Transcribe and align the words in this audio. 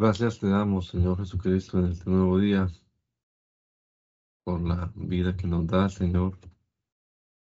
Gracias 0.00 0.38
te 0.38 0.48
damos, 0.48 0.88
Señor 0.88 1.18
Jesucristo, 1.18 1.78
en 1.78 1.92
este 1.92 2.08
nuevo 2.08 2.38
día, 2.38 2.68
por 4.44 4.62
la 4.62 4.90
vida 4.94 5.36
que 5.36 5.46
nos 5.46 5.66
da, 5.66 5.90
Señor. 5.90 6.38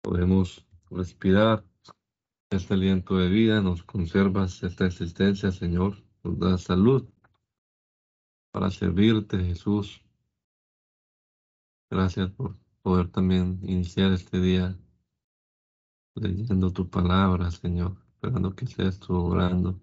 Podemos 0.02 0.66
respirar 0.90 1.66
este 2.50 2.76
aliento 2.76 3.18
de 3.18 3.28
vida, 3.28 3.60
nos 3.60 3.84
conservas 3.84 4.64
esta 4.64 4.86
existencia, 4.86 5.52
Señor, 5.52 6.02
nos 6.24 6.40
da 6.40 6.58
salud 6.58 7.06
para 8.54 8.72
servirte, 8.72 9.38
Jesús. 9.44 10.02
Gracias 11.90 12.32
por 12.32 12.56
poder 12.82 13.10
también 13.10 13.60
iniciar 13.64 14.14
este 14.14 14.40
día 14.40 14.80
leyendo 16.16 16.72
tu 16.72 16.90
palabra, 16.90 17.52
Señor, 17.52 17.98
esperando 18.14 18.56
que 18.56 18.66
seas 18.66 18.98
tú 18.98 19.14
orando 19.14 19.78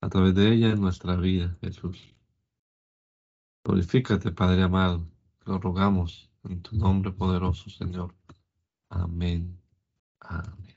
a 0.00 0.08
través 0.08 0.34
de 0.34 0.52
ella 0.52 0.70
en 0.70 0.80
nuestra 0.80 1.16
vida, 1.16 1.56
Jesús. 1.60 2.14
Glorifícate, 3.64 4.32
Padre 4.32 4.62
amado, 4.62 5.06
lo 5.44 5.58
rogamos 5.58 6.30
en 6.44 6.62
tu 6.62 6.76
nombre 6.76 7.12
poderoso, 7.12 7.68
Señor. 7.68 8.14
Amén. 8.88 9.60
Amén. 10.20 10.76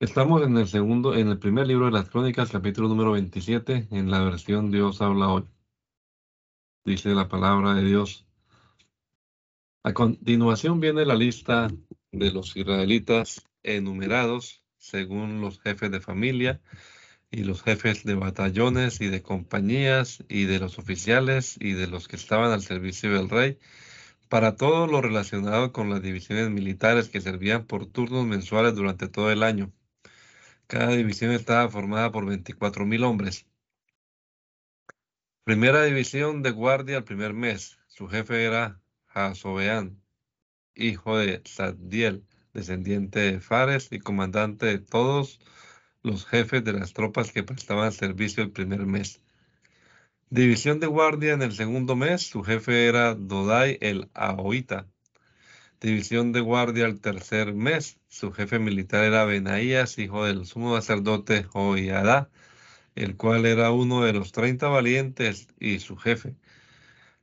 Estamos 0.00 0.42
en 0.42 0.56
el 0.56 0.68
segundo, 0.68 1.14
en 1.14 1.28
el 1.28 1.38
primer 1.38 1.66
libro 1.66 1.86
de 1.86 1.92
las 1.92 2.08
Crónicas, 2.08 2.50
capítulo 2.50 2.88
número 2.88 3.12
27, 3.12 3.88
en 3.90 4.10
la 4.10 4.22
versión 4.22 4.70
Dios 4.70 5.02
habla 5.02 5.28
hoy. 5.28 5.44
Dice 6.84 7.14
la 7.14 7.28
palabra 7.28 7.74
de 7.74 7.82
Dios. 7.82 8.24
A 9.82 9.92
continuación 9.92 10.80
viene 10.80 11.04
la 11.04 11.16
lista 11.16 11.68
de 12.12 12.30
los 12.30 12.56
israelitas 12.56 13.47
enumerados 13.62 14.62
según 14.78 15.40
los 15.40 15.60
jefes 15.60 15.90
de 15.90 16.00
familia 16.00 16.60
y 17.30 17.44
los 17.44 17.62
jefes 17.62 18.04
de 18.04 18.14
batallones 18.14 19.00
y 19.00 19.08
de 19.08 19.22
compañías 19.22 20.24
y 20.28 20.44
de 20.44 20.58
los 20.58 20.78
oficiales 20.78 21.56
y 21.60 21.72
de 21.72 21.86
los 21.86 22.08
que 22.08 22.16
estaban 22.16 22.52
al 22.52 22.62
servicio 22.62 23.12
del 23.12 23.28
rey, 23.28 23.58
para 24.28 24.56
todo 24.56 24.86
lo 24.86 25.02
relacionado 25.02 25.72
con 25.72 25.90
las 25.90 26.02
divisiones 26.02 26.50
militares 26.50 27.08
que 27.08 27.20
servían 27.20 27.66
por 27.66 27.86
turnos 27.86 28.26
mensuales 28.26 28.74
durante 28.74 29.08
todo 29.08 29.30
el 29.30 29.42
año. 29.42 29.72
Cada 30.66 30.92
división 30.92 31.32
estaba 31.32 31.68
formada 31.70 32.12
por 32.12 32.26
24 32.26 32.84
mil 32.86 33.04
hombres. 33.04 33.46
Primera 35.44 35.82
división 35.84 36.42
de 36.42 36.50
guardia 36.50 36.98
al 36.98 37.04
primer 37.04 37.32
mes. 37.32 37.78
Su 37.86 38.06
jefe 38.06 38.44
era 38.44 38.80
Jasobeán, 39.06 40.02
hijo 40.74 41.16
de 41.16 41.42
Sadiel 41.46 42.27
descendiente 42.54 43.20
de 43.20 43.40
Fares 43.40 43.88
y 43.90 43.98
comandante 43.98 44.66
de 44.66 44.78
todos 44.78 45.40
los 46.02 46.26
jefes 46.26 46.64
de 46.64 46.72
las 46.72 46.92
tropas 46.92 47.32
que 47.32 47.42
prestaban 47.42 47.92
servicio 47.92 48.42
el 48.42 48.52
primer 48.52 48.86
mes. 48.86 49.20
División 50.30 50.78
de 50.80 50.86
guardia 50.86 51.32
en 51.32 51.42
el 51.42 51.52
segundo 51.52 51.96
mes, 51.96 52.22
su 52.22 52.42
jefe 52.42 52.86
era 52.86 53.14
Dodai 53.14 53.78
el 53.80 54.10
Ahoita. 54.14 54.86
División 55.80 56.32
de 56.32 56.40
guardia 56.40 56.86
el 56.86 57.00
tercer 57.00 57.54
mes, 57.54 57.98
su 58.08 58.32
jefe 58.32 58.58
militar 58.58 59.04
era 59.04 59.24
Benaías, 59.24 59.98
hijo 59.98 60.26
del 60.26 60.44
sumo 60.44 60.74
sacerdote 60.76 61.44
Joiada, 61.44 62.30
el 62.94 63.16
cual 63.16 63.46
era 63.46 63.70
uno 63.70 64.02
de 64.02 64.12
los 64.12 64.32
treinta 64.32 64.68
valientes 64.68 65.48
y 65.58 65.78
su 65.78 65.96
jefe. 65.96 66.36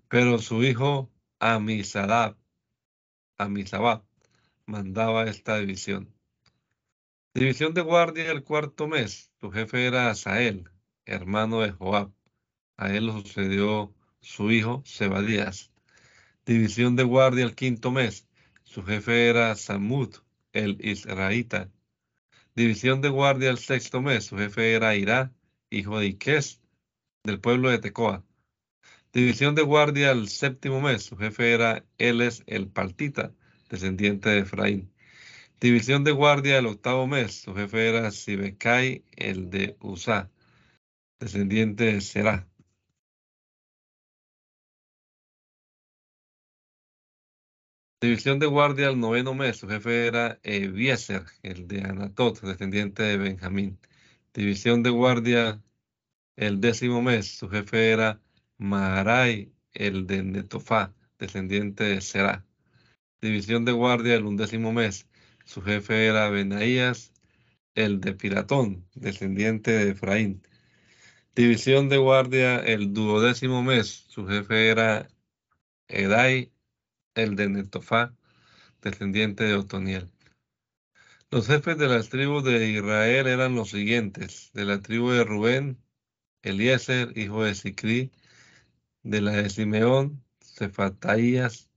Pero 0.08 0.40
su 0.40 0.64
hijo 0.64 1.12
Amisadab, 1.40 2.38
Amisabab, 3.38 4.03
mandaba 4.66 5.25
esta 5.25 5.59
división. 5.59 6.13
División 7.33 7.73
de 7.73 7.81
guardia 7.81 8.31
el 8.31 8.44
cuarto 8.44 8.88
mes. 8.88 9.31
Su 9.40 9.51
jefe 9.51 9.85
era 9.85 10.09
Asael, 10.09 10.69
hermano 11.06 11.62
de 11.62 11.72
Joab. 11.72 12.12
A 12.78 12.94
él 12.94 13.07
lo 13.07 13.22
sucedió 13.22 13.94
su 14.22 14.51
hijo 14.51 14.81
Sebadías. 14.85 15.72
División 16.45 16.95
de 16.95 17.03
guardia 17.03 17.45
el 17.45 17.56
quinto 17.56 17.91
mes. 17.91 18.28
Su 18.63 18.84
jefe 18.84 19.28
era 19.28 19.56
Samud, 19.56 20.16
el 20.53 20.78
israelita. 20.84 21.69
División 22.56 23.01
de 23.01 23.09
guardia 23.09 23.50
el 23.50 23.57
sexto 23.57 24.01
mes. 24.01 24.25
Su 24.25 24.38
jefe 24.38 24.73
era 24.73 24.95
Irá, 24.95 25.34
hijo 25.69 26.00
de 26.00 26.07
Iques, 26.07 26.61
del 27.23 27.40
pueblo 27.40 27.69
de 27.69 27.79
Tecoa. 27.79 28.25
División 29.13 29.56
de 29.56 29.61
guardia 29.61 30.11
el 30.11 30.29
séptimo 30.29 30.81
mes. 30.81 31.03
Su 31.03 31.17
jefe 31.17 31.53
era 31.53 31.85
Eles 31.97 32.44
el 32.47 32.67
Paltita 32.69 33.34
descendiente 33.70 34.30
de 34.30 34.40
Efraín. 34.40 34.92
División 35.59 36.03
de 36.03 36.12
guardia 36.12 36.56
del 36.56 36.68
octavo 36.68 37.08
mes, 37.08 37.42
su 37.42 37.56
jefe 37.56 37.90
era 37.90 38.12
Sibecai, 38.12 39.03
el 39.16 39.50
de 39.50 39.78
Usa, 39.81 40.31
descendiente 41.20 41.86
de 41.86 42.02
Será. 42.02 42.48
División 48.02 48.40
de 48.40 48.46
guardia 48.46 48.88
del 48.88 49.00
noveno 49.00 49.34
mes, 49.34 49.58
su 49.58 49.68
jefe 49.68 50.08
era 50.08 50.40
Ebiezer, 50.44 51.26
el 51.44 51.68
de 51.68 51.82
Anatot, 51.82 52.40
descendiente 52.42 53.03
de 53.03 53.18
Benjamín. 53.18 53.80
División 54.34 54.84
de 54.84 54.90
guardia 54.92 55.62
el 56.36 56.59
décimo 56.59 57.02
mes, 57.02 57.38
su 57.38 57.50
jefe 57.50 57.92
era 57.92 58.22
Maharai, 58.58 59.53
el 59.74 60.06
de 60.08 60.24
Netofá, 60.24 60.94
descendiente 61.18 61.86
de 61.86 62.02
Será. 62.02 62.46
División 63.25 63.66
de 63.66 63.72
guardia 63.72 64.13
el 64.13 64.25
undécimo 64.25 64.72
mes. 64.72 65.08
Su 65.46 65.63
jefe 65.63 66.06
era 66.06 66.30
Benaías, 66.30 67.12
el 67.74 68.00
de 68.00 68.13
Piratón, 68.13 68.88
descendiente 68.94 69.72
de 69.72 69.90
Efraín. 69.94 70.44
División 71.35 71.90
de 71.90 71.97
guardia 71.97 72.59
el 72.59 72.94
duodécimo 72.94 73.64
mes. 73.64 74.06
Su 74.09 74.28
jefe 74.28 74.68
era 74.69 75.08
Edai, 75.88 76.52
el 77.16 77.35
de 77.35 77.50
Netofá, 77.50 78.16
descendiente 78.84 79.44
de 79.46 79.56
Otoniel. 79.56 80.12
Los 81.31 81.47
jefes 81.47 81.80
de 81.80 81.88
las 81.88 82.09
tribus 82.09 82.44
de 82.44 82.69
Israel 82.69 83.25
eran 83.25 83.56
los 83.56 83.72
siguientes. 83.72 84.52
De 84.53 84.66
la 84.66 84.84
tribu 84.84 85.09
de 85.09 85.24
Rubén, 85.24 85.80
Eliezer, 86.44 87.18
hijo 87.18 87.44
de 87.44 87.56
Sicri. 87.56 88.12
De 89.02 89.19
la 89.22 89.31
de 89.31 89.50
Simeón, 89.50 90.24
Cefatías 90.40 91.72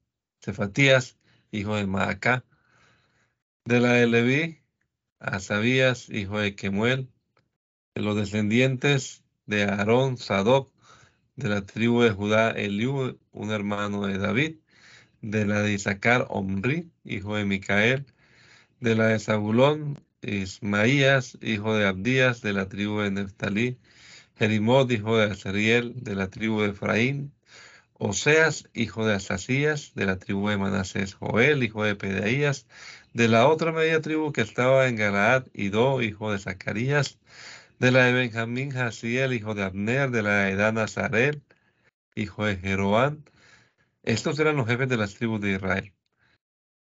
hijo 1.51 1.77
de 1.77 1.87
Maacá. 1.87 2.45
De 3.65 3.81
la 3.81 3.93
de 3.95 4.07
Leví, 4.07 4.59
Asabías, 5.19 6.09
hijo 6.11 6.39
de 6.39 6.55
Kemuel. 6.55 7.11
De 7.95 8.03
los 8.03 8.17
descendientes 8.17 9.25
de 9.47 9.65
Aarón, 9.65 10.17
Sadoc. 10.17 10.73
De 11.37 11.49
la 11.49 11.65
tribu 11.65 12.03
de 12.03 12.11
Judá, 12.11 12.51
Eliú, 12.51 13.19
un 13.33 13.51
hermano 13.51 14.07
de 14.07 14.19
David. 14.19 14.57
De 15.23 15.45
la 15.47 15.63
de 15.63 15.73
Isaacar, 15.75 16.27
Omri, 16.31 16.91
hijo 17.05 17.37
de 17.37 17.45
Micael. 17.45 18.07
De 18.81 18.95
la 18.95 19.09
de 19.09 19.19
Zabulón, 19.19 20.03
Ismaías, 20.23 21.39
hijo 21.43 21.75
de 21.75 21.87
Abdías, 21.87 22.43
de 22.43 22.53
la 22.53 22.69
tribu 22.69 23.01
de 23.01 23.11
Neftalí. 23.11 23.79
Jerimot, 24.37 24.91
hijo 24.93 25.17
de 25.17 25.33
Azariel, 25.33 25.95
de 25.97 26.15
la 26.15 26.29
tribu 26.31 26.61
de 26.63 26.71
Efraín. 26.71 27.33
Oseas, 28.01 28.69
hijo 28.75 29.05
de 29.07 29.15
Asasías, 29.15 29.93
de 29.95 30.07
la 30.07 30.19
tribu 30.19 30.49
de 30.49 30.57
Manasés, 30.57 31.15
Joel, 31.15 31.65
hijo 31.65 31.83
de 31.83 31.97
Pedaías, 31.97 32.69
de 33.13 33.27
la 33.27 33.49
otra 33.49 33.73
media 33.73 34.01
tribu 34.01 34.33
que 34.33 34.41
estaba 34.41 34.87
en 34.87 34.95
Galaad, 34.95 35.47
Ido, 35.53 36.01
hijo 36.01 36.31
de 36.31 36.39
Zacarías, 36.39 37.19
de 37.81 37.91
la 37.91 38.05
de 38.05 38.13
Benjamín, 38.13 38.71
Jaciel, 38.71 39.33
hijo 39.35 39.55
de 39.55 39.65
Abner, 39.65 40.11
de 40.13 40.23
la 40.23 40.45
de 40.45 40.55
Dan 40.55 40.79
Azarel, 40.79 41.43
hijo 42.15 42.45
de 42.45 42.57
Jeroán. 42.57 43.25
Estos 44.05 44.39
eran 44.39 44.57
los 44.57 44.69
jefes 44.69 44.89
de 44.89 44.97
las 44.97 45.15
tribus 45.15 45.41
de 45.41 45.53
Israel. 45.53 45.93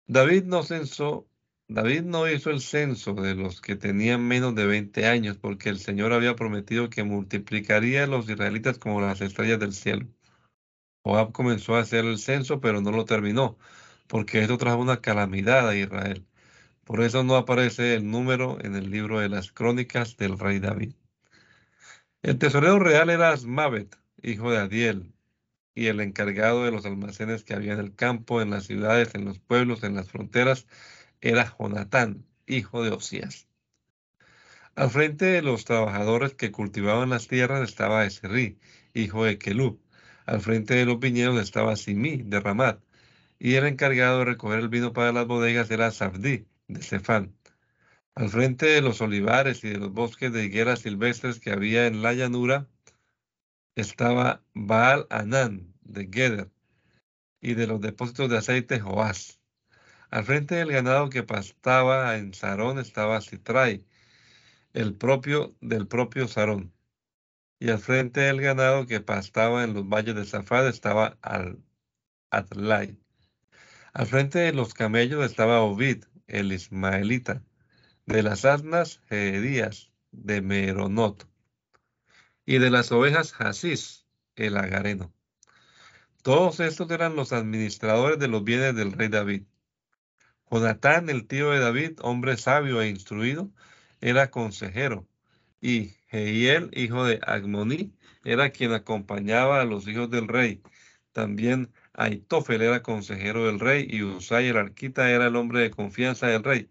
David 0.07 0.45
no 0.45 0.63
censó, 0.63 1.29
David 1.69 2.03
no 2.05 2.29
hizo 2.31 2.51
el 2.51 2.61
censo 2.63 3.15
de 3.15 3.35
los 3.35 3.61
que 3.61 3.77
tenían 3.77 4.27
menos 4.27 4.55
de 4.55 4.67
20 4.67 5.07
años, 5.07 5.39
porque 5.39 5.69
el 5.69 5.79
Señor 5.79 6.13
había 6.15 6.37
prometido 6.37 6.91
que 6.91 7.05
multiplicaría 7.05 8.05
a 8.05 8.07
los 8.07 8.29
israelitas 8.29 8.79
como 8.79 9.01
las 9.03 9.21
estrellas 9.21 9.61
del 9.61 9.75
cielo. 9.75 10.07
Joab 11.05 11.33
comenzó 11.33 11.77
a 11.77 11.81
hacer 11.81 12.05
el 12.05 12.19
censo, 12.19 12.61
pero 12.61 12.81
no 12.81 12.93
lo 12.93 13.05
terminó, 13.05 13.59
porque 14.07 14.41
esto 14.41 14.59
trajo 14.59 14.79
una 14.79 15.01
calamidad 15.01 15.69
a 15.69 15.77
Israel. 15.77 16.27
Por 16.85 17.03
eso 17.03 17.25
no 17.25 17.37
aparece 17.37 17.95
el 17.95 18.11
número 18.11 18.59
en 18.63 18.77
el 18.77 18.91
libro 18.91 19.21
de 19.21 19.29
las 19.29 19.53
crónicas 19.53 20.17
del 20.17 20.39
rey 20.39 20.61
David. 20.61 20.95
El 22.23 22.39
tesorero 22.39 22.79
real 22.79 23.11
era 23.11 23.31
Asmavet, 23.33 23.97
hijo 24.23 24.51
de 24.51 24.59
Adiel, 24.59 25.13
y 25.75 25.87
el 25.87 26.01
encargado 26.01 26.65
de 26.65 26.71
los 26.71 26.87
almacenes 26.87 27.45
que 27.45 27.55
había 27.55 27.73
en 27.73 27.81
el 27.81 27.95
campo, 27.95 28.41
en 28.41 28.51
las 28.51 28.65
ciudades, 28.67 29.15
en 29.15 29.25
los 29.25 29.41
pueblos, 29.41 29.83
en 29.83 29.97
las 29.97 30.09
fronteras, 30.09 30.67
era 31.21 31.57
Jonatán, 31.59 32.25
hijo 32.47 32.83
de 32.85 32.91
Osías. 32.91 33.49
Al 34.77 34.91
frente 34.91 35.27
de 35.27 35.43
los 35.43 35.65
trabajadores 35.65 36.35
que 36.35 36.53
cultivaban 36.53 37.11
las 37.11 37.29
tierras 37.29 37.69
estaba 37.69 38.05
Esri, 38.07 38.59
hijo 38.95 39.25
de 39.25 39.39
Kelub, 39.39 39.82
al 40.33 40.41
frente 40.41 40.73
de 40.75 40.87
los 40.87 40.99
viñedos 40.99 41.39
estaba 41.43 41.77
Simí 41.77 42.23
de 42.23 42.41
Ramat, 42.41 42.83
y 43.39 43.57
el 43.57 43.67
encargado 43.67 44.21
de 44.21 44.25
recoger 44.25 44.61
el 44.61 44.71
vino 44.71 44.95
para 44.95 45.13
las 45.13 45.27
bodegas 45.27 45.71
era 45.71 45.91
Safdí 45.91 46.47
de 46.69 46.83
Cefán. 46.83 47.37
Al 48.15 48.31
frente 48.31 48.65
de 48.65 48.81
los 48.81 49.03
olivares 49.03 49.63
y 49.63 49.69
de 49.69 49.77
los 49.77 49.93
bosques 49.93 50.33
de 50.33 50.45
higueras 50.45 50.81
silvestres 50.81 51.39
que 51.39 51.51
había 51.51 51.87
en 51.87 52.01
la 52.01 52.15
llanura, 52.15 52.67
estaba 53.75 54.43
Baal 54.55 55.07
Anán 55.11 55.75
de 55.83 56.09
Geder 56.11 56.51
y 57.43 57.53
de 57.53 57.67
los 57.67 57.83
depósitos 57.83 58.31
de 58.31 58.39
aceite 58.39 58.81
Joás. 58.81 59.39
Al 60.09 60.25
frente 60.25 60.55
del 60.55 60.73
ganado 60.73 61.11
que 61.11 61.25
pastaba 61.25 62.17
en 62.17 62.33
Sarón 62.33 62.79
estaba 62.79 63.21
Citrai, 63.21 63.85
el 64.73 64.95
propio 64.95 65.55
del 65.61 65.87
propio 65.87 66.27
Sarón. 66.27 66.73
Y 67.63 67.71
al 67.71 67.79
frente 67.79 68.23
del 68.23 68.41
ganado 68.41 68.89
que 68.89 69.01
pastaba 69.01 69.63
en 69.63 69.73
los 69.73 69.89
valles 69.89 70.17
de 70.17 70.25
Zafad 70.25 70.67
estaba 70.67 71.17
Al 71.23 71.63
Adlai. 72.29 72.99
Al 73.93 74.07
frente 74.09 74.41
de 74.41 74.53
los 74.53 74.75
camellos 74.75 75.25
estaba 75.25 75.61
Ovid, 75.61 76.03
el 76.27 76.53
ismaelita. 76.53 77.45
De 78.05 78.25
las 78.25 78.45
asnas, 78.45 79.01
Gedías, 79.09 79.93
de 80.11 80.43
Meronot. 80.43 81.29
Y 82.45 82.59
de 82.59 82.69
las 82.69 82.91
ovejas, 82.91 83.33
Hasís, 83.39 84.09
el 84.35 84.57
agareno. 84.57 85.15
Todos 86.25 86.59
estos 86.59 86.91
eran 86.91 87.15
los 87.15 87.33
administradores 87.33 88.19
de 88.19 88.27
los 88.27 88.43
bienes 88.43 88.75
del 88.75 88.91
rey 88.91 89.07
David. 89.07 89.45
Jonatán, 90.51 91.09
el 91.09 91.29
tío 91.29 91.53
de 91.53 91.61
David, 91.61 91.93
hombre 92.03 92.37
sabio 92.39 92.83
e 92.83 92.89
instruido, 92.89 93.53
era 94.01 94.33
consejero. 94.33 95.07
Y 95.61 95.95
Jehiel, 96.13 96.71
hijo 96.75 97.05
de 97.07 97.21
Agmoní, 97.27 97.95
era 98.25 98.51
quien 98.51 98.73
acompañaba 98.73 99.63
a 99.63 99.65
los 99.65 99.89
hijos 99.89 100.11
del 100.11 100.29
rey. 100.29 100.63
También 101.13 101.73
Aitofel 101.95 102.61
era 102.63 102.83
consejero 102.83 103.47
del 103.47 103.59
rey 103.59 103.87
y 103.91 104.03
Usai 104.03 104.49
el 104.49 104.59
arquita 104.59 105.11
era 105.11 105.27
el 105.29 105.37
hombre 105.37 105.61
de 105.61 105.71
confianza 105.71 106.27
del 106.27 106.45
rey. 106.45 106.71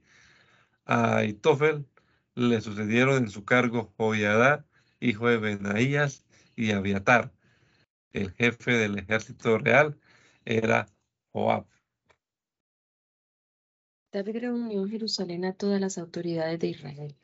A 0.85 1.17
Aitofel 1.17 1.87
le 2.35 2.61
sucedieron 2.61 3.17
en 3.23 3.29
su 3.31 3.43
cargo 3.43 3.93
Joiadá, 3.97 4.65
hijo 4.99 5.27
de 5.27 5.37
Benaías, 5.37 6.23
y 6.55 6.71
Abiatar. 6.71 7.31
El 8.13 8.31
jefe 8.33 8.73
del 8.73 8.99
ejército 8.99 9.57
real 9.57 9.97
era 10.45 10.87
Joab. 11.31 11.65
David 14.11 14.37
reunió 14.41 14.83
en 14.83 14.89
Jerusalén 14.89 15.45
a 15.45 15.53
todas 15.53 15.81
las 15.81 15.97
autoridades 15.97 16.59
de 16.59 16.67
Israel. 16.67 17.15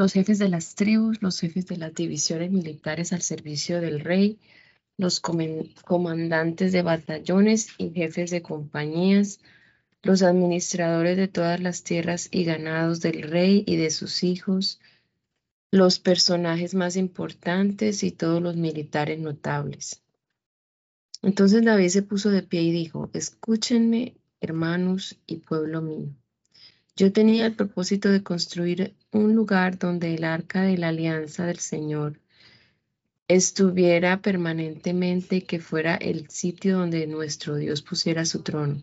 Los 0.00 0.14
jefes 0.14 0.38
de 0.38 0.48
las 0.48 0.76
tribus, 0.76 1.20
los 1.20 1.38
jefes 1.38 1.66
de 1.66 1.76
las 1.76 1.94
divisiones 1.94 2.50
militares 2.50 3.12
al 3.12 3.20
servicio 3.20 3.82
del 3.82 4.00
rey, 4.00 4.38
los 4.96 5.20
comandantes 5.20 6.72
de 6.72 6.80
batallones 6.80 7.68
y 7.76 7.90
jefes 7.90 8.30
de 8.30 8.40
compañías, 8.40 9.40
los 10.02 10.22
administradores 10.22 11.18
de 11.18 11.28
todas 11.28 11.60
las 11.60 11.82
tierras 11.82 12.28
y 12.30 12.44
ganados 12.44 13.02
del 13.02 13.20
rey 13.20 13.62
y 13.66 13.76
de 13.76 13.90
sus 13.90 14.24
hijos, 14.24 14.80
los 15.70 15.98
personajes 15.98 16.74
más 16.74 16.96
importantes 16.96 18.02
y 18.02 18.10
todos 18.10 18.40
los 18.40 18.56
militares 18.56 19.18
notables. 19.18 20.02
Entonces 21.20 21.62
David 21.62 21.88
se 21.88 22.02
puso 22.02 22.30
de 22.30 22.42
pie 22.42 22.62
y 22.62 22.72
dijo, 22.72 23.10
escúchenme, 23.12 24.14
hermanos 24.40 25.18
y 25.26 25.40
pueblo 25.40 25.82
mío. 25.82 26.08
Yo 26.96 27.12
tenía 27.12 27.46
el 27.46 27.54
propósito 27.54 28.10
de 28.10 28.22
construir 28.22 28.94
un 29.12 29.34
lugar 29.34 29.78
donde 29.78 30.14
el 30.14 30.24
arca 30.24 30.62
de 30.62 30.76
la 30.76 30.88
alianza 30.88 31.46
del 31.46 31.58
Señor 31.58 32.20
estuviera 33.28 34.20
permanentemente 34.22 35.44
que 35.44 35.60
fuera 35.60 35.94
el 35.94 36.28
sitio 36.30 36.78
donde 36.78 37.06
nuestro 37.06 37.54
Dios 37.54 37.80
pusiera 37.80 38.24
su 38.24 38.42
trono. 38.42 38.82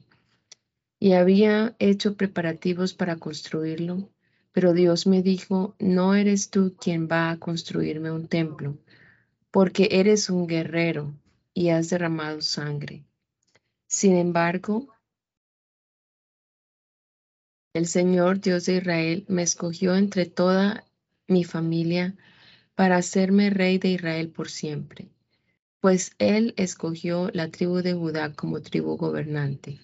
Y 1.00 1.14
había 1.14 1.76
hecho 1.80 2.16
preparativos 2.16 2.94
para 2.94 3.18
construirlo, 3.18 4.10
pero 4.54 4.74
Dios 4.74 5.06
me 5.06 5.22
dijo, 5.22 5.76
no 5.80 6.16
eres 6.16 6.50
tú 6.50 6.76
quien 6.80 7.08
va 7.08 7.30
a 7.30 7.38
construirme 7.38 8.10
un 8.10 8.28
templo, 8.28 8.78
porque 9.52 9.90
eres 9.92 10.30
un 10.30 10.48
guerrero 10.48 11.14
y 11.54 11.70
has 11.70 11.90
derramado 11.90 12.42
sangre. 12.42 13.04
Sin 13.86 14.16
embargo, 14.16 14.88
el 17.78 17.86
Señor 17.86 18.42
Dios 18.42 18.66
de 18.66 18.78
Israel 18.78 19.24
me 19.28 19.44
escogió 19.44 19.96
entre 19.96 20.26
toda 20.26 20.84
mi 21.28 21.44
familia 21.44 22.16
para 22.74 22.98
hacerme 22.98 23.52
rey 23.52 23.78
de 23.78 23.90
Israel 23.90 24.30
por 24.30 24.50
siempre, 24.50 25.08
pues 25.80 26.16
Él 26.18 26.54
escogió 26.58 27.30
la 27.34 27.50
tribu 27.50 27.78
de 27.84 27.94
Judá 27.94 28.34
como 28.34 28.62
tribu 28.62 28.98
gobernante. 28.98 29.80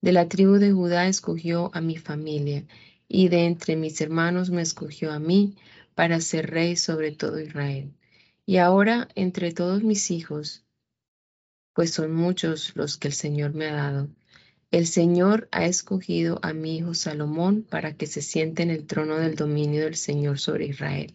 De 0.00 0.12
la 0.12 0.28
tribu 0.28 0.54
de 0.54 0.72
Judá 0.72 1.06
escogió 1.06 1.70
a 1.74 1.80
mi 1.80 1.96
familia, 1.96 2.66
y 3.08 3.28
de 3.28 3.46
entre 3.46 3.76
mis 3.76 4.00
hermanos 4.00 4.50
me 4.50 4.62
escogió 4.62 5.12
a 5.12 5.18
mí 5.18 5.56
para 5.94 6.20
ser 6.20 6.50
rey 6.50 6.76
sobre 6.76 7.12
todo 7.12 7.40
Israel. 7.40 7.92
Y 8.46 8.56
ahora 8.56 9.08
entre 9.14 9.52
todos 9.52 9.82
mis 9.82 10.10
hijos, 10.10 10.64
pues 11.72 11.92
son 11.92 12.12
muchos 12.12 12.74
los 12.76 12.96
que 12.96 13.08
el 13.08 13.14
Señor 13.14 13.54
me 13.54 13.66
ha 13.66 13.74
dado, 13.74 14.08
el 14.70 14.86
Señor 14.86 15.48
ha 15.50 15.64
escogido 15.64 16.40
a 16.42 16.52
mi 16.52 16.76
hijo 16.76 16.92
Salomón 16.92 17.62
para 17.62 17.94
que 17.96 18.06
se 18.06 18.20
siente 18.20 18.62
en 18.62 18.70
el 18.70 18.86
trono 18.86 19.16
del 19.16 19.34
dominio 19.34 19.84
del 19.84 19.96
Señor 19.96 20.38
sobre 20.38 20.66
Israel. 20.66 21.14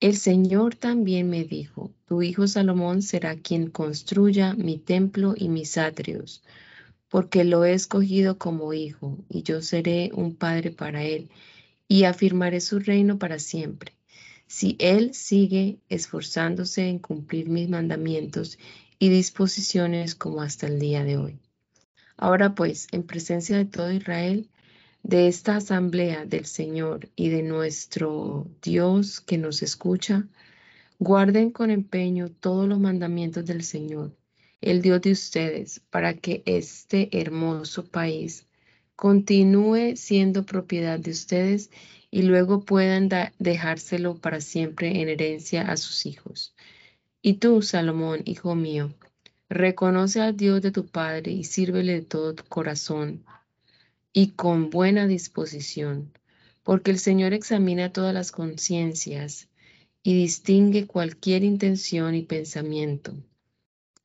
El 0.00 0.16
Señor 0.16 0.74
también 0.74 1.30
me 1.30 1.44
dijo, 1.44 1.92
tu 2.04 2.20
hijo 2.22 2.48
Salomón 2.48 3.02
será 3.02 3.36
quien 3.36 3.70
construya 3.70 4.54
mi 4.54 4.76
templo 4.76 5.34
y 5.36 5.48
mis 5.48 5.78
atrios, 5.78 6.42
porque 7.08 7.44
lo 7.44 7.64
he 7.64 7.74
escogido 7.74 8.38
como 8.38 8.72
hijo, 8.72 9.18
y 9.28 9.44
yo 9.44 9.62
seré 9.62 10.10
un 10.12 10.34
padre 10.34 10.72
para 10.72 11.04
él, 11.04 11.30
y 11.86 12.02
afirmaré 12.04 12.60
su 12.60 12.80
reino 12.80 13.20
para 13.20 13.38
siempre. 13.38 13.92
Si 14.48 14.74
él 14.80 15.14
sigue 15.14 15.78
esforzándose 15.88 16.88
en 16.88 16.98
cumplir 16.98 17.48
mis 17.48 17.68
mandamientos 17.68 18.58
y 18.98 19.10
disposiciones 19.10 20.16
como 20.16 20.42
hasta 20.42 20.66
el 20.66 20.80
día 20.80 21.04
de 21.04 21.16
hoy. 21.18 21.38
Ahora 22.22 22.54
pues, 22.54 22.86
en 22.92 23.02
presencia 23.02 23.56
de 23.56 23.64
todo 23.64 23.90
Israel, 23.90 24.48
de 25.02 25.26
esta 25.26 25.56
asamblea 25.56 26.24
del 26.24 26.46
Señor 26.46 27.08
y 27.16 27.30
de 27.30 27.42
nuestro 27.42 28.46
Dios 28.62 29.20
que 29.20 29.38
nos 29.38 29.60
escucha, 29.60 30.28
guarden 31.00 31.50
con 31.50 31.72
empeño 31.72 32.28
todos 32.28 32.68
los 32.68 32.78
mandamientos 32.78 33.44
del 33.44 33.64
Señor, 33.64 34.16
el 34.60 34.82
Dios 34.82 35.00
de 35.00 35.10
ustedes, 35.10 35.80
para 35.90 36.14
que 36.14 36.44
este 36.46 37.08
hermoso 37.10 37.86
país 37.86 38.46
continúe 38.94 39.96
siendo 39.96 40.46
propiedad 40.46 41.00
de 41.00 41.10
ustedes 41.10 41.72
y 42.12 42.22
luego 42.22 42.64
puedan 42.64 43.08
dejárselo 43.40 44.14
para 44.14 44.40
siempre 44.40 45.00
en 45.02 45.08
herencia 45.08 45.62
a 45.62 45.76
sus 45.76 46.06
hijos. 46.06 46.54
Y 47.20 47.38
tú, 47.38 47.62
Salomón, 47.62 48.22
hijo 48.26 48.54
mío, 48.54 48.94
Reconoce 49.54 50.22
al 50.22 50.34
Dios 50.34 50.62
de 50.62 50.70
tu 50.70 50.86
Padre 50.86 51.30
y 51.30 51.44
sírvele 51.44 51.92
de 51.92 52.00
todo 52.00 52.34
tu 52.34 52.42
corazón 52.44 53.22
y 54.10 54.28
con 54.28 54.70
buena 54.70 55.06
disposición, 55.06 56.10
porque 56.62 56.90
el 56.90 56.98
Señor 56.98 57.34
examina 57.34 57.92
todas 57.92 58.14
las 58.14 58.32
conciencias 58.32 59.50
y 60.02 60.14
distingue 60.14 60.86
cualquier 60.86 61.44
intención 61.44 62.14
y 62.14 62.22
pensamiento. 62.22 63.12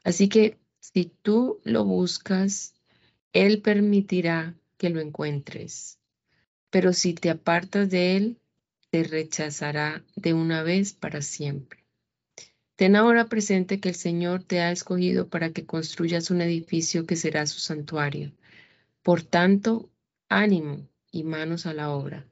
Así 0.04 0.28
que 0.28 0.58
si 0.82 1.14
tú 1.22 1.62
lo 1.64 1.86
buscas, 1.86 2.74
Él 3.32 3.62
permitirá 3.62 4.54
que 4.78 4.90
lo 4.90 5.00
encuentres. 5.00 5.98
Pero 6.70 6.92
si 6.92 7.14
te 7.14 7.30
apartas 7.30 7.90
de 7.90 8.18
Él, 8.18 8.38
te 8.90 9.06
rechazará 9.06 10.04
de 10.18 10.34
una 10.34 10.62
vez 10.62 10.92
para 10.92 11.22
siempre. 11.22 11.87
Ten 12.78 12.96
ahora 12.96 13.26
presente 13.26 13.80
que 13.80 13.90
el 13.90 13.96
Señor 13.96 14.44
te 14.44 14.60
ha 14.60 14.72
escogido 14.72 15.28
para 15.30 15.50
que 15.50 15.66
construyas 15.66 16.30
un 16.30 16.42
edificio 16.42 17.08
que 17.08 17.16
será 17.16 17.48
su 17.48 17.60
santuario. 17.60 18.32
Por 19.02 19.24
tanto, 19.24 19.90
ánimo 20.30 20.88
y 21.12 21.24
manos 21.24 21.66
a 21.66 21.74
la 21.74 21.90
obra. 21.90 22.28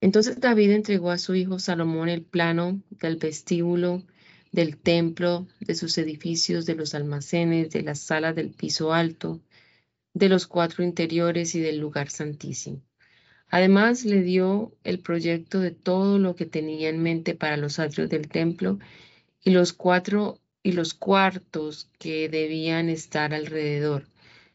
Entonces 0.00 0.40
David 0.40 0.70
entregó 0.70 1.10
a 1.10 1.18
su 1.18 1.34
hijo 1.34 1.58
Salomón 1.58 2.08
el 2.08 2.22
plano 2.22 2.80
del 2.88 3.16
vestíbulo, 3.16 4.02
del 4.50 4.78
templo, 4.78 5.46
de 5.60 5.74
sus 5.74 5.98
edificios, 5.98 6.64
de 6.64 6.76
los 6.76 6.94
almacenes, 6.94 7.70
de 7.70 7.82
la 7.82 7.94
sala 7.94 8.32
del 8.32 8.48
piso 8.48 8.94
alto, 8.94 9.42
de 10.14 10.30
los 10.30 10.46
cuatro 10.46 10.82
interiores 10.82 11.54
y 11.54 11.60
del 11.60 11.78
lugar 11.80 12.08
santísimo. 12.08 12.80
Además 13.48 14.06
le 14.06 14.22
dio 14.22 14.74
el 14.84 15.00
proyecto 15.00 15.60
de 15.60 15.72
todo 15.72 16.18
lo 16.18 16.34
que 16.34 16.46
tenía 16.46 16.88
en 16.88 17.02
mente 17.02 17.34
para 17.34 17.58
los 17.58 17.78
atrios 17.78 18.08
del 18.08 18.28
templo 18.28 18.78
y 19.44 19.50
los 19.50 19.72
cuatro 19.72 20.40
y 20.62 20.72
los 20.72 20.94
cuartos 20.94 21.90
que 21.98 22.30
debían 22.30 22.88
estar 22.88 23.34
alrededor, 23.34 24.08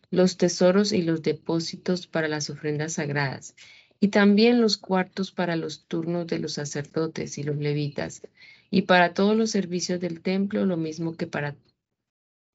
los 0.09 0.37
tesoros 0.37 0.91
y 0.91 1.03
los 1.03 1.21
depósitos 1.21 2.07
para 2.07 2.27
las 2.27 2.49
ofrendas 2.49 2.93
sagradas, 2.93 3.55
y 3.99 4.07
también 4.07 4.59
los 4.59 4.77
cuartos 4.77 5.31
para 5.31 5.55
los 5.55 5.85
turnos 5.85 6.25
de 6.25 6.39
los 6.39 6.53
sacerdotes 6.53 7.37
y 7.37 7.43
los 7.43 7.57
levitas, 7.57 8.23
y 8.71 8.83
para 8.83 9.13
todos 9.13 9.35
los 9.35 9.51
servicios 9.51 9.99
del 9.99 10.21
templo, 10.21 10.65
lo 10.65 10.77
mismo 10.77 11.15
que 11.15 11.27
para, 11.27 11.55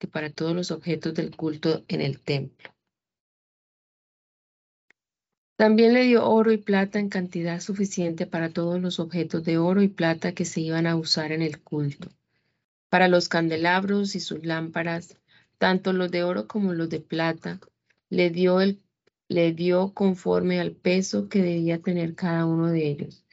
que 0.00 0.09
para 0.09 0.31
todos 0.31 0.57
los 0.57 0.73
objetos 0.73 1.14
del 1.14 1.37
culto 1.37 1.85
en 1.87 2.00
el 2.00 2.21
templo. 2.21 2.75
También 5.57 5.93
le 5.93 6.03
dio 6.03 6.29
oro 6.29 6.50
y 6.50 6.57
plata 6.57 6.99
en 6.99 7.09
cantidad 7.09 7.61
suficiente 7.61 8.26
para 8.26 8.50
todos 8.50 8.81
los 8.81 8.99
objetos 8.99 9.45
de 9.45 9.59
oro 9.59 9.83
y 9.83 9.88
plata 9.88 10.33
que 10.33 10.45
se 10.45 10.61
iban 10.61 10.88
a 10.88 10.97
usar 10.97 11.31
en 11.31 11.43
el 11.43 11.62
culto, 11.62 12.11
para 12.94 13.08
los 13.08 13.28
candelabros 13.28 14.14
y 14.14 14.20
sus 14.20 14.46
lámparas, 14.46 15.16
tanto 15.58 15.92
los 15.92 16.12
de 16.12 16.22
oro 16.22 16.46
como 16.46 16.74
los 16.74 16.88
de 16.88 17.00
plata, 17.00 17.58
le 18.08 18.30
dio, 18.30 18.60
le 19.28 19.52
dio 19.52 19.92
conforme 19.92 20.60
al 20.60 20.70
peso 20.70 21.28
que 21.28 21.42
debía 21.42 21.80
tener 21.80 22.14
cada 22.14 22.46
uno 22.46 22.68
de 22.68 22.86
ellos. 22.86 23.24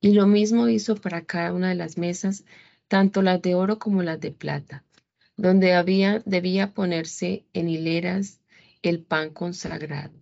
Y 0.00 0.12
lo 0.12 0.28
mismo 0.28 0.68
hizo 0.68 0.94
para 0.94 1.22
cada 1.22 1.52
una 1.52 1.70
de 1.70 1.74
las 1.74 1.98
mesas, 1.98 2.44
tanto 2.86 3.20
las 3.20 3.42
de 3.42 3.56
oro 3.56 3.80
como 3.80 4.04
las 4.04 4.20
de 4.20 4.30
plata, 4.30 4.84
donde 5.36 5.74
había, 5.74 6.22
debía 6.24 6.72
ponerse 6.72 7.44
en 7.54 7.68
hileras 7.68 8.38
el 8.82 9.00
pan 9.00 9.30
consagrado. 9.30 10.14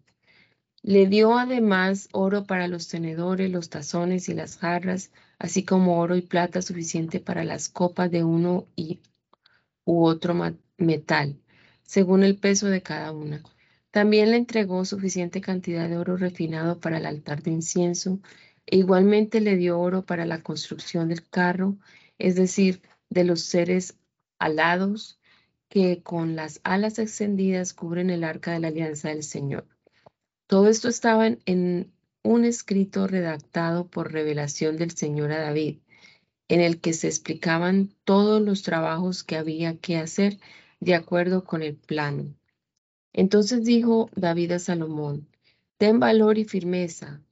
Le 0.81 1.07
dio 1.07 1.37
además 1.37 2.09
oro 2.13 2.47
para 2.47 2.67
los 2.67 2.89
tenedores, 2.89 3.51
los 3.51 3.69
tazones 3.69 4.31
y 4.31 4.33
las 4.33 4.57
jarras, 4.57 5.11
así 5.39 5.65
como 5.65 5.99
oro 6.01 6.17
y 6.17 6.23
plata 6.23 6.63
suficiente 6.63 7.21
para 7.21 7.45
las 7.45 7.69
copas 7.69 8.11
de 8.11 8.25
uno 8.25 8.67
y, 8.77 9.01
u 9.85 10.05
otro 10.05 10.35
metal, 10.79 11.41
según 11.83 12.23
el 12.25 12.37
peso 12.37 12.67
de 12.67 12.83
cada 12.83 13.13
una. 13.13 13.43
También 13.91 14.31
le 14.31 14.37
entregó 14.37 14.85
suficiente 14.85 15.41
cantidad 15.41 15.89
de 15.89 15.97
oro 15.97 16.17
refinado 16.17 16.81
para 16.81 16.99
el 16.99 17.07
altar 17.07 17.43
de 17.43 17.53
incienso, 17.53 18.21
e 18.67 18.79
igualmente 18.79 19.41
le 19.41 19.57
dio 19.57 19.79
oro 19.79 20.05
para 20.05 20.27
la 20.27 20.43
construcción 20.43 21.09
del 21.09 21.27
carro, 21.29 21.77
es 22.19 22.35
decir, 22.35 22.83
de 23.09 23.25
los 23.25 23.43
seres 23.43 23.97
alados 24.39 25.19
que 25.69 26.03
con 26.03 26.37
las 26.37 26.61
alas 26.65 26.99
extendidas 26.99 27.73
cubren 27.73 28.11
el 28.11 28.25
arca 28.25 28.53
de 28.53 28.61
la 28.61 28.69
alianza 28.69 29.09
del 29.09 29.23
Señor. 29.23 29.67
Todo 30.47 30.69
esto 30.69 30.89
estaba 30.89 31.27
en, 31.27 31.93
un 32.27 32.45
escrito 32.45 33.07
redactado 33.07 33.87
por 33.87 34.13
revelación 34.13 34.77
del 34.77 34.91
Señor 34.91 35.31
a 35.31 35.39
David, 35.39 35.79
en 36.49 36.61
el 36.61 36.81
que 36.81 36.93
se 36.93 37.07
explicaban 37.07 37.95
todos 38.05 38.43
los 38.43 38.63
trabajos 38.63 39.23
que 39.23 39.37
había 39.37 39.77
que 39.79 39.97
hacer 39.97 40.39
de 40.81 40.95
acuerdo 40.95 41.45
con 41.45 41.63
el 41.63 41.77
plano. 41.77 42.35
Entonces 43.13 43.65
dijo 43.65 44.11
David 44.17 44.53
a 44.53 44.59
Salomón, 44.59 45.29
ten 45.79 46.01
valor 46.01 46.39
y 46.39 46.45
firmeza 46.45 47.23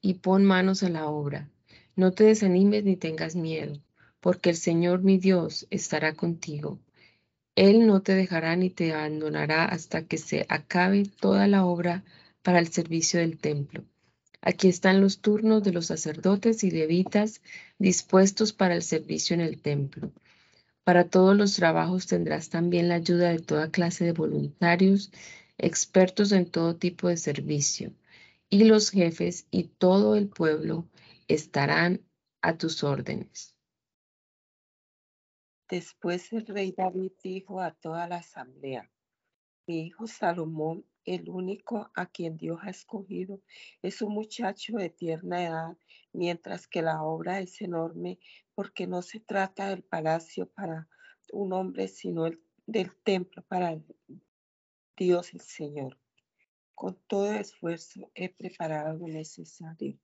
y 0.00 0.14
pon 0.14 0.44
manos 0.44 0.82
a 0.82 0.88
la 0.88 1.06
obra. 1.06 1.48
No 1.94 2.12
te 2.12 2.24
desanimes 2.24 2.84
ni 2.84 2.96
tengas 2.96 3.36
miedo, 3.36 3.80
porque 4.18 4.50
el 4.50 4.56
Señor 4.56 5.02
mi 5.02 5.18
Dios 5.18 5.68
estará 5.70 6.14
contigo. 6.14 6.80
Él 7.54 7.86
no 7.86 8.02
te 8.02 8.14
dejará 8.14 8.56
ni 8.56 8.70
te 8.70 8.92
abandonará 8.92 9.64
hasta 9.64 10.06
que 10.06 10.18
se 10.18 10.44
acabe 10.48 11.04
toda 11.04 11.46
la 11.46 11.64
obra 11.64 12.02
para 12.42 12.58
el 12.58 12.68
servicio 12.68 13.20
del 13.20 13.38
templo. 13.38 13.84
Aquí 14.42 14.68
están 14.68 15.00
los 15.00 15.20
turnos 15.20 15.62
de 15.62 15.72
los 15.72 15.86
sacerdotes 15.86 16.64
y 16.64 16.70
levitas 16.70 17.42
dispuestos 17.78 18.52
para 18.52 18.74
el 18.74 18.82
servicio 18.82 19.34
en 19.34 19.42
el 19.42 19.60
templo. 19.60 20.12
Para 20.82 21.08
todos 21.08 21.36
los 21.36 21.54
trabajos 21.56 22.06
tendrás 22.06 22.48
también 22.48 22.88
la 22.88 22.94
ayuda 22.96 23.30
de 23.30 23.40
toda 23.40 23.70
clase 23.70 24.04
de 24.04 24.12
voluntarios, 24.12 25.12
expertos 25.58 26.32
en 26.32 26.50
todo 26.50 26.76
tipo 26.76 27.08
de 27.08 27.18
servicio, 27.18 27.92
y 28.48 28.64
los 28.64 28.90
jefes 28.90 29.46
y 29.50 29.64
todo 29.64 30.16
el 30.16 30.28
pueblo 30.28 30.88
estarán 31.28 32.00
a 32.40 32.56
tus 32.56 32.82
órdenes. 32.82 33.54
Después 35.68 36.32
el 36.32 36.46
rey 36.46 36.74
David 36.76 37.12
dijo 37.22 37.60
a 37.60 37.72
toda 37.72 38.08
la 38.08 38.16
asamblea, 38.16 38.90
mi 39.66 39.86
hijo 39.86 40.08
Salomón 40.08 40.84
el 41.04 41.28
único 41.28 41.90
a 41.94 42.06
quien 42.06 42.36
Dios 42.36 42.58
ha 42.62 42.70
escogido. 42.70 43.40
Es 43.82 44.02
un 44.02 44.12
muchacho 44.12 44.76
de 44.76 44.90
tierna 44.90 45.44
edad, 45.44 45.76
mientras 46.12 46.66
que 46.66 46.82
la 46.82 47.02
obra 47.02 47.40
es 47.40 47.60
enorme 47.60 48.18
porque 48.54 48.86
no 48.86 49.02
se 49.02 49.20
trata 49.20 49.68
del 49.68 49.82
palacio 49.82 50.46
para 50.46 50.88
un 51.32 51.52
hombre, 51.52 51.88
sino 51.88 52.30
del 52.66 52.96
templo 53.02 53.42
para 53.42 53.80
Dios 54.96 55.34
el 55.34 55.40
Señor. 55.40 55.98
Con 56.74 56.98
todo 57.06 57.32
esfuerzo 57.32 58.10
he 58.14 58.28
preparado 58.28 58.98
lo 58.98 59.06
necesario 59.06 59.98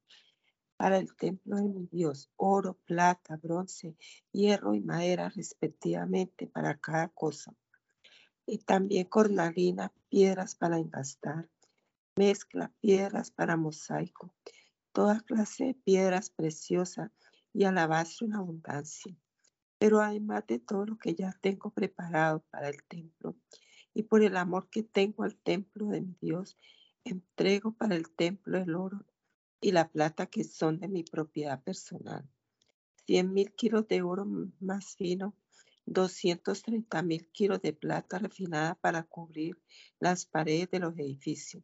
para 0.76 0.98
el 0.98 1.14
templo 1.16 1.56
de 1.56 1.68
mi 1.68 1.86
Dios, 1.86 2.30
oro, 2.36 2.78
plata, 2.84 3.36
bronce, 3.36 3.96
hierro 4.30 4.74
y 4.74 4.80
madera 4.80 5.30
respectivamente 5.30 6.46
para 6.46 6.78
cada 6.78 7.08
cosa 7.08 7.56
y 8.46 8.58
también 8.58 9.06
cornalina, 9.06 9.92
piedras 10.08 10.54
para 10.54 10.78
engastar, 10.78 11.50
mezcla, 12.16 12.72
piedras 12.80 13.30
para 13.30 13.56
mosaico, 13.56 14.32
toda 14.92 15.20
clase 15.20 15.64
de 15.64 15.74
piedras 15.74 16.30
preciosas 16.30 17.10
y 17.52 17.64
alabastro 17.64 18.26
en 18.26 18.34
abundancia. 18.34 19.16
Pero 19.78 20.00
además 20.00 20.44
de 20.46 20.58
todo 20.58 20.86
lo 20.86 20.96
que 20.96 21.14
ya 21.14 21.36
tengo 21.42 21.70
preparado 21.70 22.44
para 22.50 22.68
el 22.68 22.82
templo 22.84 23.36
y 23.92 24.04
por 24.04 24.22
el 24.22 24.36
amor 24.36 24.70
que 24.70 24.82
tengo 24.82 25.24
al 25.24 25.36
templo 25.36 25.88
de 25.88 26.00
mi 26.00 26.16
Dios, 26.20 26.56
entrego 27.04 27.72
para 27.72 27.96
el 27.96 28.08
templo 28.10 28.58
el 28.58 28.74
oro 28.74 29.04
y 29.60 29.72
la 29.72 29.88
plata 29.88 30.26
que 30.26 30.44
son 30.44 30.78
de 30.78 30.88
mi 30.88 31.02
propiedad 31.02 31.62
personal. 31.62 32.28
Cien 33.06 33.32
mil 33.32 33.52
kilos 33.54 33.86
de 33.88 34.02
oro 34.02 34.26
más 34.60 34.96
fino 34.96 35.34
230 35.86 37.02
mil 37.02 37.30
kilos 37.30 37.62
de 37.62 37.72
plata 37.72 38.18
refinada 38.18 38.74
para 38.74 39.04
cubrir 39.04 39.60
las 40.00 40.26
paredes 40.26 40.70
de 40.70 40.80
los 40.80 40.98
edificios. 40.98 41.62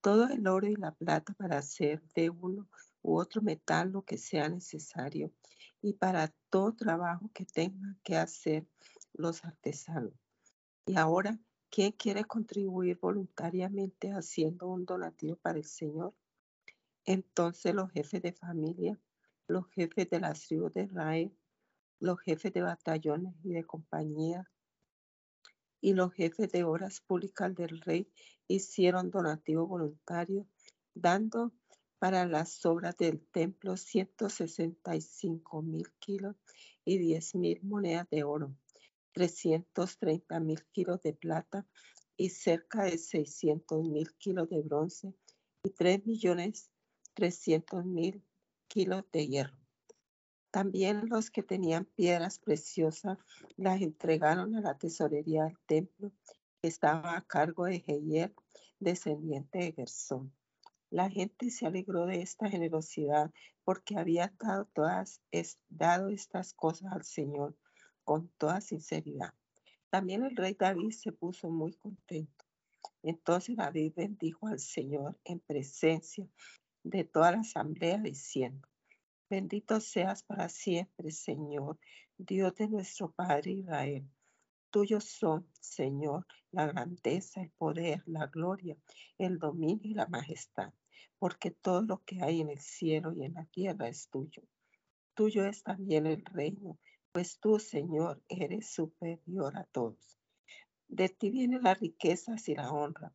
Todo 0.00 0.28
el 0.28 0.46
oro 0.46 0.68
y 0.68 0.76
la 0.76 0.92
plata 0.92 1.32
para 1.34 1.58
hacer 1.58 2.02
de 2.14 2.30
uno 2.30 2.68
u 3.02 3.18
otro 3.18 3.42
metal 3.42 3.90
lo 3.90 4.02
que 4.02 4.18
sea 4.18 4.48
necesario 4.48 5.32
y 5.80 5.94
para 5.94 6.34
todo 6.50 6.74
trabajo 6.74 7.30
que 7.32 7.44
tengan 7.44 7.98
que 8.02 8.16
hacer 8.16 8.66
los 9.14 9.44
artesanos. 9.44 10.12
Y 10.86 10.96
ahora, 10.96 11.38
¿quién 11.70 11.92
quiere 11.92 12.24
contribuir 12.24 12.98
voluntariamente 13.00 14.12
haciendo 14.12 14.68
un 14.68 14.84
donativo 14.84 15.36
para 15.36 15.58
el 15.58 15.64
Señor? 15.64 16.14
Entonces 17.04 17.74
los 17.74 17.90
jefes 17.90 18.22
de 18.22 18.32
familia, 18.32 18.98
los 19.48 19.68
jefes 19.70 20.10
de 20.10 20.20
las 20.20 20.46
tribus 20.46 20.74
de 20.74 20.84
Israel, 20.84 21.36
los 22.00 22.20
jefes 22.20 22.52
de 22.52 22.62
batallones 22.62 23.34
y 23.42 23.52
de 23.52 23.64
compañía 23.64 24.44
y 25.80 25.94
los 25.94 26.12
jefes 26.12 26.50
de 26.50 26.64
horas 26.64 27.00
públicas 27.00 27.54
del 27.54 27.80
rey 27.80 28.10
hicieron 28.48 29.10
donativo 29.10 29.66
voluntario, 29.66 30.46
dando 30.94 31.52
para 31.98 32.26
las 32.26 32.64
obras 32.66 32.96
del 32.96 33.24
templo 33.28 33.76
165 33.76 35.62
mil 35.62 35.86
kilos 35.98 36.36
y 36.84 36.98
10 36.98 37.34
mil 37.36 37.60
monedas 37.62 38.08
de 38.10 38.24
oro, 38.24 38.56
330 39.12 40.40
mil 40.40 40.64
kilos 40.72 41.00
de 41.02 41.14
plata 41.14 41.66
y 42.16 42.30
cerca 42.30 42.84
de 42.84 42.98
600 42.98 43.88
mil 43.88 44.12
kilos 44.18 44.48
de 44.48 44.62
bronce 44.62 45.14
y 45.62 45.70
3 45.70 46.04
millones 46.06 46.70
300 47.16 47.84
mil 47.86 48.22
kilos 48.68 49.02
de 49.10 49.26
hierro. 49.26 49.65
También 50.56 51.10
los 51.10 51.30
que 51.30 51.42
tenían 51.42 51.84
piedras 51.84 52.38
preciosas 52.38 53.18
las 53.58 53.82
entregaron 53.82 54.56
a 54.56 54.62
la 54.62 54.78
tesorería 54.78 55.44
del 55.44 55.58
templo, 55.66 56.12
que 56.62 56.68
estaba 56.68 57.14
a 57.14 57.26
cargo 57.26 57.66
de 57.66 57.80
Jehiel, 57.80 58.34
descendiente 58.80 59.58
de 59.58 59.72
Gersón. 59.72 60.32
La 60.88 61.10
gente 61.10 61.50
se 61.50 61.66
alegró 61.66 62.06
de 62.06 62.22
esta 62.22 62.48
generosidad 62.48 63.30
porque 63.64 63.98
había 63.98 64.32
dado, 64.40 64.64
todas, 64.72 65.20
dado 65.68 66.08
estas 66.08 66.54
cosas 66.54 66.90
al 66.90 67.04
Señor 67.04 67.54
con 68.02 68.30
toda 68.38 68.62
sinceridad. 68.62 69.34
También 69.90 70.24
el 70.24 70.34
rey 70.34 70.56
David 70.58 70.92
se 70.92 71.12
puso 71.12 71.50
muy 71.50 71.74
contento. 71.74 72.46
Entonces 73.02 73.56
David 73.56 73.92
bendijo 73.94 74.46
al 74.46 74.58
Señor 74.58 75.20
en 75.24 75.38
presencia 75.38 76.26
de 76.82 77.04
toda 77.04 77.32
la 77.32 77.40
asamblea 77.40 77.98
diciendo, 77.98 78.66
Bendito 79.28 79.80
seas 79.80 80.22
para 80.22 80.48
siempre, 80.48 81.10
Señor, 81.10 81.80
Dios 82.16 82.54
de 82.54 82.68
nuestro 82.68 83.10
Padre 83.10 83.50
Israel. 83.50 84.08
Tuyos 84.70 85.02
son, 85.02 85.50
Señor, 85.58 86.24
la 86.52 86.66
grandeza, 86.66 87.42
el 87.42 87.50
poder, 87.50 88.04
la 88.06 88.28
gloria, 88.28 88.76
el 89.18 89.40
dominio 89.40 89.90
y 89.90 89.94
la 89.94 90.06
majestad, 90.06 90.72
porque 91.18 91.50
todo 91.50 91.82
lo 91.82 92.04
que 92.04 92.22
hay 92.22 92.40
en 92.40 92.50
el 92.50 92.60
cielo 92.60 93.12
y 93.14 93.24
en 93.24 93.34
la 93.34 93.46
tierra 93.46 93.88
es 93.88 94.08
tuyo. 94.10 94.44
Tuyo 95.14 95.44
es 95.44 95.64
también 95.64 96.06
el 96.06 96.24
reino, 96.24 96.78
pues 97.10 97.40
tú, 97.40 97.58
Señor, 97.58 98.22
eres 98.28 98.70
superior 98.70 99.56
a 99.56 99.64
todos. 99.64 100.20
De 100.86 101.08
ti 101.08 101.30
vienen 101.30 101.64
las 101.64 101.80
riquezas 101.80 102.48
y 102.48 102.54
la 102.54 102.70
honra. 102.70 103.12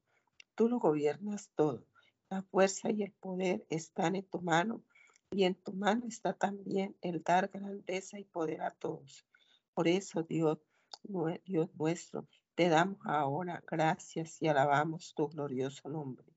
Tú 0.55 0.67
lo 0.67 0.79
gobiernas 0.79 1.51
todo. 1.55 1.85
La 2.29 2.41
fuerza 2.41 2.91
y 2.91 3.03
el 3.03 3.13
poder 3.13 3.65
están 3.69 4.17
en 4.17 4.25
tu 4.25 4.41
mano 4.41 4.83
y 5.31 5.45
en 5.45 5.55
tu 5.55 5.71
mano 5.73 6.05
está 6.07 6.33
también 6.33 6.95
el 7.01 7.23
dar 7.23 7.47
grandeza 7.47 8.19
y 8.19 8.25
poder 8.25 8.61
a 8.61 8.71
todos. 8.71 9.25
Por 9.73 9.87
eso, 9.87 10.23
Dios, 10.23 10.59
nuestro, 11.03 12.27
te 12.53 12.67
damos 12.67 12.99
ahora 13.05 13.63
gracias 13.65 14.41
y 14.41 14.49
alabamos 14.49 15.13
tu 15.15 15.29
glorioso 15.29 15.87
nombre. 15.89 16.27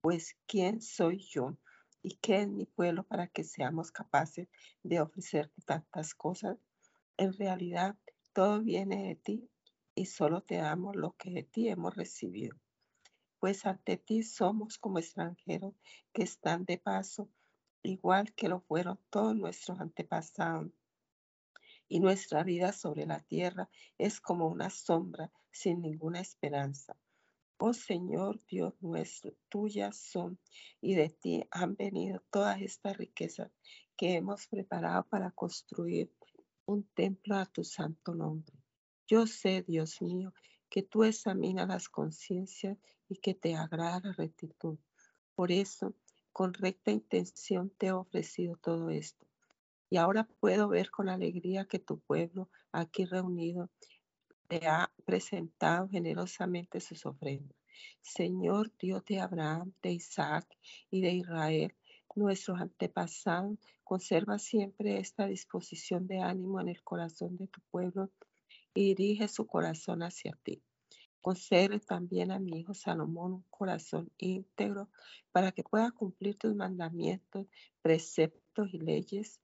Pues, 0.00 0.36
¿quién 0.46 0.80
soy 0.80 1.18
yo 1.18 1.58
y 2.02 2.16
qué 2.16 2.42
es 2.42 2.48
mi 2.48 2.66
pueblo 2.66 3.02
para 3.02 3.26
que 3.26 3.42
seamos 3.42 3.90
capaces 3.90 4.48
de 4.84 5.00
ofrecerte 5.00 5.60
tantas 5.62 6.14
cosas? 6.14 6.56
En 7.16 7.32
realidad, 7.32 7.96
todo 8.32 8.62
viene 8.62 9.08
de 9.08 9.16
ti 9.16 9.50
y 9.96 10.06
solo 10.06 10.42
te 10.42 10.56
damos 10.56 10.94
lo 10.94 11.16
que 11.16 11.30
de 11.30 11.42
ti 11.42 11.68
hemos 11.68 11.96
recibido. 11.96 12.56
Pues 13.40 13.66
ante 13.66 13.96
ti 13.96 14.22
somos 14.22 14.78
como 14.78 14.98
extranjeros 14.98 15.74
que 16.12 16.22
están 16.22 16.64
de 16.64 16.78
paso, 16.78 17.28
igual 17.86 18.34
que 18.34 18.48
lo 18.48 18.60
fueron 18.60 18.98
todos 19.10 19.34
nuestros 19.36 19.80
antepasados. 19.80 20.70
Y 21.88 22.00
nuestra 22.00 22.42
vida 22.42 22.72
sobre 22.72 23.06
la 23.06 23.20
tierra 23.20 23.68
es 23.96 24.20
como 24.20 24.48
una 24.48 24.70
sombra 24.70 25.30
sin 25.50 25.82
ninguna 25.82 26.20
esperanza. 26.20 26.96
Oh 27.58 27.72
Señor 27.72 28.44
Dios 28.46 28.74
nuestro, 28.82 29.32
tuyas 29.48 29.96
son 29.96 30.38
y 30.80 30.94
de 30.94 31.08
ti 31.08 31.44
han 31.50 31.74
venido 31.74 32.22
todas 32.30 32.60
estas 32.60 32.98
riquezas 32.98 33.50
que 33.96 34.14
hemos 34.14 34.46
preparado 34.46 35.04
para 35.04 35.30
construir 35.30 36.12
un 36.66 36.82
templo 36.94 37.36
a 37.36 37.46
tu 37.46 37.64
santo 37.64 38.14
nombre. 38.14 38.54
Yo 39.06 39.26
sé, 39.26 39.62
Dios 39.62 40.02
mío, 40.02 40.34
que 40.68 40.82
tú 40.82 41.04
examinas 41.04 41.68
las 41.68 41.88
conciencias 41.88 42.76
y 43.08 43.16
que 43.16 43.34
te 43.34 43.54
agrada 43.54 44.00
la 44.02 44.12
rectitud. 44.12 44.76
Por 45.34 45.52
eso, 45.52 45.94
con 46.36 46.52
recta 46.52 46.90
intención 46.90 47.70
te 47.78 47.86
he 47.86 47.92
ofrecido 47.92 48.56
todo 48.56 48.90
esto. 48.90 49.26
Y 49.88 49.96
ahora 49.96 50.28
puedo 50.38 50.68
ver 50.68 50.90
con 50.90 51.08
alegría 51.08 51.64
que 51.64 51.78
tu 51.78 51.98
pueblo 51.98 52.50
aquí 52.72 53.06
reunido 53.06 53.70
te 54.46 54.66
ha 54.66 54.92
presentado 55.06 55.88
generosamente 55.88 56.78
sus 56.82 57.06
ofrendas. 57.06 57.56
Señor 58.02 58.70
Dios 58.78 59.02
de 59.06 59.18
Abraham, 59.18 59.72
de 59.80 59.92
Isaac 59.92 60.46
y 60.90 61.00
de 61.00 61.12
Israel, 61.12 61.74
nuestros 62.14 62.60
antepasados, 62.60 63.58
conserva 63.82 64.38
siempre 64.38 64.98
esta 64.98 65.24
disposición 65.24 66.06
de 66.06 66.18
ánimo 66.20 66.60
en 66.60 66.68
el 66.68 66.82
corazón 66.82 67.38
de 67.38 67.46
tu 67.46 67.62
pueblo 67.70 68.10
y 68.74 68.94
dirige 68.94 69.28
su 69.28 69.46
corazón 69.46 70.02
hacia 70.02 70.38
ti. 70.42 70.62
Concede 71.26 71.80
también 71.80 72.30
a 72.30 72.38
mi 72.38 72.60
hijo 72.60 72.72
Salomón 72.72 73.32
un 73.32 73.44
corazón 73.50 74.12
íntegro 74.16 74.88
para 75.32 75.50
que 75.50 75.64
pueda 75.64 75.90
cumplir 75.90 76.38
tus 76.38 76.54
mandamientos, 76.54 77.48
preceptos 77.82 78.72
y 78.72 78.78
leyes 78.78 79.40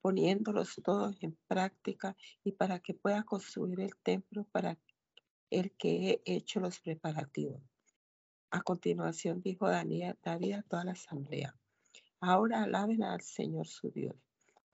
poniéndolos 0.00 0.80
todos 0.82 1.22
en 1.22 1.36
práctica 1.46 2.16
y 2.42 2.52
para 2.52 2.78
que 2.78 2.94
pueda 2.94 3.22
construir 3.22 3.80
el 3.80 3.94
templo 4.02 4.44
para 4.50 4.78
el 5.50 5.72
que 5.72 6.22
he 6.24 6.36
hecho 6.36 6.58
los 6.58 6.80
preparativos. 6.80 7.60
A 8.50 8.62
continuación 8.62 9.42
dijo 9.42 9.68
Daniel, 9.68 10.16
David 10.22 10.54
a 10.54 10.62
toda 10.62 10.84
la 10.84 10.92
asamblea, 10.92 11.54
ahora 12.18 12.62
alaben 12.62 13.02
al 13.02 13.20
Señor 13.20 13.66
su 13.66 13.90
Dios. 13.90 14.16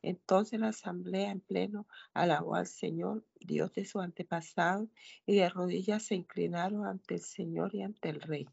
Entonces 0.02 0.60
la 0.60 0.68
asamblea 0.68 1.30
en 1.30 1.40
pleno 1.40 1.86
alabó 2.12 2.54
al 2.56 2.66
Señor, 2.66 3.24
Dios 3.40 3.72
de 3.72 3.84
su 3.84 4.00
antepasado, 4.00 4.88
y 5.26 5.36
de 5.36 5.48
rodillas 5.48 6.02
se 6.02 6.16
inclinaron 6.16 6.84
ante 6.84 7.14
el 7.14 7.22
Señor 7.22 7.74
y 7.74 7.82
ante 7.82 8.08
el 8.08 8.20
rey. 8.20 8.46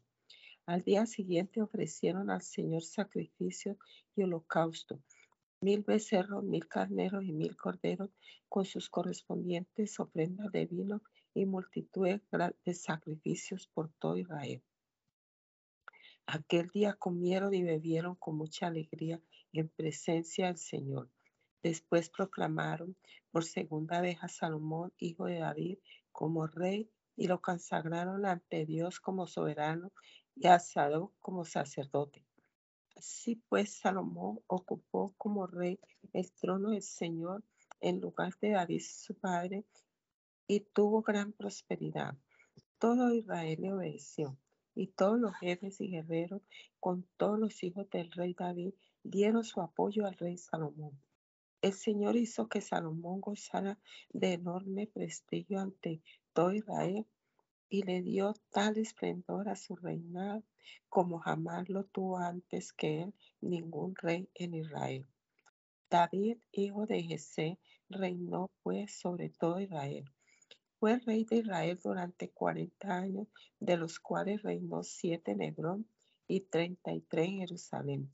Al 0.65 0.83
día 0.83 1.05
siguiente 1.05 1.61
ofrecieron 1.61 2.29
al 2.29 2.43
Señor 2.43 2.83
sacrificio 2.83 3.77
y 4.15 4.23
holocausto 4.23 5.01
mil 5.61 5.83
becerros, 5.83 6.43
mil 6.43 6.67
carneros 6.67 7.23
y 7.25 7.33
mil 7.33 7.57
corderos, 7.57 8.09
con 8.47 8.65
sus 8.65 8.89
correspondientes 8.89 9.99
ofrendas 9.99 10.51
de 10.51 10.65
vino 10.65 11.01
y 11.33 11.45
multitud 11.45 12.07
de 12.07 12.73
sacrificios 12.73 13.67
por 13.67 13.91
todo 13.99 14.17
Israel. 14.17 14.63
Aquel 16.25 16.69
día 16.69 16.93
comieron 16.93 17.53
y 17.53 17.63
bebieron 17.63 18.15
con 18.15 18.37
mucha 18.37 18.67
alegría 18.67 19.21
en 19.51 19.67
presencia 19.67 20.47
del 20.47 20.57
Señor. 20.57 21.09
Después 21.61 22.09
proclamaron 22.09 22.95
por 23.31 23.43
segunda 23.43 24.01
vez 24.01 24.17
a 24.21 24.27
Salomón, 24.27 24.93
hijo 24.97 25.25
de 25.25 25.39
David, 25.39 25.77
como 26.11 26.47
rey 26.47 26.89
y 27.15 27.27
lo 27.27 27.41
consagraron 27.41 28.25
ante 28.25 28.65
Dios 28.65 28.99
como 28.99 29.27
soberano 29.27 29.91
y 30.35 30.47
a 30.47 30.59
Sadoc 30.59 31.13
como 31.19 31.43
sacerdote. 31.43 32.25
Así 32.95 33.35
pues, 33.49 33.73
Salomón 33.73 34.39
ocupó 34.47 35.13
como 35.17 35.47
rey 35.47 35.79
el 36.13 36.31
trono 36.33 36.71
del 36.71 36.81
Señor 36.81 37.43
en 37.81 37.99
lugar 37.99 38.33
de 38.41 38.51
David 38.51 38.81
su 38.81 39.15
padre 39.15 39.65
y 40.47 40.61
tuvo 40.61 41.01
gran 41.01 41.33
prosperidad. 41.33 42.17
Todo 42.77 43.13
Israel 43.13 43.59
le 43.61 43.73
obedeció 43.73 44.37
y 44.75 44.87
todos 44.87 45.19
los 45.19 45.35
jefes 45.35 45.81
y 45.81 45.89
guerreros 45.89 46.41
con 46.79 47.05
todos 47.17 47.37
los 47.37 47.63
hijos 47.63 47.89
del 47.89 48.11
rey 48.11 48.33
David 48.33 48.73
dieron 49.03 49.43
su 49.43 49.61
apoyo 49.61 50.05
al 50.05 50.15
rey 50.15 50.37
Salomón. 50.37 50.97
El 51.61 51.73
Señor 51.73 52.15
hizo 52.15 52.47
que 52.47 52.61
Salomón 52.61 53.19
gozara 53.19 53.77
de 54.13 54.33
enorme 54.33 54.87
prestigio 54.87 55.59
ante 55.59 56.01
todo 56.33 56.53
Israel 56.53 57.05
y 57.69 57.83
le 57.83 58.01
dio 58.01 58.33
tal 58.49 58.77
esplendor 58.77 59.49
a 59.49 59.55
su 59.57 59.75
reinado 59.75 60.43
como 60.87 61.19
jamás 61.19 61.67
lo 61.67 61.83
tuvo 61.83 62.17
antes 62.17 62.71
que 62.71 63.03
él 63.03 63.13
ningún 63.41 63.93
rey 63.95 64.29
en 64.35 64.53
Israel. 64.53 65.05
David, 65.89 66.37
hijo 66.51 66.85
de 66.85 67.03
Jesé, 67.03 67.59
reinó 67.89 68.49
pues 68.63 68.97
sobre 68.97 69.29
todo 69.29 69.59
Israel. 69.59 70.05
Fue 70.79 70.97
rey 70.99 71.25
de 71.25 71.37
Israel 71.37 71.79
durante 71.83 72.29
cuarenta 72.29 72.95
años, 72.95 73.27
de 73.59 73.75
los 73.75 73.99
cuales 73.99 74.41
reinó 74.43 74.83
siete 74.83 75.31
en 75.31 75.41
Hebrón 75.41 75.87
y 76.27 76.41
treinta 76.41 76.93
y 76.93 77.01
tres 77.01 77.27
en 77.27 77.39
Jerusalén. 77.39 78.09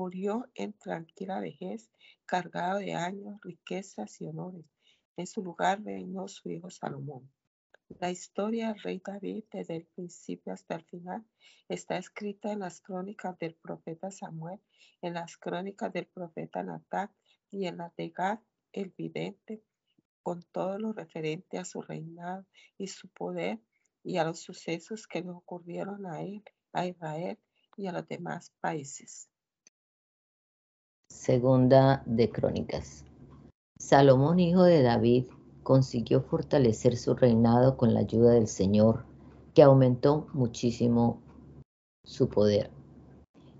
Murió 0.00 0.48
en 0.54 0.72
tranquila 0.72 1.40
vejez, 1.40 1.90
cargado 2.24 2.78
de 2.78 2.94
años, 2.94 3.38
riquezas 3.42 4.18
y 4.22 4.28
honores. 4.28 4.64
En 5.18 5.26
su 5.26 5.42
lugar 5.42 5.84
reinó 5.84 6.26
su 6.26 6.48
hijo 6.48 6.70
Salomón. 6.70 7.30
La 7.98 8.10
historia 8.10 8.68
del 8.68 8.82
rey 8.82 9.02
David 9.04 9.44
desde 9.52 9.76
el 9.76 9.86
principio 9.88 10.54
hasta 10.54 10.76
el 10.76 10.84
final 10.86 11.22
está 11.68 11.98
escrita 11.98 12.50
en 12.50 12.60
las 12.60 12.80
crónicas 12.80 13.38
del 13.38 13.54
profeta 13.56 14.10
Samuel, 14.10 14.58
en 15.02 15.12
las 15.12 15.36
crónicas 15.36 15.92
del 15.92 16.06
profeta 16.06 16.62
Natán 16.62 17.10
y 17.50 17.66
en 17.66 17.76
las 17.76 17.94
de 17.96 18.08
Gad, 18.08 18.38
el 18.72 18.94
vidente, 18.96 19.62
con 20.22 20.42
todo 20.44 20.78
lo 20.78 20.94
referente 20.94 21.58
a 21.58 21.66
su 21.66 21.82
reinado 21.82 22.46
y 22.78 22.86
su 22.86 23.10
poder 23.10 23.60
y 24.02 24.16
a 24.16 24.24
los 24.24 24.40
sucesos 24.40 25.06
que 25.06 25.20
le 25.20 25.28
ocurrieron 25.28 26.06
a 26.06 26.22
él, 26.22 26.42
a 26.72 26.86
Israel 26.86 27.38
y 27.76 27.86
a 27.86 27.92
los 27.92 28.08
demás 28.08 28.50
países. 28.62 29.29
Segunda 31.20 32.02
de 32.06 32.30
Crónicas. 32.30 33.04
Salomón, 33.78 34.40
hijo 34.40 34.62
de 34.62 34.80
David, 34.80 35.26
consiguió 35.62 36.22
fortalecer 36.22 36.96
su 36.96 37.14
reinado 37.14 37.76
con 37.76 37.92
la 37.92 38.00
ayuda 38.00 38.30
del 38.30 38.46
Señor, 38.46 39.04
que 39.52 39.62
aumentó 39.62 40.28
muchísimo 40.32 41.20
su 42.06 42.30
poder. 42.30 42.70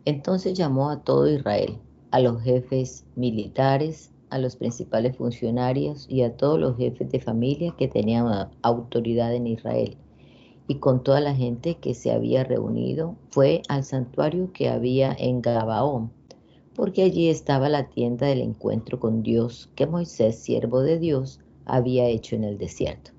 Entonces 0.06 0.56
llamó 0.56 0.88
a 0.88 1.04
todo 1.04 1.28
Israel, 1.28 1.78
a 2.12 2.20
los 2.20 2.40
jefes 2.40 3.04
militares, 3.14 4.10
a 4.30 4.38
los 4.38 4.56
principales 4.56 5.18
funcionarios 5.18 6.06
y 6.08 6.22
a 6.22 6.38
todos 6.38 6.58
los 6.58 6.78
jefes 6.78 7.12
de 7.12 7.20
familia 7.20 7.74
que 7.76 7.88
tenían 7.88 8.48
autoridad 8.62 9.34
en 9.34 9.46
Israel. 9.46 9.98
Y 10.66 10.76
con 10.76 11.02
toda 11.02 11.20
la 11.20 11.34
gente 11.34 11.74
que 11.74 11.92
se 11.92 12.10
había 12.10 12.42
reunido, 12.42 13.16
fue 13.28 13.60
al 13.68 13.84
santuario 13.84 14.50
que 14.54 14.70
había 14.70 15.12
en 15.12 15.42
Gabaón, 15.42 16.10
porque 16.74 17.02
allí 17.02 17.28
estaba 17.28 17.68
la 17.68 17.88
tienda 17.88 18.26
del 18.26 18.40
encuentro 18.40 19.00
con 19.00 19.22
Dios 19.22 19.70
que 19.74 19.86
Moisés, 19.86 20.38
siervo 20.38 20.80
de 20.80 20.98
Dios, 20.98 21.40
había 21.64 22.06
hecho 22.06 22.36
en 22.36 22.44
el 22.44 22.58
desierto. 22.58 23.12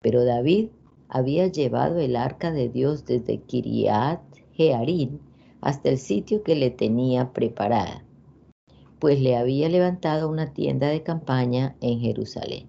Pero 0.00 0.24
David 0.24 0.68
había 1.08 1.46
llevado 1.46 1.98
el 1.98 2.16
arca 2.16 2.50
de 2.52 2.68
Dios 2.68 3.04
desde 3.04 3.38
Kiriat 3.38 4.20
Jearim 4.52 5.18
hasta 5.60 5.88
el 5.88 5.98
sitio 5.98 6.42
que 6.42 6.54
le 6.54 6.70
tenía 6.70 7.32
preparada, 7.32 8.04
pues 8.98 9.20
le 9.20 9.36
había 9.36 9.68
levantado 9.68 10.28
una 10.28 10.52
tienda 10.52 10.88
de 10.88 11.02
campaña 11.02 11.76
en 11.80 12.00
Jerusalén. 12.00 12.68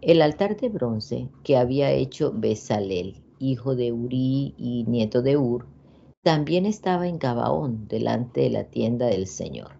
El 0.00 0.20
altar 0.20 0.56
de 0.56 0.68
bronce 0.68 1.28
que 1.42 1.56
había 1.56 1.90
hecho 1.92 2.32
Besalel, 2.34 3.22
hijo 3.38 3.76
de 3.76 3.92
Uri 3.92 4.54
y 4.58 4.84
nieto 4.88 5.22
de 5.22 5.36
Ur, 5.36 5.66
también 6.22 6.66
estaba 6.66 7.08
en 7.08 7.18
Gabaón, 7.18 7.88
delante 7.88 8.42
de 8.42 8.50
la 8.50 8.64
tienda 8.64 9.06
del 9.06 9.26
Señor. 9.26 9.72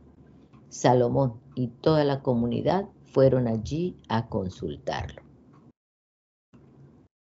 Salomón 0.69 1.41
y 1.55 1.69
toda 1.69 2.05
la 2.05 2.23
comunidad 2.23 2.89
fueron 3.05 3.47
allí 3.47 3.97
a 4.09 4.29
consultarlo. 4.29 5.23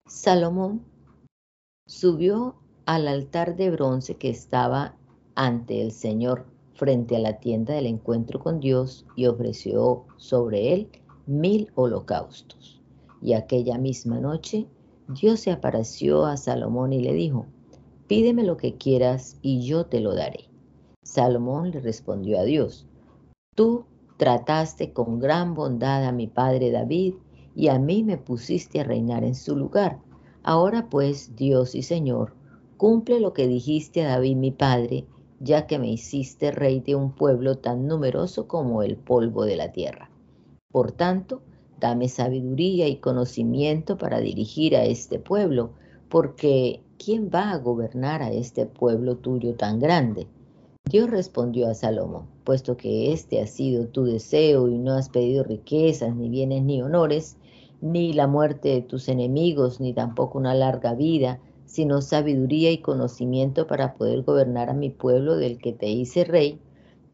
Salomón 0.07 0.85
subió 1.87 2.57
al 2.87 3.09
altar 3.09 3.57
de 3.57 3.71
bronce 3.71 4.17
que 4.17 4.31
estaba 4.31 4.97
ante 5.35 5.81
el 5.81 5.93
Señor 5.93 6.47
frente 6.75 7.17
a 7.17 7.21
la 7.21 7.41
tienda 7.41 7.75
del 7.75 7.87
encuentro 7.87 8.39
con 8.39 8.61
Dios 8.61 9.07
y 9.17 9.27
ofreció 9.27 10.05
sobre 10.17 10.75
él 10.75 10.89
mil 11.27 11.71
holocaustos. 11.75 12.81
Y 13.21 13.33
aquella 13.33 13.79
misma 13.79 14.21
noche 14.21 14.67
Dios 15.09 15.41
se 15.41 15.51
apareció 15.51 16.27
a 16.27 16.37
Salomón 16.37 16.93
y 16.93 17.01
le 17.01 17.15
dijo, 17.15 17.47
pídeme 18.07 18.45
lo 18.45 18.57
que 18.57 18.77
quieras 18.77 19.39
y 19.43 19.63
yo 19.67 19.87
te 19.87 20.01
lo 20.01 20.15
daré. 20.15 20.49
Salomón 21.03 21.71
le 21.71 21.81
respondió 21.81 22.39
a 22.39 22.45
Dios, 22.45 22.87
tú 23.55 23.85
trataste 24.17 24.93
con 24.93 25.19
gran 25.19 25.55
bondad 25.55 26.05
a 26.05 26.13
mi 26.13 26.27
padre 26.27 26.71
David 26.71 27.15
y 27.55 27.69
a 27.69 27.79
mí 27.79 28.03
me 28.03 28.19
pusiste 28.19 28.81
a 28.81 28.85
reinar 28.85 29.25
en 29.25 29.35
su 29.35 29.57
lugar. 29.57 29.99
Ahora 30.43 30.89
pues, 30.89 31.37
Dios 31.37 31.75
y 31.75 31.83
Señor, 31.83 32.35
cumple 32.77 33.21
lo 33.21 33.33
que 33.33 33.47
dijiste 33.47 34.03
a 34.03 34.09
David 34.09 34.37
mi 34.37 34.51
padre, 34.51 35.07
ya 35.41 35.67
que 35.67 35.79
me 35.79 35.91
hiciste 35.91 36.53
rey 36.53 36.81
de 36.81 36.95
un 36.95 37.13
pueblo 37.13 37.59
tan 37.59 37.87
numeroso 37.87 38.47
como 38.47 38.83
el 38.83 38.97
polvo 38.97 39.45
de 39.45 39.57
la 39.57 39.73
tierra. 39.73 40.11
Por 40.71 40.93
tanto, 40.93 41.43
dame 41.81 42.09
sabiduría 42.09 42.89
y 42.89 42.97
conocimiento 42.97 43.99
para 43.99 44.21
dirigir 44.21 44.77
a 44.77 44.85
este 44.85 45.19
pueblo, 45.19 45.73
porque 46.09 46.81
¿quién 47.05 47.31
va 47.35 47.51
a 47.51 47.59
gobernar 47.59 48.23
a 48.23 48.31
este 48.31 48.65
pueblo 48.67 49.17
tuyo 49.17 49.55
tan 49.57 49.81
grande? 49.81 50.29
Dios 50.85 51.11
respondió 51.11 51.69
a 51.69 51.75
Salomón, 51.75 52.27
puesto 52.45 52.77
que 52.77 53.13
este 53.13 53.41
ha 53.41 53.47
sido 53.47 53.89
tu 53.89 54.05
deseo 54.05 54.69
y 54.69 54.79
no 54.79 54.93
has 54.93 55.09
pedido 55.09 55.43
riquezas, 55.43 56.15
ni 56.15 56.29
bienes, 56.29 56.63
ni 56.63 56.81
honores, 56.81 57.37
ni 57.81 58.13
la 58.13 58.29
muerte 58.29 58.69
de 58.69 58.83
tus 58.83 59.09
enemigos, 59.09 59.81
ni 59.81 59.93
tampoco 59.93 60.39
una 60.39 60.55
larga 60.55 60.95
vida, 60.95 61.41
sino 61.67 62.03
sabiduría 62.03 62.71
y 62.71 62.79
conocimiento 62.79 63.67
para 63.67 63.95
poder 63.95 64.23
gobernar 64.23 64.71
a 64.71 64.75
mi 64.75 64.91
pueblo 64.91 65.37
del 65.37 65.59
que 65.59 65.73
te 65.73 65.89
hice 65.89 66.25
rey, 66.25 66.61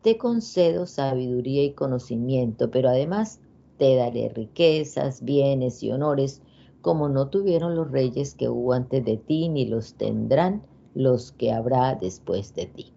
te 0.02 0.18
concedo 0.18 0.86
sabiduría 0.86 1.64
y 1.64 1.72
conocimiento, 1.72 2.70
pero 2.70 2.90
además 2.90 3.40
te 3.78 3.94
daré 3.94 4.28
riquezas, 4.28 5.22
bienes 5.22 5.82
y 5.82 5.92
honores, 5.92 6.42
como 6.80 7.08
no 7.08 7.28
tuvieron 7.28 7.74
los 7.74 7.90
reyes 7.90 8.34
que 8.34 8.48
hubo 8.48 8.72
antes 8.72 9.04
de 9.04 9.16
ti, 9.16 9.48
ni 9.48 9.66
los 9.66 9.94
tendrán 9.94 10.62
los 10.94 11.32
que 11.32 11.52
habrá 11.52 11.94
después 11.94 12.54
de 12.54 12.66
ti. 12.66 12.92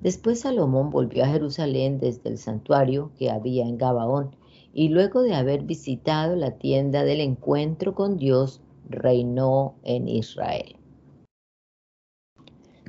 Después 0.00 0.40
Salomón 0.40 0.90
volvió 0.90 1.24
a 1.24 1.28
Jerusalén 1.28 1.98
desde 1.98 2.28
el 2.28 2.38
santuario 2.38 3.10
que 3.18 3.30
había 3.30 3.64
en 3.66 3.78
Gabaón, 3.78 4.36
y 4.72 4.88
luego 4.90 5.22
de 5.22 5.34
haber 5.34 5.62
visitado 5.62 6.36
la 6.36 6.58
tienda 6.58 7.02
del 7.02 7.20
encuentro 7.20 7.94
con 7.94 8.18
Dios, 8.18 8.60
reinó 8.88 9.74
en 9.82 10.06
Israel. 10.08 10.76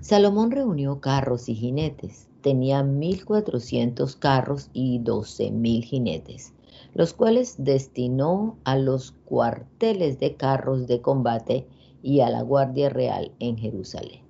Salomón 0.02 0.52
reunió 0.52 1.02
carros 1.02 1.50
y 1.50 1.56
jinetes. 1.56 2.28
Tenía 2.42 2.84
mil 2.84 3.26
cuatrocientos 3.26 4.16
carros 4.16 4.70
y 4.72 5.00
doce 5.00 5.52
mil 5.52 5.84
jinetes, 5.84 6.54
los 6.98 7.14
cuales 7.14 7.58
destinó 7.60 8.58
a 8.64 8.76
los 8.76 9.12
cuarteles 9.12 10.20
de 10.20 10.36
carros 10.36 10.88
de 10.88 11.00
combate 11.00 11.68
y 12.02 12.22
a 12.22 12.30
la 12.32 12.42
guardia 12.42 12.90
real 12.90 13.32
en 13.38 13.56
Jerusalén. 13.56 14.22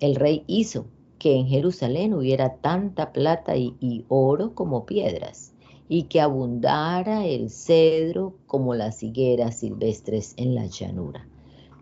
El 0.00 0.14
rey 0.14 0.42
hizo 0.46 0.86
que 1.18 1.36
en 1.36 1.46
Jerusalén 1.46 2.14
hubiera 2.14 2.56
tanta 2.56 3.12
plata 3.12 3.54
y, 3.58 4.06
oro 4.08 4.54
como 4.54 4.86
piedras, 4.86 5.52
y 5.90 6.04
que 6.04 6.22
abundara 6.22 7.26
el 7.26 7.50
cedro 7.50 8.38
como 8.46 8.74
las 8.74 9.02
higueras 9.02 9.58
silvestres 9.58 10.32
en 10.38 10.54
la 10.54 10.64
llanura. 10.68 11.28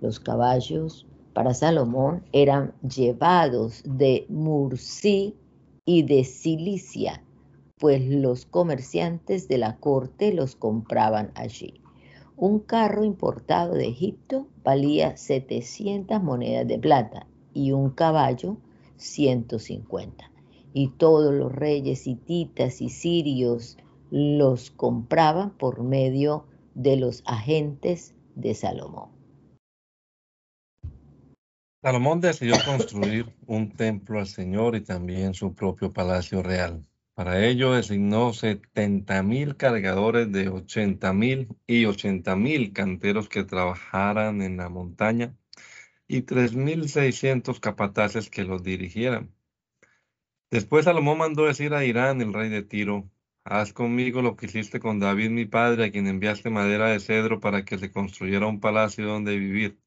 Los 0.00 0.18
caballos 0.18 1.06
para 1.32 1.54
Salomón 1.54 2.24
eran 2.32 2.74
llevados 2.82 3.84
de 3.84 4.26
Mursí 4.28 5.36
y 5.84 6.02
de 6.02 6.24
Cilicia, 6.24 7.23
pues 7.84 8.00
los 8.08 8.46
comerciantes 8.46 9.46
de 9.46 9.58
la 9.58 9.76
corte 9.76 10.32
los 10.32 10.56
compraban 10.56 11.32
allí. 11.34 11.82
Un 12.34 12.60
carro 12.60 13.04
importado 13.04 13.74
de 13.74 13.88
Egipto 13.88 14.48
valía 14.64 15.18
700 15.18 16.22
monedas 16.22 16.66
de 16.66 16.78
plata 16.78 17.26
y 17.52 17.72
un 17.72 17.90
caballo 17.90 18.56
150. 18.96 20.30
Y 20.72 20.92
todos 20.96 21.34
los 21.34 21.52
reyes 21.52 22.06
hititas 22.06 22.80
y 22.80 22.88
sirios 22.88 23.76
los 24.10 24.70
compraban 24.70 25.50
por 25.50 25.82
medio 25.82 26.46
de 26.74 26.96
los 26.96 27.22
agentes 27.26 28.14
de 28.34 28.54
Salomón. 28.54 29.10
Salomón 31.82 32.22
decidió 32.22 32.54
construir 32.64 33.26
un 33.46 33.72
templo 33.72 34.20
al 34.20 34.26
Señor 34.26 34.74
y 34.74 34.80
también 34.80 35.34
su 35.34 35.52
propio 35.52 35.92
palacio 35.92 36.42
real. 36.42 36.82
Para 37.14 37.46
ello 37.46 37.72
designó 37.72 38.32
70 38.32 39.22
mil 39.22 39.56
cargadores 39.56 40.32
de 40.32 40.48
80 40.48 41.12
mil 41.12 41.48
y 41.66 41.84
80 41.86 42.34
mil 42.36 42.72
canteros 42.72 43.28
que 43.28 43.44
trabajaran 43.44 44.42
en 44.42 44.56
la 44.56 44.68
montaña 44.68 45.36
y 46.08 46.22
3.600 46.22 47.60
capataces 47.60 48.30
que 48.30 48.44
los 48.44 48.64
dirigieran. 48.64 49.32
Después 50.50 50.86
Salomón 50.86 51.18
mandó 51.18 51.44
decir 51.46 51.72
a 51.74 51.84
Irán, 51.84 52.20
el 52.20 52.32
rey 52.32 52.48
de 52.48 52.62
Tiro, 52.62 53.10
haz 53.44 53.72
conmigo 53.72 54.22
lo 54.22 54.36
que 54.36 54.46
hiciste 54.46 54.80
con 54.80 54.98
David 54.98 55.30
mi 55.30 55.46
padre, 55.46 55.84
a 55.86 55.90
quien 55.92 56.06
enviaste 56.08 56.50
madera 56.50 56.88
de 56.88 57.00
cedro 57.00 57.40
para 57.40 57.64
que 57.64 57.78
se 57.78 57.92
construyera 57.92 58.46
un 58.46 58.60
palacio 58.60 59.06
donde 59.06 59.38
vivir. 59.38 59.83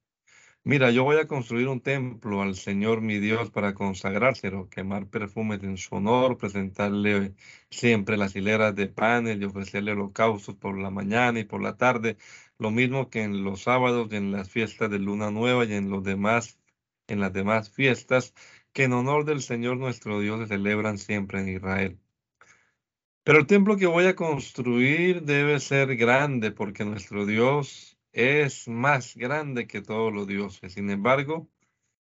Mira, 0.67 0.91
yo 0.91 1.05
voy 1.05 1.15
a 1.15 1.27
construir 1.27 1.69
un 1.69 1.79
templo 1.79 2.41
al 2.41 2.55
Señor 2.55 2.99
mi 2.99 3.19
Dios 3.19 3.49
para 3.51 3.73
consagrárselo, 3.73 4.67
quemar 4.69 5.07
perfumes 5.07 5.63
en 5.63 5.77
su 5.77 5.95
honor, 5.95 6.37
presentarle 6.37 7.35
siempre 7.69 8.17
las 8.17 8.35
hileras 8.35 8.75
de 8.75 8.87
panes 8.87 9.39
y 9.39 9.45
ofrecerle 9.45 9.93
holocaustos 9.93 10.55
por 10.55 10.77
la 10.77 10.89
mañana 10.89 11.39
y 11.39 11.45
por 11.45 11.61
la 11.61 11.77
tarde, 11.77 12.17
lo 12.59 12.69
mismo 12.69 13.09
que 13.09 13.23
en 13.23 13.45
los 13.45 13.61
sábados 13.61 14.09
y 14.11 14.17
en 14.17 14.33
las 14.33 14.49
fiestas 14.49 14.89
de 14.91 14.99
luna 14.99 15.31
nueva 15.31 15.63
y 15.63 15.73
en 15.73 15.89
los 15.89 16.03
demás, 16.03 16.59
en 17.07 17.21
las 17.21 17.31
demás 17.31 17.69
fiestas 17.71 18.33
que 18.73 18.83
en 18.83 18.91
honor 18.91 19.23
del 19.23 19.41
Señor 19.41 19.77
nuestro 19.77 20.19
Dios 20.19 20.41
se 20.41 20.47
celebran 20.47 20.97
siempre 20.97 21.39
en 21.39 21.47
Israel. 21.47 21.97
Pero 23.23 23.39
el 23.39 23.47
templo 23.47 23.77
que 23.77 23.87
voy 23.87 24.05
a 24.07 24.17
construir 24.17 25.21
debe 25.21 25.61
ser 25.61 25.95
grande 25.95 26.51
porque 26.51 26.83
nuestro 26.83 27.25
Dios 27.25 27.96
es 28.17 28.67
más 28.67 29.15
grande 29.15 29.67
que 29.67 29.81
todos 29.83 30.11
los 30.11 30.25
dioses. 30.27 30.73
Sin 30.73 30.89
embargo, 30.89 31.47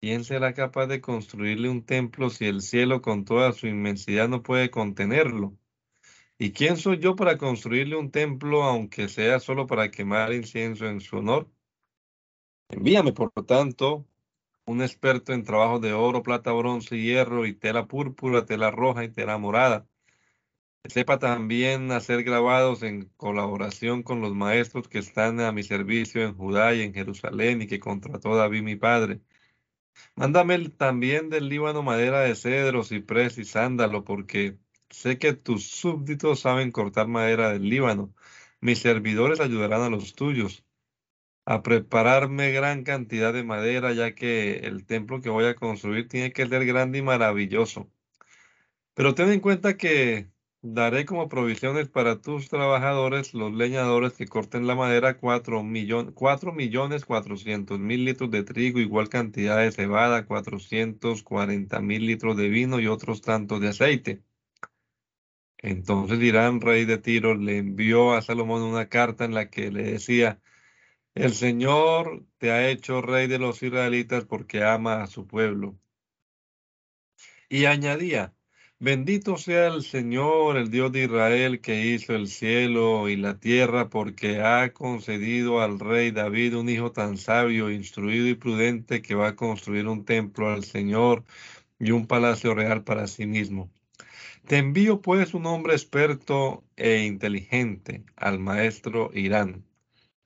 ¿quién 0.01 0.23
será 0.25 0.55
capaz 0.55 0.87
de 0.87 1.01
construirle 1.01 1.69
un 1.69 1.85
templo 1.85 2.31
si 2.31 2.47
el 2.47 2.63
cielo 2.63 3.03
con 3.03 3.25
toda 3.25 3.53
su 3.53 3.67
inmensidad 3.67 4.29
no 4.29 4.45
puede 4.45 4.71
contenerlo? 4.71 5.59
¿Y 6.39 6.53
quién 6.53 6.77
soy 6.77 6.99
yo 6.99 7.17
para 7.17 7.37
construirle 7.37 7.97
un 7.97 8.13
templo, 8.13 8.63
aunque 8.63 9.09
sea 9.09 9.41
solo 9.41 9.67
para 9.67 9.91
quemar 9.91 10.33
incienso 10.33 10.87
en 10.87 11.01
su 11.01 11.17
honor? 11.17 11.51
Envíame, 12.69 13.13
por 13.13 13.33
lo 13.35 13.45
tanto, 13.45 14.07
un 14.67 14.83
experto 14.83 15.33
en 15.33 15.43
trabajos 15.43 15.81
de 15.81 15.95
oro, 15.95 16.23
plata, 16.23 16.53
bronce, 16.53 16.97
hierro 16.97 17.45
y 17.45 17.55
tela 17.55 17.89
púrpura, 17.89 18.47
tela 18.47 18.71
roja 18.71 19.03
y 19.03 19.09
tela 19.09 19.37
morada 19.37 19.89
sepa 20.85 21.19
también 21.19 21.93
hacer 21.93 22.23
grabados 22.25 22.83
en 22.83 23.07
colaboración 23.17 24.03
con 24.03 24.21
los 24.21 24.35
maestros 24.35 24.89
que 24.89 24.99
están 24.99 25.41
a 25.41 25.53
mi 25.53 25.63
servicio 25.63 26.23
en 26.23 26.35
Judá 26.35 26.75
y 26.75 26.83
en 26.83 26.95
Jerusalén 26.95 27.63
y 27.63 27.67
que 27.67 27.81
contrató 27.81 28.37
David 28.37 28.63
mi 28.63 28.77
padre. 28.77 29.21
Mándame 30.17 30.69
también 30.71 31.31
del 31.31 31.49
Líbano 31.49 31.83
madera 31.83 32.21
de 32.21 32.35
cedro, 32.35 32.85
ciprés 32.85 33.39
y 33.39 33.45
sándalo, 33.45 34.05
porque 34.05 34.59
sé 34.91 35.19
que 35.19 35.33
tus 35.35 35.71
súbditos 35.71 36.41
saben 36.41 36.73
cortar 36.73 37.09
madera 37.09 37.53
del 37.53 37.69
Líbano. 37.69 38.15
Mis 38.61 38.81
servidores 38.81 39.41
ayudarán 39.41 39.83
a 39.83 39.91
los 39.91 40.15
tuyos 40.15 40.65
a 41.47 41.63
prepararme 41.63 42.53
gran 42.53 42.85
cantidad 42.85 43.33
de 43.33 43.45
madera, 43.45 43.93
ya 43.93 44.15
que 44.15 44.59
el 44.59 44.87
templo 44.87 45.21
que 45.23 45.31
voy 45.31 45.47
a 45.47 45.55
construir 45.57 46.09
tiene 46.09 46.33
que 46.33 46.47
ser 46.47 46.67
grande 46.67 46.99
y 46.99 47.03
maravilloso. 47.03 47.91
Pero 48.95 49.15
ten 49.15 49.31
en 49.31 49.41
cuenta 49.41 49.77
que 49.77 50.29
Daré 50.63 51.05
como 51.05 51.29
provisiones 51.29 51.89
para 51.89 52.21
tus 52.21 52.49
trabajadores, 52.49 53.33
los 53.33 53.53
leñadores 53.53 54.15
que 54.15 54.27
corten 54.27 54.67
la 54.67 54.75
madera, 54.75 55.17
cuatro, 55.17 55.63
millones 55.63 57.05
cuatrocientos 57.05 57.79
mil 57.79 58.05
litros 58.05 58.31
de 58.31 58.43
trigo, 58.43 58.81
igual 58.81 59.09
cantidad 59.09 59.59
de 59.59 59.71
cebada, 59.71 60.27
cuarenta 60.27 61.81
mil 61.81 62.07
litros 62.07 62.37
de 62.37 62.49
vino 62.49 62.81
y 62.81 62.89
otros 62.89 63.23
tantos 63.23 63.61
de 63.61 63.69
aceite. 63.69 64.23
Entonces 65.59 66.21
Irán, 66.21 66.61
rey 66.61 66.85
de 66.85 66.99
Tiro, 66.99 67.35
le 67.35 67.59
envió 67.59 68.13
a 68.15 68.23
Salomón 68.23 68.63
una 68.63 68.89
carta 68.89 69.25
en 69.25 69.35
la 69.35 69.51
que 69.51 69.71
le 69.71 69.85
decía, 69.85 70.41
el 71.15 71.35
Señor 71.35 72.25
te 72.39 72.51
ha 72.53 72.69
hecho 72.69 73.03
rey 73.03 73.29
de 73.29 73.39
los 73.39 73.63
israelitas 73.63 74.25
porque 74.25 74.65
ama 74.65 75.03
a 75.03 75.07
su 75.07 75.27
pueblo. 75.27 75.79
Y 77.49 77.65
añadía, 77.67 78.35
Bendito 78.81 79.37
sea 79.37 79.67
el 79.67 79.83
Señor, 79.83 80.57
el 80.57 80.71
Dios 80.71 80.93
de 80.93 81.05
Israel, 81.05 81.61
que 81.61 81.87
hizo 81.87 82.15
el 82.15 82.29
cielo 82.29 83.09
y 83.09 83.17
la 83.17 83.41
tierra, 83.41 83.91
porque 83.91 84.41
ha 84.41 84.73
concedido 84.73 85.61
al 85.61 85.81
rey 85.81 86.13
David 86.13 86.57
un 86.57 86.69
hijo 86.69 86.93
tan 86.93 87.17
sabio, 87.17 87.73
instruido 87.73 88.29
y 88.29 88.35
prudente, 88.35 89.03
que 89.03 89.17
va 89.17 89.29
a 89.29 89.37
construir 89.37 89.89
un 89.89 90.05
templo 90.05 90.49
al 90.51 90.63
Señor 90.63 91.25
y 91.81 91.91
un 91.91 92.07
palacio 92.07 92.55
real 92.55 92.85
para 92.85 93.09
sí 93.09 93.27
mismo. 93.27 93.69
Te 94.47 94.59
envío 94.59 95.03
pues 95.03 95.35
un 95.35 95.47
hombre 95.47 95.75
experto 95.75 96.65
e 96.77 97.05
inteligente 97.05 98.05
al 98.15 98.39
maestro 98.39 99.11
Irán. 99.13 99.65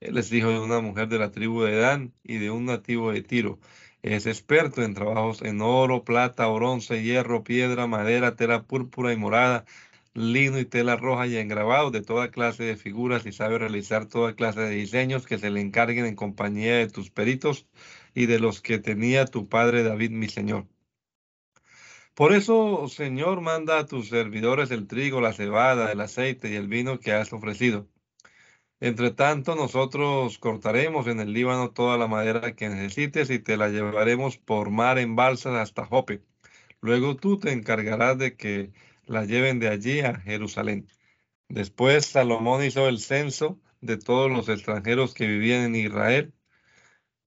Él 0.00 0.18
es 0.18 0.30
hijo 0.32 0.50
de 0.50 0.60
una 0.60 0.80
mujer 0.80 1.08
de 1.08 1.18
la 1.18 1.30
tribu 1.30 1.62
de 1.62 1.76
Dan 1.76 2.12
y 2.22 2.36
de 2.36 2.50
un 2.50 2.66
nativo 2.66 3.12
de 3.12 3.22
Tiro. 3.22 3.60
Es 4.02 4.26
experto 4.26 4.82
en 4.82 4.94
trabajos 4.94 5.42
en 5.42 5.60
oro, 5.60 6.04
plata, 6.04 6.48
bronce, 6.48 7.02
hierro, 7.02 7.44
piedra, 7.44 7.86
madera, 7.86 8.34
tela 8.36 8.64
púrpura 8.64 9.12
y 9.12 9.16
morada, 9.16 9.64
lino 10.14 10.58
y 10.58 10.64
tela 10.64 10.96
roja 10.96 11.26
y 11.28 11.36
en 11.36 11.48
grabado 11.48 11.90
de 11.90 12.02
toda 12.02 12.30
clase 12.30 12.64
de 12.64 12.76
figuras 12.76 13.24
y 13.26 13.32
sabe 13.32 13.58
realizar 13.58 14.06
toda 14.06 14.34
clase 14.34 14.60
de 14.60 14.70
diseños 14.70 15.26
que 15.26 15.38
se 15.38 15.50
le 15.50 15.60
encarguen 15.60 16.04
en 16.06 16.16
compañía 16.16 16.76
de 16.78 16.88
tus 16.88 17.10
peritos 17.10 17.66
y 18.14 18.26
de 18.26 18.40
los 18.40 18.60
que 18.60 18.78
tenía 18.78 19.26
tu 19.26 19.48
padre 19.48 19.84
David, 19.84 20.10
mi 20.10 20.28
señor. 20.28 20.66
Por 22.14 22.32
eso, 22.32 22.88
Señor, 22.88 23.40
manda 23.40 23.78
a 23.78 23.86
tus 23.86 24.08
servidores 24.08 24.70
el 24.70 24.86
trigo, 24.86 25.20
la 25.20 25.32
cebada, 25.32 25.92
el 25.92 26.00
aceite 26.00 26.50
y 26.50 26.56
el 26.56 26.68
vino 26.68 26.98
que 27.00 27.12
has 27.12 27.32
ofrecido. 27.32 27.88
Entre 28.82 29.10
tanto, 29.12 29.54
nosotros 29.54 30.38
cortaremos 30.38 31.06
en 31.06 31.20
el 31.20 31.32
Líbano 31.32 31.70
toda 31.70 31.96
la 31.96 32.08
madera 32.08 32.56
que 32.56 32.68
necesites 32.68 33.30
y 33.30 33.38
te 33.38 33.56
la 33.56 33.68
llevaremos 33.68 34.38
por 34.38 34.70
mar 34.70 34.98
en 34.98 35.14
balsas 35.14 35.54
hasta 35.54 35.86
Jope. 35.86 36.24
Luego 36.80 37.14
tú 37.14 37.38
te 37.38 37.52
encargarás 37.52 38.18
de 38.18 38.36
que 38.36 38.72
la 39.06 39.24
lleven 39.24 39.60
de 39.60 39.68
allí 39.68 40.00
a 40.00 40.16
Jerusalén. 40.16 40.88
Después 41.48 42.06
Salomón 42.06 42.64
hizo 42.64 42.88
el 42.88 42.98
censo 42.98 43.60
de 43.80 43.98
todos 43.98 44.28
los 44.32 44.48
extranjeros 44.48 45.14
que 45.14 45.28
vivían 45.28 45.62
en 45.62 45.76
Israel, 45.76 46.34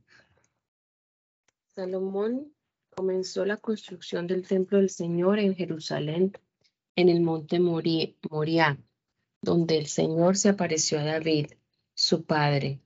Salomón 1.73 2.53
comenzó 2.91 3.43
la 3.43 3.57
construcción 3.57 4.27
del 4.27 4.47
templo 4.47 4.77
del 4.77 4.91
Señor 4.91 5.39
en 5.39 5.55
Jerusalén, 5.55 6.33
en 6.95 7.09
el 7.09 7.21
monte 7.21 7.59
Moriah, 7.59 8.77
donde 9.41 9.79
el 9.79 9.87
Señor 9.87 10.37
se 10.37 10.49
apareció 10.49 10.99
a 10.99 11.05
David, 11.05 11.47
su 11.95 12.23
padre, 12.23 12.81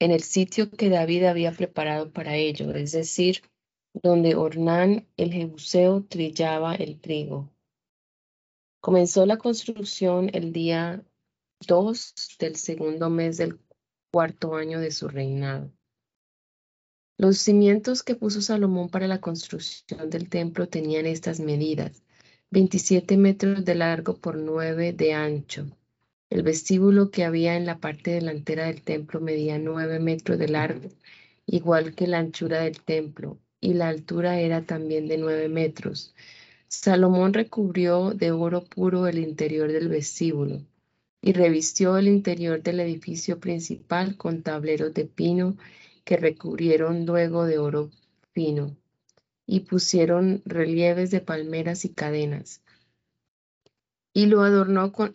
en 0.00 0.10
el 0.10 0.24
sitio 0.24 0.68
que 0.68 0.90
David 0.90 1.26
había 1.26 1.52
preparado 1.52 2.10
para 2.12 2.34
ello, 2.34 2.74
es 2.74 2.90
decir, 2.90 3.42
donde 4.02 4.36
Ornán 4.36 5.06
el 5.16 5.32
Jebuseo 5.32 6.04
trillaba 6.04 6.74
el 6.74 7.00
trigo. 7.00 7.50
Comenzó 8.80 9.26
la 9.26 9.38
construcción 9.38 10.30
el 10.32 10.52
día 10.52 11.04
2 11.66 12.14
del 12.38 12.56
segundo 12.56 13.10
mes 13.10 13.36
del 13.36 13.58
cuarto 14.12 14.54
año 14.54 14.80
de 14.80 14.92
su 14.92 15.08
reinado. 15.08 15.72
Los 17.16 17.38
cimientos 17.38 18.04
que 18.04 18.14
puso 18.14 18.40
Salomón 18.40 18.88
para 18.90 19.08
la 19.08 19.20
construcción 19.20 20.08
del 20.08 20.28
templo 20.28 20.68
tenían 20.68 21.06
estas 21.06 21.40
medidas, 21.40 22.04
27 22.50 23.16
metros 23.16 23.64
de 23.64 23.74
largo 23.74 24.14
por 24.14 24.36
9 24.36 24.92
de 24.92 25.12
ancho. 25.14 25.66
El 26.30 26.42
vestíbulo 26.42 27.10
que 27.10 27.24
había 27.24 27.56
en 27.56 27.66
la 27.66 27.80
parte 27.80 28.12
delantera 28.12 28.66
del 28.66 28.82
templo 28.82 29.20
medía 29.20 29.58
9 29.58 29.98
metros 29.98 30.38
de 30.38 30.48
largo, 30.48 30.88
igual 31.46 31.96
que 31.96 32.06
la 32.06 32.18
anchura 32.18 32.60
del 32.60 32.80
templo, 32.82 33.38
y 33.60 33.74
la 33.74 33.88
altura 33.88 34.40
era 34.40 34.62
también 34.64 35.08
de 35.08 35.18
9 35.18 35.48
metros. 35.48 36.14
Salomón 36.68 37.32
recubrió 37.32 38.12
de 38.12 38.30
oro 38.30 38.64
puro 38.64 39.06
el 39.06 39.18
interior 39.18 39.72
del 39.72 39.88
vestíbulo 39.88 40.60
y 41.20 41.32
revistió 41.32 41.96
el 41.96 42.08
interior 42.08 42.62
del 42.62 42.80
edificio 42.80 43.40
principal 43.40 44.16
con 44.16 44.42
tableros 44.42 44.94
de 44.94 45.04
pino 45.04 45.56
que 46.04 46.16
recubrieron 46.16 47.06
luego 47.06 47.44
de 47.44 47.58
oro 47.58 47.90
fino 48.32 48.76
y 49.46 49.60
pusieron 49.60 50.42
relieves 50.44 51.10
de 51.10 51.20
palmeras 51.20 51.84
y 51.84 51.88
cadenas. 51.88 52.62
Y 54.12 54.26
lo 54.26 54.42
adornó 54.42 54.92
con 54.92 55.12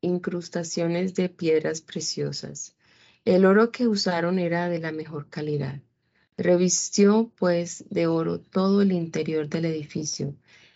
incrustaciones 0.00 1.14
de 1.14 1.28
piedras 1.28 1.80
preciosas. 1.80 2.76
El 3.24 3.46
oro 3.46 3.70
que 3.70 3.86
usaron 3.86 4.38
era 4.38 4.68
de 4.68 4.80
la 4.80 4.92
mejor 4.92 5.28
calidad. 5.28 5.80
Revistió, 6.42 7.30
pues, 7.36 7.84
de 7.90 8.06
oro 8.06 8.40
todo 8.40 8.80
el 8.80 8.92
interior 8.92 9.50
del 9.50 9.66
edificio, 9.66 10.34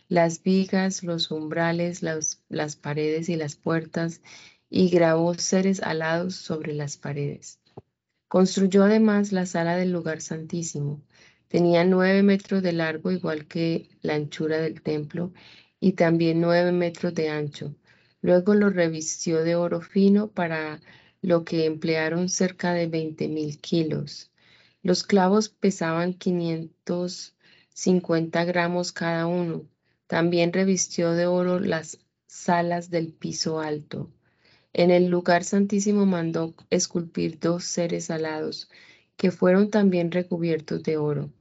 las 0.08 0.42
vigas, 0.42 1.02
los 1.02 1.30
umbrales, 1.30 2.02
las, 2.02 2.42
las 2.50 2.76
paredes 2.76 3.30
y 3.30 3.36
las 3.36 3.56
puertas, 3.56 4.20
y 4.68 4.90
grabó 4.90 5.32
seres 5.32 5.82
alados 5.82 6.34
sobre 6.34 6.74
las 6.74 6.98
paredes. 6.98 7.60
Construyó 8.28 8.84
además 8.84 9.32
la 9.32 9.46
sala 9.46 9.74
del 9.74 9.90
lugar 9.90 10.20
santísimo. 10.20 11.00
Tenía 11.48 11.82
nueve 11.86 12.22
metros 12.22 12.62
de 12.62 12.72
largo, 12.74 13.10
igual 13.10 13.46
que 13.46 13.88
la 14.02 14.16
anchura 14.16 14.58
del 14.58 14.82
templo, 14.82 15.32
y 15.80 15.92
también 15.92 16.42
nueve 16.42 16.72
metros 16.72 17.14
de 17.14 17.30
ancho. 17.30 17.74
Luego 18.20 18.54
lo 18.54 18.68
revistió 18.68 19.42
de 19.42 19.54
oro 19.54 19.80
fino 19.80 20.28
para 20.30 20.82
lo 21.22 21.42
que 21.42 21.64
emplearon 21.64 22.28
cerca 22.28 22.74
de 22.74 22.86
veinte 22.86 23.28
mil 23.28 23.58
kilos. 23.62 24.30
Los 24.84 25.02
clavos 25.02 25.48
pesaban 25.48 26.12
550 26.12 28.44
gramos 28.44 28.92
cada 28.92 29.26
uno. 29.26 29.66
También 30.06 30.52
revistió 30.52 31.12
de 31.12 31.26
oro 31.26 31.58
las 31.58 31.98
salas 32.26 32.90
del 32.90 33.10
piso 33.10 33.60
alto. 33.60 34.10
En 34.74 34.90
el 34.90 35.06
lugar 35.06 35.42
santísimo 35.42 36.04
mandó 36.04 36.52
esculpir 36.68 37.40
dos 37.40 37.64
seres 37.64 38.10
alados, 38.10 38.68
que 39.16 39.30
fueron 39.30 39.70
también 39.70 40.10
recubiertos 40.10 40.82
de 40.82 40.98
oro. 40.98 41.32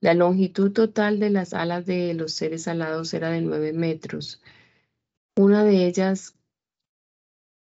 La 0.00 0.14
longitud 0.14 0.70
total 0.70 1.18
de 1.18 1.30
las 1.30 1.54
alas 1.54 1.84
de 1.84 2.14
los 2.14 2.32
seres 2.32 2.68
alados 2.68 3.12
era 3.14 3.30
de 3.30 3.40
nueve 3.40 3.72
metros. 3.72 4.40
Una 5.36 5.64
de 5.64 5.88
ellas, 5.88 6.36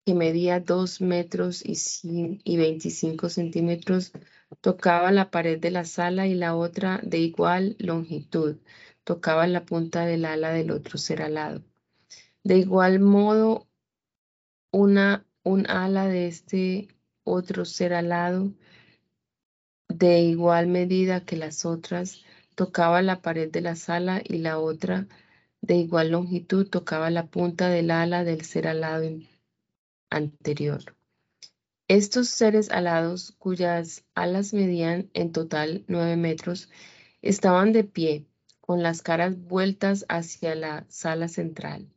que 0.05 0.13
medía 0.13 0.61
dos 0.61 1.01
metros 1.01 1.61
y 1.65 2.55
veinticinco 2.55 3.27
centímetros, 3.27 4.13
tocaba 4.61 5.11
la 5.11 5.31
pared 5.31 5.59
de 5.59 5.71
la 5.71 5.85
sala 5.85 6.27
y 6.27 6.35
la 6.35 6.55
otra, 6.55 6.99
de 7.03 7.19
igual 7.19 7.75
longitud, 7.79 8.57
tocaba 9.03 9.47
la 9.47 9.65
punta 9.65 10.05
del 10.05 10.25
ala 10.25 10.51
del 10.51 10.71
otro 10.71 10.97
ser 10.97 11.21
alado. 11.21 11.63
De 12.43 12.57
igual 12.57 12.99
modo, 12.99 13.67
una, 14.71 15.25
un 15.43 15.69
ala 15.69 16.07
de 16.07 16.27
este 16.27 16.87
otro 17.23 17.65
ser 17.65 17.93
alado 17.93 18.53
de 19.89 20.19
igual 20.19 20.67
medida 20.67 21.25
que 21.25 21.37
las 21.37 21.65
otras 21.65 22.23
tocaba 22.55 23.01
la 23.01 23.21
pared 23.21 23.51
de 23.51 23.61
la 23.61 23.75
sala 23.75 24.21
y 24.23 24.39
la 24.39 24.59
otra 24.59 25.07
de 25.61 25.75
igual 25.75 26.11
longitud 26.11 26.67
tocaba 26.69 27.09
la 27.09 27.27
punta 27.27 27.69
del 27.69 27.91
ala 27.91 28.23
del 28.23 28.41
ser 28.41 28.67
alado 28.67 29.09
anterior. 30.09 30.96
Estos 31.89 32.27
seres 32.27 32.69
alados, 32.69 33.33
cuyas 33.39 34.03
alas 34.13 34.53
medían 34.53 35.09
en 35.13 35.31
total 35.31 35.85
nueve 35.87 36.17
metros, 36.17 36.69
estaban 37.21 37.71
de 37.71 37.85
pie, 37.85 38.25
con 38.59 38.83
las 38.83 39.01
caras 39.01 39.39
vueltas 39.39 40.05
hacia 40.09 40.53
la 40.55 40.85
sala 40.89 41.29
central. 41.29 41.87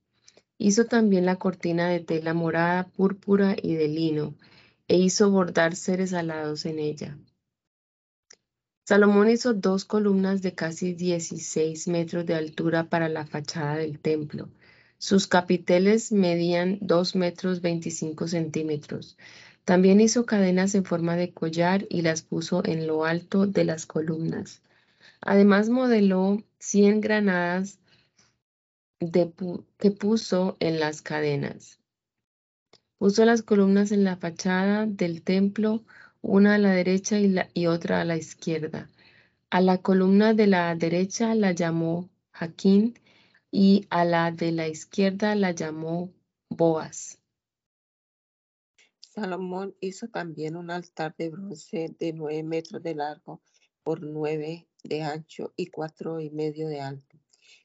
Hizo 0.59 0.85
también 0.85 1.27
la 1.27 1.41
cortina 1.41 1.89
de 1.89 1.99
tela 1.99 2.35
morada, 2.35 2.87
púrpura 2.87 3.57
y 3.61 3.75
de 3.75 3.89
lino, 3.89 4.37
e 4.87 4.97
hizo 4.97 5.29
bordar 5.29 5.75
seres 5.75 6.13
alados 6.13 6.67
en 6.67 6.79
ella. 6.79 7.19
Salomón 8.85 9.29
hizo 9.29 9.55
dos 9.55 9.85
columnas 9.85 10.41
de 10.41 10.55
casi 10.55 10.95
16 10.95 11.89
metros 11.89 12.27
de 12.27 12.35
altura 12.35 12.89
para 12.89 13.09
la 13.09 13.27
fachada 13.27 13.75
del 13.75 13.99
templo. 13.99 14.51
Sus 14.99 15.27
capiteles 15.27 16.13
medían 16.13 16.79
2 16.81 17.17
metros 17.17 17.61
25 17.61 18.29
centímetros. 18.29 19.17
También 19.71 20.01
hizo 20.01 20.27
cadenas 20.27 20.75
en 20.75 20.85
forma 20.85 21.15
de 21.15 21.33
collar 21.33 21.87
y 21.89 22.03
las 22.03 22.23
puso 22.23 22.61
en 22.65 22.89
lo 22.89 23.05
alto 23.05 23.47
de 23.47 23.63
las 23.63 23.87
columnas. 23.87 24.63
Además 25.21 25.69
modeló 25.69 26.43
100 26.59 27.01
granadas 27.01 27.79
que 28.99 29.91
puso 29.93 30.57
en 30.59 30.81
las 30.81 31.03
cadenas. 31.03 31.79
Puso 32.99 33.25
las 33.25 33.43
columnas 33.43 33.93
en 33.93 34.03
la 34.03 34.17
fachada 34.17 34.87
del 34.87 35.23
templo, 35.23 35.85
una 36.21 36.57
a 36.57 36.59
la 36.59 36.73
derecha 36.73 37.21
y, 37.21 37.67
otra 37.69 38.01
a 38.01 38.05
la 38.05 38.17
izquierda. 38.17 38.89
A 39.51 39.61
la 39.61 39.79
columna 39.79 40.35
de 40.35 40.49
la 40.49 40.75
derecha 40.75 41.33
la 41.37 41.53
llamó 41.53 42.11
Jaquín 42.33 42.99
y 43.53 43.87
a 43.89 44.05
la 44.05 44.33
de 44.33 44.51
la 44.51 44.67
izquierda 44.67 45.37
la 45.37 45.53
llamó 45.53 46.13
Boaz. 46.49 47.20
Salomón 49.21 49.77
hizo 49.81 50.09
también 50.09 50.57
un 50.57 50.71
altar 50.71 51.15
de 51.19 51.29
bronce 51.29 51.95
de 51.99 52.15
nueve 52.15 52.43
metros 52.43 52.83
de 52.83 52.95
largo 52.95 53.43
por 53.83 54.01
nueve 54.03 54.67
de 54.83 55.03
ancho 55.03 55.53
y 55.57 55.67
cuatro 55.67 56.21
y 56.21 56.31
medio 56.31 56.69
de 56.69 56.81
alto 56.81 57.19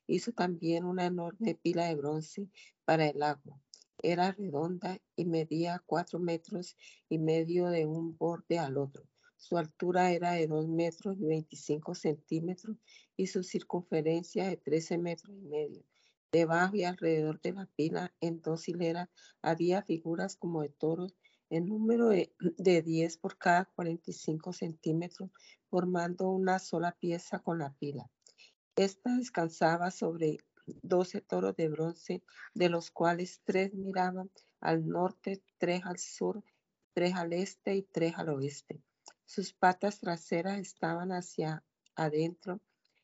Hizo 0.06 0.34
también 0.34 0.84
una 0.84 1.06
enorme 1.06 1.56
pila 1.56 1.86
de 1.86 1.96
bronce 1.96 2.50
para 2.84 3.08
el 3.08 3.24
agua 3.24 3.58
Era 4.04 4.34
redonda 4.34 5.00
y 5.16 5.24
medía 5.24 5.82
cuatro 5.86 6.20
metros 6.20 6.76
y 7.08 7.20
medio 7.20 7.68
de 7.68 7.86
un 7.86 8.18
borde 8.18 8.60
al 8.60 8.78
otro. 8.78 9.08
Su 9.38 9.58
altura 9.58 10.12
era 10.12 10.34
de 10.34 10.48
dos 10.48 10.68
metros 10.68 11.16
y 11.18 11.26
veinticinco 11.26 11.96
centímetros 11.96 12.76
y 13.16 13.28
su 13.28 13.44
circunferencia 13.44 14.50
de 14.50 14.58
trece 14.58 14.98
metros 14.98 15.34
y 15.38 15.48
medio. 15.48 15.86
Debajo 16.34 16.76
y 16.76 16.84
alrededor 16.84 17.40
de 17.40 17.54
la 17.54 17.66
pila, 17.78 18.14
en 18.20 18.42
dos 18.42 18.68
hileras, 18.68 19.08
había 19.42 19.84
figuras 19.84 20.36
como 20.36 20.64
de 20.64 20.70
toros 20.70 21.16
en 21.56 21.68
número 21.68 22.10
de, 22.10 22.34
de 22.40 22.82
10 22.82 23.18
por 23.18 23.38
cada 23.38 23.66
45 23.66 24.54
centímetros, 24.54 25.30
formando 25.70 26.30
una 26.30 26.60
sola 26.60 26.92
pieza 27.00 27.40
con 27.40 27.60
la 27.60 27.74
pila. 27.74 28.10
Esta 28.76 29.16
descansaba 29.16 29.92
sobre 29.92 30.38
12 30.66 31.22
toros 31.22 31.56
de 31.56 31.70
bronce, 31.70 32.24
de 32.54 32.70
los 32.70 32.92
cuales 32.92 33.42
tres 33.46 33.74
miraban 33.74 34.30
al 34.60 34.88
norte, 34.88 35.42
tres 35.58 35.86
al 35.86 36.00
sur, 36.00 36.44
tres 36.94 37.14
al 37.16 37.34
este 37.34 37.76
y 37.76 37.84
tres 37.84 38.14
al 38.18 38.30
oeste. 38.30 38.82
Sus 39.26 39.54
patas 39.54 40.00
traseras 40.00 40.60
estaban 40.60 41.12
hacia 41.12 41.64
adentro 41.96 42.62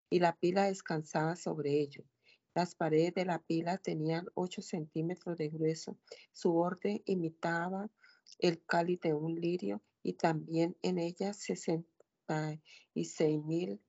y 0.10 0.20
la 0.20 0.36
pila 0.36 0.66
descansaba 0.66 1.36
sobre 1.36 1.80
ellos. 1.80 2.06
Las 2.54 2.76
paredes 2.76 3.14
de 3.14 3.26
la 3.26 3.40
pila 3.40 3.78
tenían 3.78 4.28
8 4.34 4.62
centímetros 4.62 5.38
de 5.38 5.48
grueso. 5.48 5.98
Su 6.34 6.52
borde 6.52 7.02
imitaba 7.06 7.90
el 8.40 8.64
cáliz 8.66 9.00
de 9.02 9.14
un 9.14 9.40
lirio 9.40 9.82
y 10.04 10.14
también 10.14 10.76
en 10.82 10.98
ella 10.98 11.34
66 11.34 13.44
mil 13.44 13.80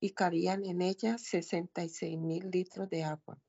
y 0.00 0.10
cabían 0.10 0.64
en 0.64 0.82
ella 0.82 1.18
66 1.18 2.18
mil 2.18 2.50
litros 2.50 2.88
de 2.88 3.04
agua. 3.04 3.40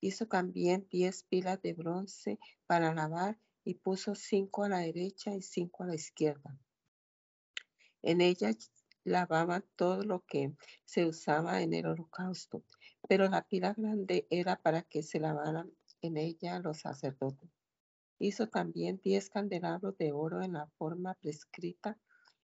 Hizo 0.00 0.26
también 0.26 0.86
10 0.90 1.24
pilas 1.24 1.60
de 1.62 1.72
bronce 1.72 2.38
para 2.66 2.94
lavar 2.94 3.38
y 3.64 3.74
puso 3.74 4.14
cinco 4.14 4.64
a 4.64 4.68
la 4.68 4.78
derecha 4.78 5.34
y 5.34 5.42
cinco 5.42 5.82
a 5.82 5.86
la 5.86 5.94
izquierda. 5.94 6.58
En 8.02 8.20
ellas 8.20 8.70
lavaban 9.04 9.64
todo 9.76 10.02
lo 10.02 10.24
que 10.26 10.52
se 10.84 11.06
usaba 11.06 11.62
en 11.62 11.72
el 11.72 11.86
holocausto, 11.86 12.62
pero 13.08 13.28
la 13.28 13.48
pila 13.48 13.72
grande 13.72 14.26
era 14.30 14.56
para 14.56 14.82
que 14.82 15.02
se 15.02 15.18
lavaran 15.18 15.72
en 16.02 16.16
ella 16.16 16.60
los 16.60 16.80
sacerdotes. 16.80 17.50
Hizo 18.18 18.48
también 18.48 19.00
diez 19.02 19.28
candelabros 19.28 19.96
de 19.98 20.12
oro 20.12 20.42
en 20.42 20.54
la 20.54 20.66
forma 20.78 21.14
prescrita 21.14 21.98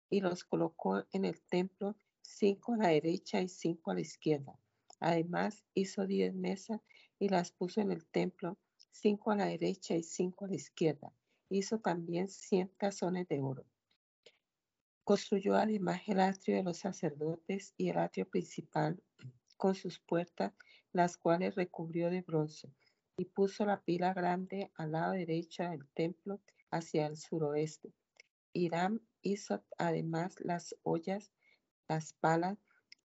y 0.10 0.22
los 0.22 0.44
colocó 0.44 1.04
en 1.12 1.26
el 1.26 1.42
templo, 1.42 1.96
cinco 2.22 2.74
a 2.74 2.78
la 2.78 2.88
derecha 2.90 3.42
y 3.42 3.50
cinco 3.50 3.92
a 3.92 3.96
la 3.96 4.02
izquierda. 4.02 4.60
Además, 5.00 5.64
hizo 5.74 6.06
diez 6.06 6.34
mesas 6.34 6.82
y 7.20 7.30
las 7.30 7.52
puso 7.52 7.82
en 7.82 7.92
el 7.92 8.06
templo, 8.06 8.58
cinco 8.92 9.32
a 9.32 9.36
la 9.36 9.46
derecha 9.46 9.96
y 9.96 10.04
cinco 10.04 10.46
a 10.46 10.48
la 10.50 10.56
izquierda. 10.56 11.12
Hizo 11.50 11.80
también 11.80 12.28
cien 12.28 12.70
tazones 12.78 13.28
de 13.28 13.40
oro. 13.40 13.66
Construyó 15.04 15.56
además 15.56 16.02
el 16.08 16.20
atrio 16.20 16.58
de 16.58 16.64
los 16.64 16.78
sacerdotes 16.78 17.74
y 17.78 17.90
el 17.90 17.98
atrio 17.98 18.28
principal 18.28 19.02
con 19.58 19.76
sus 19.76 20.00
puertas, 20.00 20.54
las 20.92 21.18
cuales 21.18 21.56
recubrió 21.56 22.10
de 22.10 22.22
bronce, 22.22 22.74
y 23.18 23.26
puso 23.26 23.66
la 23.66 23.82
pila 23.82 24.14
grande 24.14 24.72
al 24.76 24.92
lado 24.92 25.14
derecho 25.14 25.64
del 25.64 25.88
templo 25.90 26.42
hacia 26.72 27.08
el 27.08 27.18
suroeste. 27.18 27.94
Hiram 28.54 29.00
hizo 29.22 29.64
además 29.78 30.36
las 30.40 30.76
ollas, 30.84 31.32
las 31.88 32.14
palas 32.14 32.58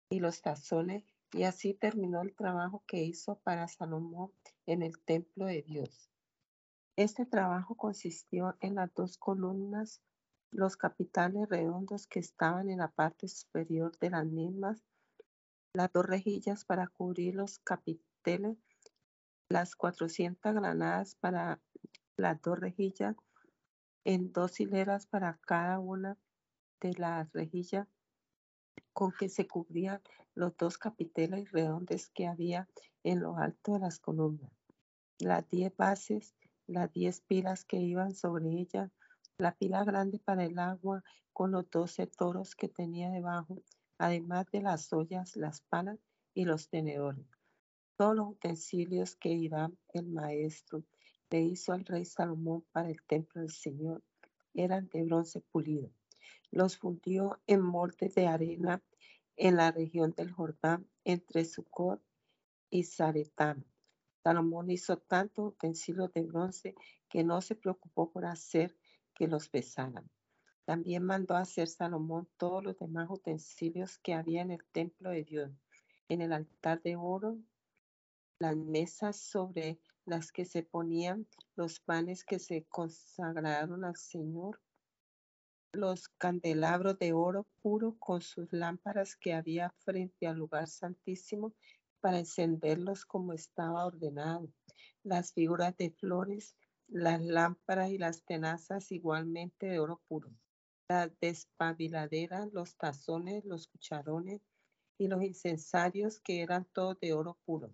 y 0.09 0.19
los 0.19 0.41
tazones, 0.41 1.03
y 1.33 1.43
así 1.43 1.73
terminó 1.73 2.21
el 2.21 2.35
trabajo 2.35 2.83
que 2.87 3.03
hizo 3.03 3.39
para 3.39 3.67
Salomón 3.67 4.31
en 4.65 4.81
el 4.81 4.99
templo 4.99 5.45
de 5.45 5.61
Dios. 5.61 6.09
Este 6.95 7.25
trabajo 7.25 7.75
consistió 7.75 8.55
en 8.59 8.75
las 8.75 8.93
dos 8.93 9.17
columnas 9.17 10.01
los 10.51 10.77
capiteles 10.77 11.47
redondos 11.49 12.07
que 12.07 12.19
estaban 12.19 12.69
en 12.69 12.79
la 12.79 12.89
parte 12.89 13.27
superior 13.27 13.97
de 13.99 14.09
las 14.09 14.25
mismas, 14.25 14.83
las 15.73 15.91
dos 15.91 16.05
rejillas 16.05 16.65
para 16.65 16.87
cubrir 16.87 17.35
los 17.35 17.59
capiteles, 17.59 18.57
las 19.49 19.75
400 19.75 20.53
granadas 20.53 21.15
para 21.15 21.61
las 22.17 22.41
dos 22.41 22.59
rejillas, 22.59 23.15
en 24.03 24.31
dos 24.31 24.59
hileras 24.59 25.07
para 25.07 25.39
cada 25.45 25.79
una 25.79 26.17
de 26.81 26.93
las 26.93 27.31
rejillas 27.33 27.87
con 28.93 29.11
que 29.11 29.29
se 29.29 29.47
cubrían 29.47 30.01
los 30.33 30.55
dos 30.57 30.77
capiteles 30.77 31.51
redondos 31.51 32.09
que 32.09 32.27
había 32.27 32.67
en 33.03 33.19
lo 33.21 33.37
alto 33.37 33.73
de 33.73 33.79
las 33.79 33.99
columnas. 33.99 34.51
Las 35.19 35.47
diez 35.49 35.75
bases, 35.75 36.35
las 36.67 36.91
diez 36.91 37.21
pilas 37.21 37.63
que 37.63 37.77
iban 37.77 38.13
sobre 38.15 38.49
ellas, 38.49 38.91
la 39.37 39.55
pila 39.55 39.83
grande 39.83 40.19
para 40.19 40.45
el 40.45 40.57
agua 40.57 41.03
con 41.31 41.51
los 41.51 41.69
doce 41.69 42.07
toros 42.07 42.55
que 42.55 42.69
tenía 42.69 43.09
debajo, 43.11 43.61
además 43.97 44.47
de 44.51 44.61
las 44.61 44.91
ollas, 44.91 45.35
las 45.35 45.61
palas 45.61 45.99
y 46.33 46.45
los 46.45 46.69
tenedores. 46.69 47.36
Todos 47.97 48.15
los 48.15 48.27
utensilios 48.29 49.15
que 49.15 49.29
Irán, 49.29 49.75
el 49.91 50.07
maestro, 50.07 50.83
le 51.31 51.41
hizo 51.41 51.73
al 51.73 51.83
rey 51.83 52.05
Salomón 52.05 52.63
para 52.71 52.91
el 52.91 53.01
templo 53.01 53.41
del 53.41 53.49
Señor 53.49 54.03
eran 54.53 54.87
de 54.89 55.03
bronce 55.03 55.41
pulido. 55.41 55.89
Los 56.51 56.77
fundió 56.77 57.41
en 57.47 57.61
moldes 57.61 58.13
de 58.13 58.27
arena 58.27 58.83
en 59.35 59.55
la 59.55 59.71
región 59.71 60.13
del 60.15 60.31
Jordán 60.31 60.87
entre 61.05 61.43
Sucot 61.43 61.99
y 62.69 62.83
Zaretán. 62.83 63.65
Salomón 64.23 64.69
hizo 64.69 64.97
tantos 64.97 65.53
utensilios 65.53 66.13
de 66.13 66.21
bronce 66.21 66.75
que 67.09 67.23
no 67.23 67.41
se 67.41 67.55
preocupó 67.55 68.11
por 68.11 68.25
hacer 68.25 68.77
que 69.15 69.27
los 69.27 69.49
pesaran. 69.49 70.07
También 70.65 71.03
mandó 71.03 71.35
a 71.35 71.41
hacer 71.41 71.67
Salomón 71.67 72.29
todos 72.37 72.63
los 72.63 72.77
demás 72.77 73.09
utensilios 73.09 73.97
que 73.97 74.13
había 74.13 74.43
en 74.43 74.51
el 74.51 74.63
templo 74.65 75.09
de 75.09 75.23
Dios, 75.23 75.51
en 76.09 76.21
el 76.21 76.33
altar 76.33 76.81
de 76.83 76.95
oro, 76.95 77.39
las 78.39 78.55
mesas 78.55 79.17
sobre 79.17 79.79
las 80.05 80.31
que 80.31 80.45
se 80.45 80.63
ponían 80.63 81.27
los 81.55 81.79
panes 81.79 82.23
que 82.23 82.39
se 82.39 82.65
consagraron 82.65 83.83
al 83.83 83.95
Señor, 83.95 84.61
los 85.73 86.07
candelabros 86.09 86.97
de 86.99 87.13
oro 87.13 87.45
puro 87.61 87.95
con 87.99 88.21
sus 88.21 88.51
lámparas 88.51 89.15
que 89.15 89.33
había 89.33 89.69
frente 89.83 90.27
al 90.27 90.37
lugar 90.37 90.67
santísimo 90.67 91.53
para 91.99 92.19
encenderlos 92.19 93.05
como 93.05 93.33
estaba 93.33 93.85
ordenado, 93.85 94.49
las 95.03 95.33
figuras 95.33 95.75
de 95.77 95.91
flores 95.91 96.55
las 96.87 97.21
lámparas 97.21 97.89
y 97.91 97.97
las 97.97 98.23
tenazas 98.23 98.91
igualmente 98.91 99.67
de 99.67 99.79
oro 99.79 100.01
puro, 100.07 100.31
las 100.89 101.11
despabiladeras, 101.19 102.51
los 102.53 102.77
tazones, 102.77 103.43
los 103.43 103.67
cucharones 103.67 104.41
y 104.97 105.07
los 105.07 105.21
incensarios 105.21 106.19
que 106.19 106.41
eran 106.41 106.65
todos 106.65 106.99
de 106.99 107.13
oro 107.13 107.37
puro. 107.45 107.73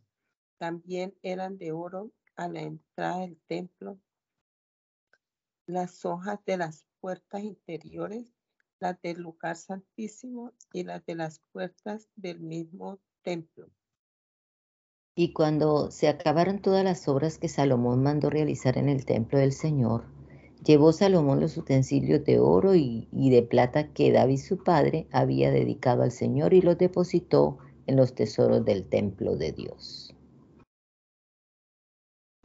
También 0.64 1.14
eran 1.24 1.58
de 1.58 1.74
oro 1.74 2.14
a 2.38 2.48
la 2.48 2.62
entrada 2.62 3.20
del 3.20 3.38
templo, 3.48 4.00
las 5.66 6.06
hojas 6.06 6.40
de 6.46 6.56
las 6.56 6.86
puertas 7.02 7.44
interiores, 7.44 8.32
las 8.80 9.02
del 9.02 9.20
lugar 9.20 9.58
santísimo 9.58 10.54
y 10.72 10.86
las 10.86 11.06
de 11.06 11.16
las 11.16 11.42
puertas 11.52 12.08
del 12.16 12.40
mismo 12.40 12.98
templo. 13.24 13.68
Y 15.16 15.34
cuando 15.34 15.92
se 15.92 16.08
acabaron 16.08 16.62
todas 16.62 16.86
las 16.86 17.10
obras 17.10 17.38
que 17.38 17.50
Salomón 17.50 18.02
mandó 18.02 18.30
realizar 18.30 18.78
en 18.78 18.88
el 18.88 19.06
templo 19.06 19.40
del 19.40 19.52
Señor, 19.52 20.06
llevó 20.64 20.94
Salomón 20.94 21.42
los 21.42 21.58
utensilios 21.58 22.24
de 22.24 22.40
oro 22.40 22.74
y, 22.74 23.10
de 23.12 23.44
plata 23.44 23.92
que 23.92 24.14
David 24.14 24.40
su 24.40 24.64
padre 24.64 25.10
había 25.12 25.52
dedicado 25.52 26.04
al 26.04 26.14
Señor 26.14 26.54
y 26.54 26.62
los 26.62 26.78
depositó 26.78 27.58
en 27.86 27.98
los 27.98 28.16
tesoros 28.16 28.64
del 28.64 28.88
templo 28.88 29.36
de 29.36 29.52
Dios. 29.52 30.13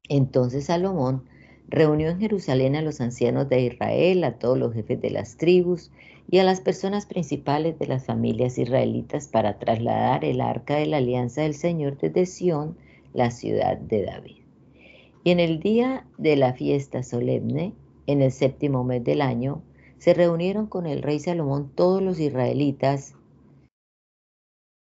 Entonces 0.08 0.66
Salomón 0.66 1.24
reunió 1.68 2.08
en 2.08 2.18
Jerusalén 2.18 2.76
a 2.76 2.82
los 2.82 3.00
ancianos 3.00 3.48
de 3.48 3.60
Israel, 3.62 4.24
a 4.24 4.38
todos 4.38 4.58
los 4.58 4.72
jefes 4.72 5.00
de 5.00 5.10
las 5.10 5.36
tribus 5.36 5.90
y 6.30 6.38
a 6.38 6.44
las 6.44 6.60
personas 6.60 7.06
principales 7.06 7.78
de 7.78 7.86
las 7.86 8.06
familias 8.06 8.58
israelitas 8.58 9.28
para 9.28 9.58
trasladar 9.58 10.24
el 10.24 10.40
arca 10.40 10.76
de 10.76 10.86
la 10.86 10.98
alianza 10.98 11.42
del 11.42 11.54
Señor 11.54 11.98
desde 11.98 12.26
Sión, 12.26 12.76
la 13.12 13.30
ciudad 13.30 13.76
de 13.78 14.04
David. 14.04 14.36
Y 15.24 15.30
en 15.30 15.40
el 15.40 15.60
día 15.60 16.06
de 16.16 16.36
la 16.36 16.54
fiesta 16.54 17.02
solemne, 17.02 17.74
en 18.06 18.22
el 18.22 18.32
séptimo 18.32 18.84
mes 18.84 19.04
del 19.04 19.20
año, 19.20 19.62
se 19.98 20.14
reunieron 20.14 20.66
con 20.66 20.86
el 20.86 21.02
rey 21.02 21.18
Salomón 21.18 21.70
todos 21.74 22.00
los 22.02 22.18
israelitas, 22.20 23.14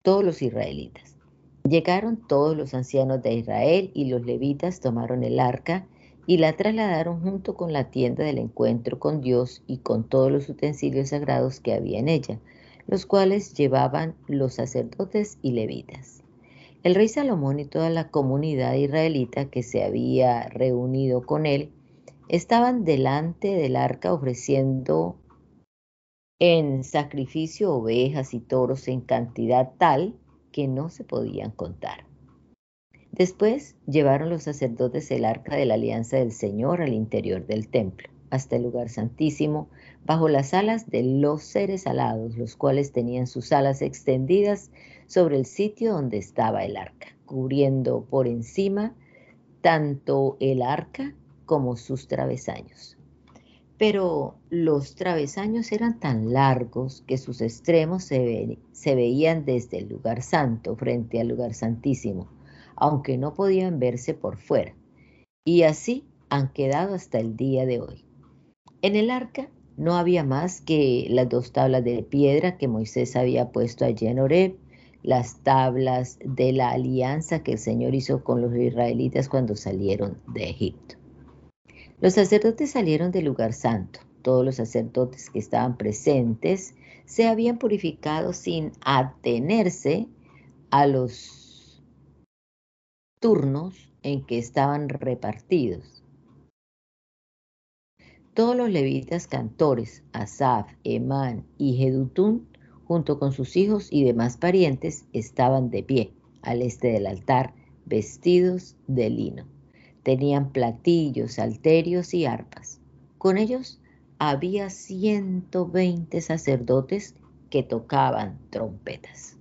todos 0.02 0.24
los 0.24 0.42
israelitas. 0.42 1.15
Llegaron 1.68 2.18
todos 2.28 2.56
los 2.56 2.76
ancianos 2.76 3.24
de 3.24 3.34
Israel 3.34 3.90
y 3.96 4.06
los 4.06 4.24
levitas 4.24 4.82
tomaron 4.82 5.24
el 5.24 5.40
arca 5.40 5.88
y 6.28 6.38
la 6.38 6.56
trasladaron 6.56 7.22
junto 7.22 7.56
con 7.56 7.74
la 7.74 7.90
tienda 7.90 8.24
del 8.24 8.38
encuentro 8.38 9.00
con 9.00 9.20
Dios 9.20 9.64
y 9.66 9.80
con 9.80 10.08
todos 10.08 10.32
los 10.32 10.48
utensilios 10.48 11.10
sagrados 11.10 11.60
que 11.60 11.74
había 11.74 11.98
en 11.98 12.08
ella, 12.08 12.40
los 12.86 13.08
cuales 13.08 13.56
llevaban 13.56 14.16
los 14.28 14.54
sacerdotes 14.54 15.40
y 15.42 15.54
levitas. 15.54 16.24
El 16.84 16.94
rey 16.94 17.08
Salomón 17.08 17.60
y 17.60 17.66
toda 17.66 17.90
la 17.90 18.10
comunidad 18.12 18.76
israelita 18.76 19.50
que 19.50 19.64
se 19.64 19.84
había 19.84 20.48
reunido 20.50 21.26
con 21.26 21.48
él 21.48 21.72
estaban 22.30 22.84
delante 22.84 23.56
del 23.56 23.76
arca 23.76 24.14
ofreciendo 24.14 25.18
en 26.38 26.84
sacrificio 26.84 27.74
ovejas 27.74 28.36
y 28.36 28.40
toros 28.40 28.88
en 28.88 29.02
cantidad 29.02 29.72
tal 29.80 30.20
que 30.56 30.70
no 30.70 30.88
se 30.88 31.04
podían 31.04 31.52
contar. 31.52 32.06
Después 33.12 33.76
llevaron 33.88 34.30
los 34.30 34.44
sacerdotes 34.44 35.12
el 35.12 35.26
arca 35.26 35.58
de 35.58 35.66
la 35.66 35.74
alianza 35.74 36.16
del 36.16 36.32
Señor 36.32 36.82
al 36.82 36.94
interior 36.94 37.46
del 37.46 37.68
templo, 37.68 38.08
hasta 38.30 38.56
el 38.56 38.64
lugar 38.64 38.88
santísimo, 38.88 39.68
bajo 40.06 40.30
las 40.30 40.54
alas 40.54 40.90
de 40.90 41.04
los 41.04 41.44
seres 41.44 41.88
alados, 41.88 42.38
los 42.38 42.56
cuales 42.56 42.94
tenían 42.94 43.28
sus 43.28 43.52
alas 43.52 43.82
extendidas 43.82 44.72
sobre 45.08 45.36
el 45.36 45.46
sitio 45.46 45.92
donde 45.92 46.20
estaba 46.20 46.64
el 46.64 46.78
arca, 46.78 47.08
cubriendo 47.26 48.06
por 48.06 48.26
encima 48.26 48.96
tanto 49.60 50.38
el 50.40 50.62
arca 50.62 51.14
como 51.46 51.76
sus 51.76 52.08
travesaños. 52.08 52.98
Pero 53.78 54.36
los 54.50 54.96
travesaños 54.96 55.72
eran 55.72 56.00
tan 56.00 56.32
largos 56.32 57.04
que 57.08 57.18
sus 57.18 57.42
extremos 57.42 58.04
se, 58.06 58.58
veían 58.86 59.46
desde 59.46 59.80
el 59.80 59.90
lugar 59.90 60.22
santo 60.22 60.76
frente 60.76 61.20
al 61.20 61.28
lugar 61.28 61.54
santísimo 61.54 62.30
aunque 62.76 63.18
no 63.18 63.34
podían 63.34 63.80
verse 63.80 64.14
por 64.14 64.38
fuera, 64.38 64.76
y 65.44 65.64
así 65.64 66.06
han 66.30 66.52
quedado 66.52 66.96
hasta 66.96 67.20
el 67.20 67.36
día 67.36 67.66
de 67.66 67.80
hoy. 67.80 68.06
En 68.82 68.96
el 68.96 69.10
arca 69.10 69.50
no 69.78 69.96
había 69.96 70.24
más 70.24 70.62
que 70.62 71.08
las 71.10 71.30
dos 71.30 71.52
tablas 71.52 71.84
de 71.84 72.04
piedra 72.04 72.58
que 72.58 72.68
Moisés 72.68 73.16
había 73.16 73.52
puesto 73.52 73.86
allí 73.86 74.08
en 74.08 74.20
Oreb, 74.20 74.58
las 75.04 75.38
tablas 75.44 76.18
de 76.24 76.52
la 76.52 76.72
alianza 76.72 77.44
que 77.44 77.54
el 77.54 77.60
Señor 77.60 77.94
hizo 77.94 78.24
con 78.24 78.42
los 78.42 78.56
israelitas 78.56 79.30
cuando 79.30 79.56
salieron 79.56 80.18
de 80.34 80.50
Egipto. 80.50 80.96
Los 82.02 82.14
sacerdotes 82.14 82.72
salieron 82.72 83.12
del 83.12 83.26
lugar 83.26 83.54
santo. 83.54 84.00
Todos 84.22 84.44
los 84.44 84.56
sacerdotes 84.56 85.30
que 85.30 85.40
estaban 85.40 85.78
presentes 85.78 86.76
se 87.06 87.28
habían 87.28 87.58
purificado 87.58 88.34
sin 88.34 88.72
atenerse 88.82 90.08
a 90.72 90.88
los 90.88 91.82
turnos 93.20 93.94
en 94.04 94.26
que 94.26 94.38
estaban 94.38 94.90
repartidos. 94.90 96.04
Todos 98.34 98.58
los 98.58 98.70
levitas 98.70 99.28
cantores, 99.28 100.04
Asaf, 100.12 100.70
Emán 100.84 101.46
y 101.58 101.78
Jedutún, 101.78 102.50
junto 102.84 103.18
con 103.18 103.32
sus 103.32 103.56
hijos 103.56 103.88
y 103.90 104.04
demás 104.04 104.36
parientes, 104.36 105.06
estaban 105.14 105.70
de 105.70 105.84
pie 105.84 106.14
al 106.42 106.62
este 106.62 106.90
del 106.90 107.08
altar, 107.08 107.54
vestidos 107.86 108.76
de 108.88 109.10
lino. 109.10 109.55
Tenían 110.06 110.52
platillos, 110.52 111.40
alterios 111.40 112.14
y 112.14 112.28
arpas. 112.28 112.80
Con 113.18 113.40
ellos 113.40 113.82
había 114.20 114.70
120 114.70 116.22
sacerdotes 116.22 117.16
que 117.50 117.64
tocaban 117.64 118.38
trompetas. 118.52 119.36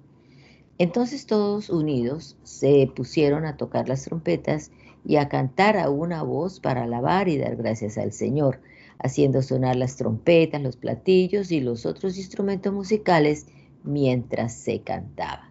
Entonces 0.78 1.26
todos 1.26 1.68
unidos 1.68 2.38
se 2.44 2.90
pusieron 2.96 3.44
a 3.44 3.58
tocar 3.58 3.90
las 3.90 4.04
trompetas 4.04 4.70
y 5.04 5.16
a 5.16 5.28
cantar 5.28 5.76
a 5.76 5.90
una 5.90 6.22
voz 6.22 6.60
para 6.60 6.84
alabar 6.84 7.28
y 7.28 7.36
dar 7.36 7.56
gracias 7.56 7.98
al 7.98 8.12
Señor, 8.12 8.62
haciendo 8.98 9.42
sonar 9.42 9.76
las 9.76 9.96
trompetas, 9.96 10.62
los 10.62 10.76
platillos 10.76 11.52
y 11.52 11.60
los 11.60 11.84
otros 11.84 12.16
instrumentos 12.16 12.72
musicales 12.72 13.48
mientras 13.82 14.54
se 14.54 14.80
cantaba. 14.80 15.50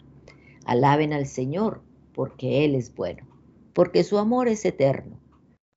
Alaben 0.66 1.14
al 1.14 1.28
Señor, 1.28 1.84
porque 2.16 2.66
Él 2.66 2.74
es 2.74 2.96
bueno, 2.96 3.28
porque 3.74 4.04
su 4.04 4.18
amor 4.18 4.48
es 4.48 4.66
eterno. 4.66 5.20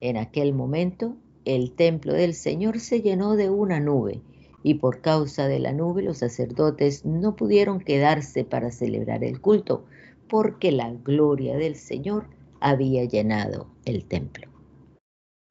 En 0.00 0.16
aquel 0.16 0.52
momento 0.52 1.16
el 1.44 1.72
templo 1.74 2.12
del 2.12 2.34
Señor 2.34 2.80
se 2.80 3.02
llenó 3.02 3.36
de 3.36 3.50
una 3.50 3.80
nube 3.80 4.22
y 4.62 4.74
por 4.74 5.00
causa 5.00 5.46
de 5.48 5.60
la 5.60 5.72
nube 5.72 6.02
los 6.02 6.18
sacerdotes 6.18 7.04
no 7.04 7.36
pudieron 7.36 7.80
quedarse 7.80 8.44
para 8.44 8.70
celebrar 8.70 9.22
el 9.22 9.40
culto, 9.40 9.84
porque 10.28 10.72
la 10.72 10.92
gloria 10.92 11.56
del 11.56 11.76
Señor 11.76 12.28
había 12.60 13.04
llenado 13.04 13.70
el 13.84 14.04
templo. 14.06 14.50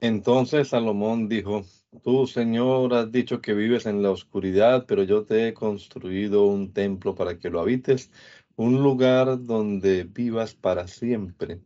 Entonces 0.02 0.68
Salomón 0.68 1.30
dijo, 1.30 1.64
Tú, 2.04 2.28
Señor, 2.28 2.94
has 2.94 3.12
dicho 3.12 3.42
que 3.42 3.54
vives 3.54 3.86
en 3.86 4.02
la 4.02 4.12
oscuridad, 4.12 4.86
pero 4.88 5.04
yo 5.04 5.24
te 5.24 5.48
he 5.48 5.54
construido 5.54 6.46
un 6.46 6.74
templo 6.74 7.16
para 7.16 7.40
que 7.40 7.50
lo 7.50 7.60
habites, 7.60 8.12
un 8.56 8.84
lugar 8.84 9.44
donde 9.44 10.04
vivas 10.04 10.56
para 10.56 10.88
siempre. 10.88 11.62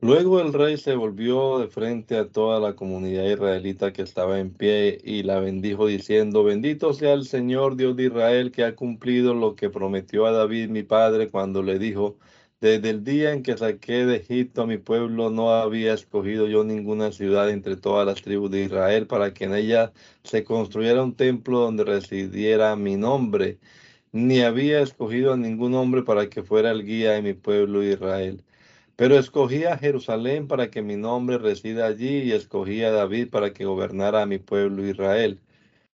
Luego 0.00 0.40
el 0.40 0.52
rey 0.52 0.76
se 0.78 0.94
volvió 0.94 1.58
de 1.58 1.68
frente 1.68 2.16
a 2.16 2.28
toda 2.28 2.60
la 2.60 2.74
comunidad 2.76 3.24
israelita 3.24 3.92
que 3.92 4.02
estaba 4.02 4.38
en 4.38 4.50
pie 4.52 4.98
y 5.02 5.22
la 5.22 5.40
bendijo 5.40 5.86
diciendo, 5.86 6.44
bendito 6.44 6.92
sea 6.94 7.12
el 7.14 7.24
Señor 7.26 7.76
Dios 7.76 7.96
de 7.96 8.04
Israel 8.04 8.52
que 8.52 8.64
ha 8.64 8.74
cumplido 8.76 9.34
lo 9.34 9.54
que 9.54 9.70
prometió 9.70 10.26
a 10.26 10.32
David 10.32 10.68
mi 10.70 10.82
padre 10.82 11.30
cuando 11.30 11.62
le 11.62 11.78
dijo, 11.78 12.18
desde 12.60 12.90
el 12.90 13.04
día 13.04 13.32
en 13.32 13.42
que 13.42 13.56
saqué 13.56 14.06
de 14.06 14.16
Egipto 14.16 14.62
a 14.62 14.66
mi 14.66 14.78
pueblo 14.78 15.30
no 15.30 15.50
había 15.50 15.94
escogido 15.94 16.46
yo 16.46 16.64
ninguna 16.64 17.12
ciudad 17.12 17.50
entre 17.50 17.76
todas 17.76 18.06
las 18.06 18.22
tribus 18.22 18.50
de 18.50 18.64
Israel 18.64 19.06
para 19.06 19.32
que 19.34 19.44
en 19.44 19.54
ella 19.54 19.92
se 20.24 20.44
construyera 20.44 21.02
un 21.02 21.14
templo 21.16 21.60
donde 21.60 21.84
residiera 21.84 22.76
mi 22.76 22.96
nombre, 22.96 23.58
ni 24.12 24.40
había 24.40 24.80
escogido 24.80 25.32
a 25.34 25.36
ningún 25.36 25.74
hombre 25.74 26.02
para 26.02 26.28
que 26.30 26.42
fuera 26.42 26.70
el 26.70 26.84
guía 26.84 27.12
de 27.12 27.22
mi 27.22 27.34
pueblo 27.34 27.82
Israel. 27.82 28.45
Pero 28.96 29.18
escogí 29.18 29.64
a 29.64 29.76
Jerusalén 29.76 30.48
para 30.48 30.70
que 30.70 30.82
mi 30.82 30.96
nombre 30.96 31.38
resida 31.38 31.86
allí 31.86 32.22
y 32.22 32.32
escogí 32.32 32.82
a 32.82 32.90
David 32.90 33.30
para 33.30 33.52
que 33.52 33.66
gobernara 33.66 34.22
a 34.22 34.26
mi 34.26 34.38
pueblo 34.38 34.86
Israel. 34.86 35.40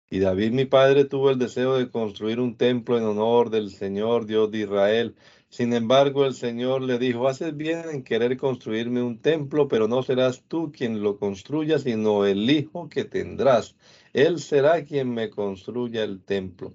Y 0.10 0.20
David 0.20 0.52
mi 0.52 0.66
padre 0.66 1.06
tuvo 1.06 1.30
el 1.30 1.38
deseo 1.38 1.78
de 1.78 1.92
construir 1.92 2.40
un 2.40 2.56
templo 2.56 2.98
en 2.98 3.04
honor 3.04 3.50
del 3.50 3.72
Señor 3.72 4.26
Dios 4.26 4.50
de 4.52 4.60
Israel. 4.60 5.16
Sin 5.50 5.74
embargo, 5.74 6.26
el 6.26 6.34
Señor 6.34 6.82
le 6.82 6.98
dijo, 6.98 7.28
haces 7.28 7.56
bien 7.56 7.84
en 7.92 8.04
querer 8.04 8.38
construirme 8.38 9.02
un 9.02 9.20
templo, 9.22 9.68
pero 9.68 9.88
no 9.88 10.04
serás 10.04 10.44
tú 10.48 10.72
quien 10.72 11.04
lo 11.04 11.18
construya, 11.20 11.80
sino 11.80 12.26
el 12.26 12.50
hijo 12.50 12.90
que 12.90 13.06
tendrás. 13.06 13.76
Él 14.14 14.40
será 14.40 14.84
quien 14.84 15.14
me 15.14 15.30
construya 15.30 16.04
el 16.04 16.24
templo. 16.24 16.74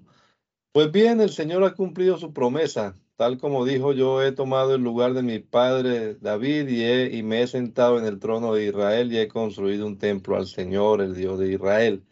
Pues 0.71 0.91
bien, 0.91 1.21
el 1.21 1.29
Señor 1.29 1.63
ha 1.63 1.75
cumplido 1.75 2.17
su 2.17 2.33
promesa. 2.33 2.95
Tal 3.15 3.37
como 3.37 3.65
dijo, 3.65 3.93
yo 3.93 4.23
he 4.23 4.31
tomado 4.31 4.75
el 4.75 4.81
lugar 4.81 5.13
de 5.13 5.21
mi 5.21 5.39
padre 5.39 6.15
David 6.15 6.67
y, 6.67 7.17
y 7.17 7.23
me 7.23 7.43
he 7.43 7.47
sentado 7.47 7.99
en 7.99 8.05
el 8.05 8.19
trono 8.19 8.53
de 8.53 8.65
Israel 8.65 9.11
y 9.13 9.19
he 9.19 9.27
construido 9.27 9.85
un 9.85 9.97
templo 9.97 10.35
al 10.35 10.47
Señor, 10.47 11.01
el 11.01 11.13
Dios 11.15 11.37
de 11.39 11.53
Israel. 11.53 12.03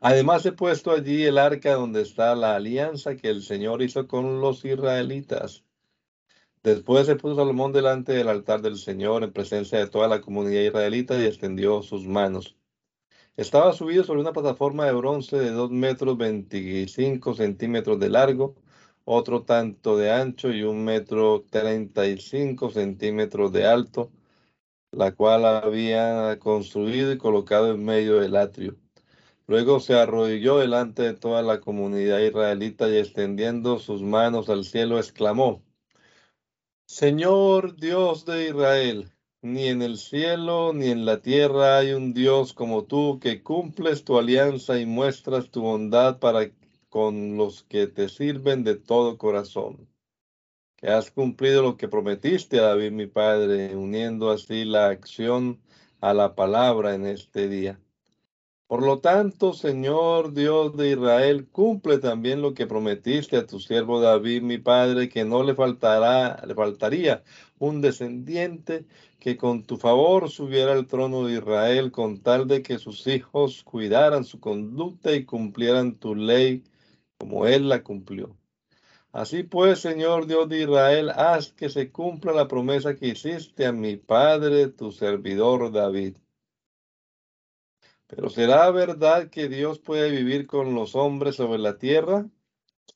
Además 0.00 0.44
he 0.46 0.52
puesto 0.52 0.90
allí 0.92 1.24
el 1.24 1.38
arca 1.38 1.74
donde 1.74 2.02
está 2.02 2.34
la 2.34 2.56
alianza 2.56 3.16
que 3.16 3.28
el 3.30 3.42
Señor 3.42 3.82
hizo 3.82 4.06
con 4.06 4.40
los 4.40 4.64
israelitas. 4.64 5.64
Después 6.62 7.06
se 7.06 7.16
puso 7.16 7.36
Salomón 7.36 7.72
delante 7.72 8.12
del 8.12 8.28
altar 8.28 8.60
del 8.60 8.76
Señor 8.76 9.24
en 9.24 9.32
presencia 9.32 9.78
de 9.78 9.86
toda 9.88 10.08
la 10.08 10.20
comunidad 10.20 10.60
israelita 10.60 11.18
y 11.18 11.24
extendió 11.24 11.82
sus 11.82 12.06
manos. 12.06 12.56
Estaba 13.36 13.72
subido 13.72 14.04
sobre 14.04 14.20
una 14.20 14.32
plataforma 14.32 14.84
de 14.84 14.92
bronce 14.92 15.38
de 15.38 15.50
2 15.50 15.70
metros 15.70 16.18
25 16.18 17.34
centímetros 17.34 17.98
de 17.98 18.10
largo 18.10 18.56
otro 19.04 19.42
tanto 19.44 19.96
de 19.96 20.12
ancho 20.12 20.52
y 20.52 20.62
un 20.62 20.84
metro 20.84 21.44
treinta 21.50 22.06
y 22.06 22.18
cinco 22.18 22.70
centímetros 22.70 23.52
de 23.52 23.66
alto, 23.66 24.10
la 24.92 25.12
cual 25.12 25.44
había 25.46 26.38
construido 26.38 27.12
y 27.12 27.18
colocado 27.18 27.72
en 27.72 27.84
medio 27.84 28.20
del 28.20 28.36
atrio. 28.36 28.76
Luego 29.46 29.80
se 29.80 29.94
arrodilló 29.94 30.58
delante 30.58 31.02
de 31.02 31.14
toda 31.14 31.42
la 31.42 31.60
comunidad 31.60 32.20
israelita 32.20 32.88
y 32.88 32.98
extendiendo 32.98 33.78
sus 33.78 34.02
manos 34.02 34.48
al 34.48 34.64
cielo 34.64 34.98
exclamó, 34.98 35.62
Señor 36.86 37.76
Dios 37.76 38.24
de 38.26 38.48
Israel, 38.48 39.10
ni 39.42 39.68
en 39.68 39.80
el 39.82 39.96
cielo 39.96 40.72
ni 40.72 40.88
en 40.88 41.04
la 41.04 41.22
tierra 41.22 41.78
hay 41.78 41.92
un 41.92 42.12
Dios 42.14 42.52
como 42.52 42.84
tú 42.84 43.18
que 43.20 43.42
cumples 43.42 44.04
tu 44.04 44.18
alianza 44.18 44.78
y 44.78 44.86
muestras 44.86 45.50
tu 45.50 45.62
bondad 45.62 46.18
para 46.18 46.50
con 46.90 47.38
los 47.38 47.62
que 47.62 47.86
te 47.86 48.08
sirven 48.10 48.64
de 48.64 48.74
todo 48.76 49.16
corazón, 49.16 49.88
que 50.76 50.88
has 50.88 51.10
cumplido 51.10 51.62
lo 51.62 51.76
que 51.78 51.88
prometiste 51.88 52.58
a 52.58 52.64
David 52.64 52.92
mi 52.92 53.06
Padre, 53.06 53.74
uniendo 53.76 54.30
así 54.30 54.64
la 54.64 54.88
acción 54.88 55.60
a 56.00 56.12
la 56.12 56.34
palabra 56.34 56.94
en 56.94 57.06
este 57.06 57.48
día. 57.48 57.80
Por 58.70 58.84
lo 58.84 59.00
tanto, 59.00 59.52
Señor 59.52 60.32
Dios 60.32 60.76
de 60.76 60.90
Israel, 60.90 61.48
cumple 61.50 61.98
también 61.98 62.40
lo 62.40 62.54
que 62.54 62.68
prometiste 62.68 63.36
a 63.36 63.44
tu 63.44 63.58
siervo 63.58 64.00
David, 64.00 64.42
mi 64.42 64.58
padre, 64.58 65.08
que 65.08 65.24
no 65.24 65.42
le 65.42 65.56
faltará, 65.56 66.40
le 66.46 66.54
faltaría 66.54 67.24
un 67.58 67.80
descendiente 67.80 68.86
que 69.18 69.36
con 69.36 69.64
tu 69.64 69.76
favor 69.76 70.30
subiera 70.30 70.72
al 70.72 70.86
trono 70.86 71.24
de 71.24 71.38
Israel, 71.38 71.90
con 71.90 72.20
tal 72.20 72.46
de 72.46 72.62
que 72.62 72.78
sus 72.78 73.08
hijos 73.08 73.64
cuidaran 73.64 74.24
su 74.24 74.38
conducta 74.38 75.12
y 75.16 75.24
cumplieran 75.24 75.96
tu 75.96 76.14
ley 76.14 76.62
como 77.20 77.46
él 77.46 77.68
la 77.68 77.84
cumplió. 77.84 78.34
Así 79.12 79.42
pues, 79.42 79.80
Señor 79.80 80.26
Dios 80.26 80.48
de 80.48 80.62
Israel, 80.62 81.10
haz 81.10 81.52
que 81.52 81.68
se 81.68 81.92
cumpla 81.92 82.32
la 82.32 82.48
promesa 82.48 82.96
que 82.96 83.08
hiciste 83.08 83.66
a 83.66 83.72
mi 83.72 83.96
padre, 83.96 84.68
tu 84.68 84.90
servidor 84.90 85.70
David. 85.70 86.16
Pero 88.06 88.30
¿será 88.30 88.70
verdad 88.70 89.28
que 89.28 89.48
Dios 89.48 89.78
puede 89.78 90.10
vivir 90.10 90.46
con 90.46 90.74
los 90.74 90.94
hombres 90.94 91.36
sobre 91.36 91.58
la 91.58 91.76
tierra? 91.76 92.26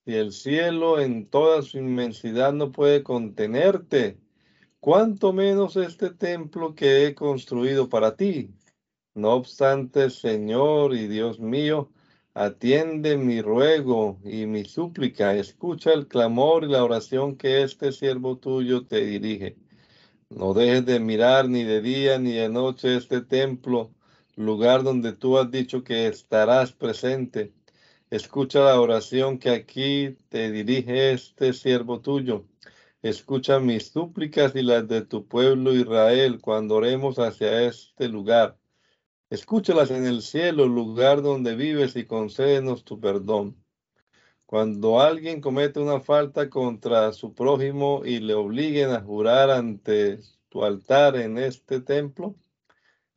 Si 0.07 0.15
el 0.15 0.33
cielo 0.33 1.01
en 1.01 1.29
toda 1.29 1.61
su 1.61 1.77
inmensidad 1.77 2.55
no 2.55 2.73
puede 2.73 3.03
contenerte, 3.03 4.19
cuánto 4.81 5.35
menos 5.35 5.77
este 5.77 6.11
templo 6.11 6.75
que 6.75 7.07
he 7.07 7.15
construido 7.15 7.91
para 7.91 8.17
ti. 8.17 8.51
No 9.15 9.33
obstante, 9.35 10.09
Señor 10.09 10.95
y 10.95 11.09
Dios 11.09 11.39
mío, 11.41 11.91
Atiende 12.37 13.17
mi 13.17 13.41
ruego 13.43 14.19
y 14.25 14.47
mi 14.47 14.65
súplica, 14.65 15.37
escucha 15.37 15.93
el 15.93 16.09
clamor 16.09 16.65
y 16.65 16.69
la 16.69 16.83
oración 16.83 17.37
que 17.37 17.63
este 17.63 17.93
siervo 17.93 18.39
tuyo 18.39 18.87
te 18.87 19.05
dirige. 19.05 19.57
No 20.31 20.53
dejes 20.53 20.85
de 20.85 20.99
mirar 20.99 21.49
ni 21.49 21.63
de 21.63 21.81
día 21.81 22.19
ni 22.19 22.33
de 22.33 22.49
noche 22.49 22.97
este 22.97 23.21
templo, 23.21 23.95
lugar 24.35 24.83
donde 24.83 25.13
tú 25.13 25.39
has 25.39 25.49
dicho 25.53 25.85
que 25.85 26.09
estarás 26.09 26.73
presente. 26.73 27.53
Escucha 28.11 28.65
la 28.65 28.81
oración 28.81 29.39
que 29.39 29.51
aquí 29.51 30.17
te 30.29 30.51
dirige 30.51 31.13
este 31.13 31.53
siervo 31.53 32.01
tuyo. 32.01 32.47
Escucha 33.03 33.61
mis 33.61 33.91
súplicas 33.91 34.57
y 34.57 34.63
las 34.63 34.89
de 34.89 35.03
tu 35.03 35.29
pueblo 35.29 35.73
Israel 35.73 36.41
cuando 36.41 36.75
oremos 36.75 37.21
hacia 37.21 37.63
este 37.63 38.09
lugar. 38.09 38.59
Escúchalas 39.35 39.91
en 39.91 40.07
el 40.07 40.23
cielo, 40.23 40.65
lugar 40.69 41.21
donde 41.21 41.57
vives, 41.57 41.97
y 41.97 42.05
concédenos 42.05 42.85
tu 42.85 43.01
perdón. 43.01 43.57
Cuando 44.47 45.01
alguien 45.01 45.41
comete 45.41 45.81
una 45.81 45.99
falta 45.99 46.49
contra 46.49 47.13
su 47.13 47.35
prójimo 47.35 48.03
y 48.05 48.21
le 48.21 48.35
obliguen 48.35 48.91
a 48.91 49.01
jurar 49.01 49.51
ante 49.51 50.21
tu 50.51 50.63
altar 50.63 51.17
en 51.17 51.39
este 51.39 51.81
templo, 51.81 52.37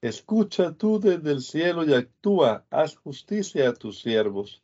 escucha 0.01 0.73
tú 0.73 0.99
desde 0.99 1.29
el 1.33 1.41
cielo 1.41 1.85
y 1.85 1.93
actúa, 1.93 2.65
haz 2.71 2.97
justicia 2.97 3.69
a 3.69 3.73
tus 3.73 4.01
siervos. 4.01 4.63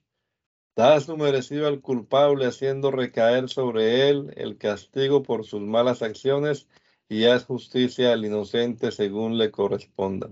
Das 0.75 1.03
su 1.03 1.17
merecido 1.17 1.67
al 1.67 1.81
culpable, 1.81 2.47
haciendo 2.47 2.89
recaer 2.89 3.47
sobre 3.47 4.09
él 4.09 4.33
el 4.37 4.57
castigo 4.57 5.21
por 5.21 5.45
sus 5.45 5.61
malas 5.61 6.01
acciones, 6.01 6.67
y 7.07 7.25
haz 7.25 7.45
justicia 7.45 8.11
al 8.11 8.25
inocente 8.25 8.91
según 8.91 9.37
le 9.37 9.51
corresponda. 9.51 10.31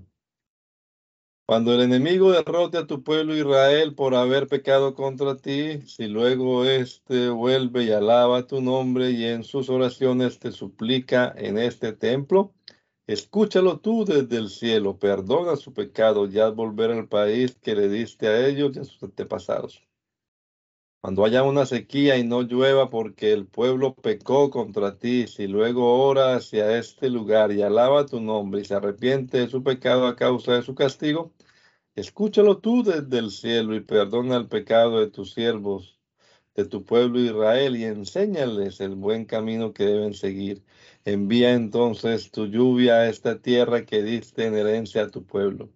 Cuando 1.52 1.74
el 1.74 1.82
enemigo 1.82 2.32
derrote 2.32 2.78
a 2.78 2.88
tu 2.88 3.04
pueblo 3.04 3.36
Israel 3.36 3.94
por 3.94 4.16
haber 4.16 4.48
pecado 4.48 4.96
contra 4.96 5.36
ti, 5.36 5.82
si 5.82 6.08
luego 6.08 6.64
éste 6.64 7.28
vuelve 7.28 7.84
y 7.84 7.92
alaba 7.92 8.48
tu 8.48 8.62
nombre 8.62 9.12
y 9.12 9.26
en 9.26 9.44
sus 9.44 9.70
oraciones 9.70 10.40
te 10.40 10.54
suplica 10.54 11.34
en 11.36 11.58
este 11.58 11.92
templo, 11.92 12.54
escúchalo 13.06 13.82
tú 13.82 14.06
desde 14.06 14.38
el 14.38 14.48
cielo, 14.48 14.98
perdona 14.98 15.58
su 15.58 15.74
pecado 15.74 16.26
y 16.26 16.40
haz 16.40 16.56
volver 16.56 16.92
al 16.92 17.10
país 17.10 17.58
que 17.62 17.76
le 17.76 17.90
diste 17.90 18.30
a 18.30 18.48
ellos 18.48 18.78
y 18.78 18.80
a 18.80 18.86
sus 18.86 19.04
antepasados. 19.04 19.84
Cuando 21.02 21.26
haya 21.26 21.42
una 21.42 21.66
sequía 21.66 22.16
y 22.18 22.24
no 22.24 22.44
llueva 22.44 22.92
porque 22.92 23.34
el 23.34 23.48
pueblo 23.48 23.96
pecó 23.96 24.52
contra 24.52 25.00
ti, 25.00 25.26
si 25.28 25.48
luego 25.48 26.00
ora 26.02 26.36
hacia 26.36 26.78
este 26.78 27.10
lugar 27.10 27.52
y 27.52 27.64
alaba 27.64 28.06
tu 28.06 28.22
nombre 28.22 28.62
y 28.62 28.66
se 28.66 28.76
arrepiente 28.76 29.40
de 29.40 29.48
su 29.50 29.64
pecado 29.64 30.06
a 30.06 30.16
causa 30.16 30.54
de 30.54 30.62
su 30.62 30.76
castigo, 30.76 31.34
escúchalo 31.96 32.60
tú 32.60 32.84
desde 32.84 33.18
el 33.20 33.32
cielo 33.32 33.76
y 33.76 33.82
perdona 33.82 34.38
el 34.38 34.48
pecado 34.48 35.00
de 35.00 35.08
tus 35.10 35.34
siervos, 35.34 36.00
de 36.56 36.66
tu 36.66 36.86
pueblo 36.86 37.20
Israel 37.20 37.76
y 37.78 37.86
enséñales 37.86 38.82
el 38.82 38.96
buen 38.96 39.26
camino 39.26 39.74
que 39.74 39.86
deben 39.86 40.14
seguir. 40.14 40.64
Envía 41.06 41.54
entonces 41.54 42.32
tu 42.32 42.48
lluvia 42.48 42.96
a 42.96 43.10
esta 43.10 43.42
tierra 43.42 43.86
que 43.86 44.04
diste 44.04 44.46
en 44.46 44.56
herencia 44.56 45.04
a 45.04 45.10
tu 45.10 45.26
pueblo 45.26 45.70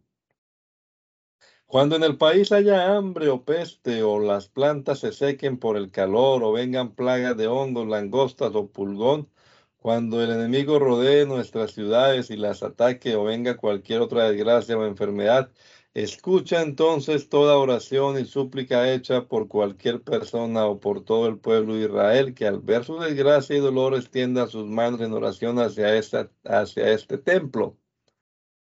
cuando 1.67 1.95
en 1.95 2.03
el 2.03 2.17
país 2.17 2.51
haya 2.51 2.95
hambre 2.95 3.29
o 3.29 3.43
peste, 3.43 4.03
o 4.03 4.19
las 4.19 4.47
plantas 4.47 4.99
se 4.99 5.11
sequen 5.11 5.57
por 5.57 5.77
el 5.77 5.91
calor, 5.91 6.43
o 6.43 6.51
vengan 6.51 6.95
plagas 6.95 7.35
de 7.37 7.47
hongos, 7.47 7.87
langostas 7.87 8.53
o 8.55 8.71
pulgón, 8.71 9.29
cuando 9.77 10.23
el 10.23 10.31
enemigo 10.31 10.79
rodee 10.79 11.25
nuestras 11.25 11.71
ciudades 11.71 12.29
y 12.29 12.37
las 12.37 12.63
ataque, 12.63 13.15
o 13.15 13.23
venga 13.25 13.57
cualquier 13.57 14.01
otra 14.01 14.29
desgracia 14.29 14.77
o 14.77 14.85
enfermedad, 14.85 15.51
escucha 15.95 16.61
entonces 16.61 17.29
toda 17.29 17.57
oración 17.57 18.19
y 18.19 18.25
súplica 18.25 18.93
hecha 18.93 19.27
por 19.27 19.47
cualquier 19.47 20.03
persona 20.03 20.67
o 20.67 20.79
por 20.79 21.03
todo 21.03 21.27
el 21.27 21.39
pueblo 21.39 21.75
de 21.75 21.85
Israel, 21.85 22.35
que 22.35 22.45
al 22.45 22.59
ver 22.59 22.83
su 22.85 22.99
desgracia 22.99 23.57
y 23.57 23.59
dolor 23.59 23.95
extienda 23.95 24.47
sus 24.47 24.67
manos 24.67 25.01
en 25.01 25.13
oración 25.13 25.57
hacia, 25.59 25.95
esta, 25.97 26.29
hacia 26.43 26.91
este 26.91 27.17
templo 27.17 27.77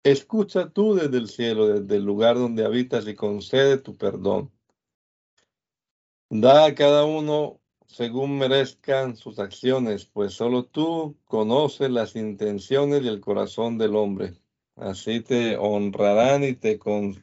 Escucha 0.04 0.70
tú 0.70 0.96
desde 0.96 1.18
el 1.18 1.30
cielo, 1.30 1.68
desde 1.68 1.96
el 1.96 2.04
lugar 2.04 2.36
donde 2.36 2.66
habitas 2.66 3.08
y 3.08 3.16
concede 3.16 3.78
tu 3.78 3.96
perdón. 3.96 4.52
Da 6.30 6.66
a 6.66 6.76
cada 6.76 7.06
uno 7.06 7.62
según 7.88 8.38
merezcan 8.38 9.16
sus 9.16 9.40
acciones, 9.40 10.06
pues 10.06 10.34
solo 10.34 10.66
tú 10.66 11.16
conoces 11.24 11.90
las 11.90 12.18
intenciones 12.18 13.04
y 13.04 13.08
el 13.08 13.22
corazón 13.22 13.78
del 13.78 13.96
hombre. 13.96 14.34
Así 14.76 15.22
te 15.22 15.56
honrarán 15.58 16.44
y 16.44 16.54
te 16.54 16.80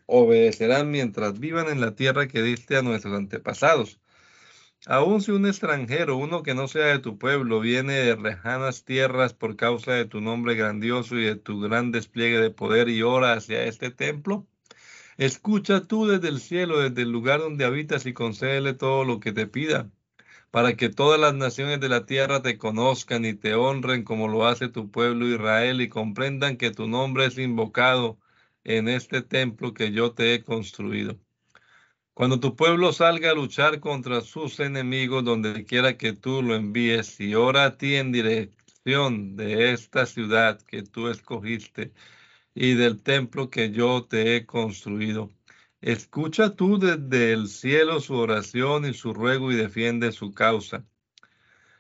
obedecerán 0.07 0.91
mientras 0.91 1.39
vivan 1.39 1.69
en 1.69 1.81
la 1.81 1.95
tierra 1.95 2.29
que 2.29 2.43
diste 2.43 2.77
a 2.77 2.83
nuestros 2.83 3.15
antepasados. 3.17 4.01
Aun 4.87 5.21
si 5.21 5.33
un 5.33 5.47
extranjero, 5.47 6.17
uno 6.17 6.43
que 6.43 6.55
no 6.55 6.69
sea 6.69 6.87
de 6.87 7.01
tu 7.01 7.19
pueblo, 7.19 7.61
viene 7.61 7.95
de 7.95 8.17
lejanas 8.17 8.85
tierras 8.85 9.35
por 9.35 9.57
causa 9.57 9.93
de 9.93 10.07
tu 10.07 10.21
nombre 10.21 10.55
grandioso 10.55 11.17
y 11.19 11.25
de 11.25 11.37
tu 11.37 11.61
gran 11.61 11.93
despliegue 11.93 12.39
de 12.39 12.51
poder 12.51 12.89
y 12.89 13.03
ora 13.03 13.35
hacia 13.35 13.65
este 13.65 13.91
templo, 13.91 14.47
escucha 15.19 15.83
tú 15.83 16.07
desde 16.07 16.29
el 16.29 16.41
cielo, 16.41 16.81
desde 16.81 17.03
el 17.03 17.11
lugar 17.13 17.41
donde 17.41 17.65
habitas 17.67 18.07
y 18.07 18.15
concédele 18.15 18.75
todo 18.75 19.05
lo 19.05 19.21
que 19.21 19.33
te 19.33 19.47
pida, 19.47 19.91
para 20.51 20.77
que 20.77 20.89
todas 20.89 21.21
las 21.21 21.35
naciones 21.35 21.81
de 21.81 21.89
la 21.89 22.07
tierra 22.07 22.43
te 22.43 22.59
conozcan 22.59 23.25
y 23.25 23.35
te 23.35 23.55
honren 23.55 24.05
como 24.05 24.29
lo 24.29 24.47
hace 24.47 24.69
tu 24.69 24.91
pueblo 24.91 25.29
Israel 25.29 25.81
y 25.81 25.89
comprendan 25.89 26.57
que 26.57 26.71
tu 26.71 26.89
nombre 26.89 27.27
es 27.27 27.39
invocado 27.39 28.19
en 28.65 28.89
este 28.89 29.23
templo 29.23 29.75
que 29.75 29.93
yo 29.93 30.13
te 30.13 30.35
he 30.35 30.45
construido. 30.45 31.19
Cuando 32.15 32.41
tu 32.41 32.55
pueblo 32.57 32.93
salga 32.93 33.31
a 33.31 33.35
luchar 33.35 33.81
contra 33.81 34.21
sus 34.21 34.61
enemigos, 34.61 35.25
donde 35.25 35.65
quiera 35.65 35.97
que 35.97 36.13
tú 36.13 36.43
lo 36.43 36.55
envíes, 36.55 37.19
y 37.21 37.35
ora 37.35 37.65
a 37.65 37.79
ti 37.79 37.95
en 37.97 38.13
dirección 38.13 39.37
de 39.37 39.73
esta 39.73 40.07
ciudad 40.07 40.61
que 40.63 40.83
tú 40.83 41.09
escogiste 41.09 41.93
y 42.55 42.75
del 42.75 43.03
templo 43.03 43.51
que 43.51 43.71
yo 43.71 44.05
te 44.07 44.37
he 44.37 44.47
construido, 44.47 45.31
escucha 45.81 46.55
tú 46.57 46.79
desde 46.79 47.33
el 47.33 47.49
cielo 47.49 48.01
su 48.01 48.15
oración 48.15 48.85
y 48.87 48.95
su 48.95 49.15
ruego 49.15 49.53
y 49.53 49.57
defiende 49.57 50.13
su 50.13 50.33
causa. 50.33 50.85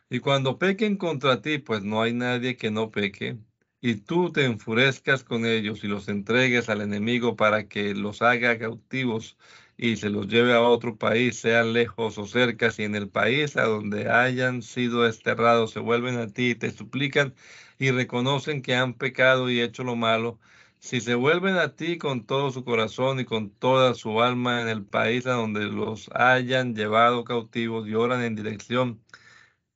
Y 0.09 0.21
cuando 0.21 0.59
pequen 0.59 0.97
contra 0.97 1.41
ti, 1.43 1.59
pues 1.59 1.83
no 1.85 2.03
hay 2.03 2.13
nadie 2.13 2.57
que 2.57 2.71
no 2.71 2.91
peque, 2.91 3.39
y 3.81 3.95
tú 3.97 4.33
te 4.33 4.45
enfurezcas 4.45 5.25
con 5.25 5.47
ellos 5.47 5.85
y 5.85 5.89
los 5.89 6.09
entregues 6.09 6.69
al 6.69 6.81
enemigo 6.83 7.37
para 7.37 7.69
que 7.69 7.95
los 7.95 8.21
haga 8.23 8.59
cautivos 8.59 9.37
y 9.77 9.97
se 9.97 10.11
los 10.11 10.29
lleve 10.29 10.53
a 10.53 10.61
otro 10.61 10.99
país, 10.99 11.39
sean 11.39 11.73
lejos 11.73 12.19
o 12.19 12.27
cerca, 12.27 12.71
si 12.71 12.83
en 12.85 12.95
el 12.95 13.09
país 13.09 13.57
a 13.57 13.63
donde 13.65 14.11
hayan 14.11 14.63
sido 14.63 15.05
desterrados 15.05 15.71
se 15.73 15.81
vuelven 15.81 16.19
a 16.19 16.27
ti 16.29 16.51
y 16.51 16.55
te 16.55 16.71
suplican 16.71 17.35
y 17.79 17.91
reconocen 17.91 18.61
que 18.63 18.75
han 18.75 18.95
pecado 18.95 19.51
y 19.51 19.61
hecho 19.61 19.85
lo 19.85 19.97
malo, 19.97 20.39
si 20.81 21.01
se 21.01 21.14
vuelven 21.14 21.57
a 21.57 21.76
ti 21.76 21.99
con 21.99 22.26
todo 22.26 22.51
su 22.51 22.64
corazón 22.64 23.20
y 23.20 23.24
con 23.24 23.51
toda 23.51 23.95
su 23.95 24.20
alma 24.22 24.62
en 24.62 24.68
el 24.68 24.85
país 24.85 25.26
a 25.26 25.35
donde 25.35 25.66
los 25.66 26.11
hayan 26.14 26.74
llevado 26.74 27.24
cautivos 27.24 27.87
y 27.89 27.95
oran 27.95 28.22
en 28.22 28.35
dirección 28.37 29.03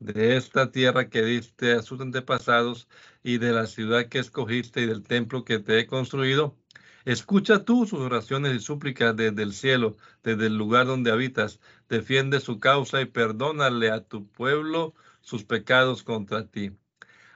de 0.01 0.37
esta 0.37 0.73
tierra 0.73 1.09
que 1.11 1.23
diste 1.23 1.73
a 1.75 1.83
sus 1.83 2.01
antepasados 2.01 2.89
y 3.23 3.39
de 3.39 3.53
la 3.53 3.67
ciudad 3.67 4.09
que 4.09 4.19
escogiste 4.21 4.83
y 4.83 4.87
del 4.87 5.03
templo 5.05 5.45
que 5.45 5.59
te 5.61 5.79
he 5.81 5.87
construido, 5.87 6.57
Escucha 7.05 7.65
tú 7.65 7.87
sus 7.87 8.01
oraciones 8.01 8.55
y 8.55 8.61
súplicas 8.61 9.15
desde 9.17 9.43
el 9.43 9.53
cielo, 9.53 9.97
desde 10.23 10.47
el 10.47 10.57
lugar 10.57 10.87
donde 10.87 11.11
habitas. 11.13 11.61
Defiende 11.89 12.41
su 12.41 12.59
causa 12.61 13.01
y 13.03 13.07
perdónale 13.07 13.91
a 13.91 14.03
tu 14.05 14.27
pueblo 14.29 14.95
sus 15.21 15.45
pecados 15.45 16.03
contra 16.03 16.47
ti. 16.47 16.73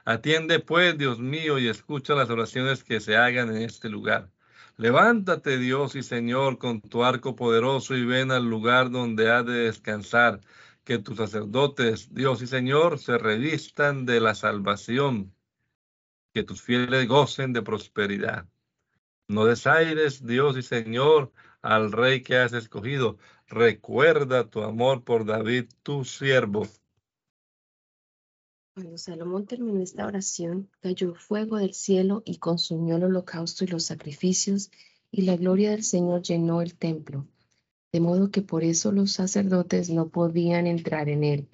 Atiende 0.05 0.59
pues, 0.59 0.97
Dios 0.97 1.19
mío, 1.19 1.59
y 1.59 1.67
escucha 1.67 2.15
las 2.15 2.29
oraciones 2.29 2.83
que 2.83 2.99
se 2.99 3.17
hagan 3.17 3.55
en 3.55 3.61
este 3.61 3.89
lugar. 3.89 4.31
Levántate, 4.77 5.57
Dios 5.57 5.95
y 5.95 6.03
Señor, 6.03 6.57
con 6.57 6.81
tu 6.81 7.03
arco 7.03 7.35
poderoso 7.35 7.95
y 7.97 8.05
ven 8.05 8.31
al 8.31 8.49
lugar 8.49 8.91
donde 8.91 9.29
ha 9.29 9.43
de 9.43 9.65
descansar. 9.65 10.41
Que 10.85 10.97
tus 10.97 11.17
sacerdotes, 11.17 12.13
Dios 12.13 12.41
y 12.41 12.47
Señor, 12.47 12.97
se 12.97 13.17
revistan 13.17 14.05
de 14.05 14.21
la 14.21 14.35
salvación. 14.35 15.35
Que 16.33 16.43
tus 16.43 16.61
fieles 16.61 17.07
gocen 17.07 17.53
de 17.53 17.61
prosperidad. 17.61 18.47
No 19.27 19.45
desaires, 19.45 20.25
Dios 20.25 20.57
y 20.57 20.63
Señor, 20.63 21.31
al 21.61 21.91
rey 21.91 22.23
que 22.23 22.37
has 22.37 22.53
escogido. 22.53 23.17
Recuerda 23.47 24.49
tu 24.49 24.63
amor 24.63 25.03
por 25.03 25.25
David, 25.25 25.65
tu 25.83 26.05
siervo, 26.05 26.67
Cuando 28.81 28.97
Salomón 28.97 29.45
terminó 29.45 29.81
esta 29.81 30.07
oración, 30.07 30.69
cayó 30.79 31.13
fuego 31.13 31.57
del 31.57 31.73
cielo 31.73 32.23
y 32.23 32.37
consumió 32.37 32.95
el 32.95 33.03
holocausto 33.03 33.65
y 33.65 33.67
los 33.67 33.83
sacrificios, 33.83 34.71
y 35.11 35.23
la 35.23 35.35
gloria 35.35 35.71
del 35.71 35.83
Señor 35.83 36.21
llenó 36.21 36.61
el 36.61 36.75
templo, 36.75 37.27
de 37.91 37.99
modo 37.99 38.31
que 38.31 38.41
por 38.41 38.63
eso 38.63 38.93
los 38.93 39.11
sacerdotes 39.11 39.89
no 39.89 40.07
podían 40.07 40.65
entrar 40.65 41.09
en 41.09 41.25
él. 41.25 41.49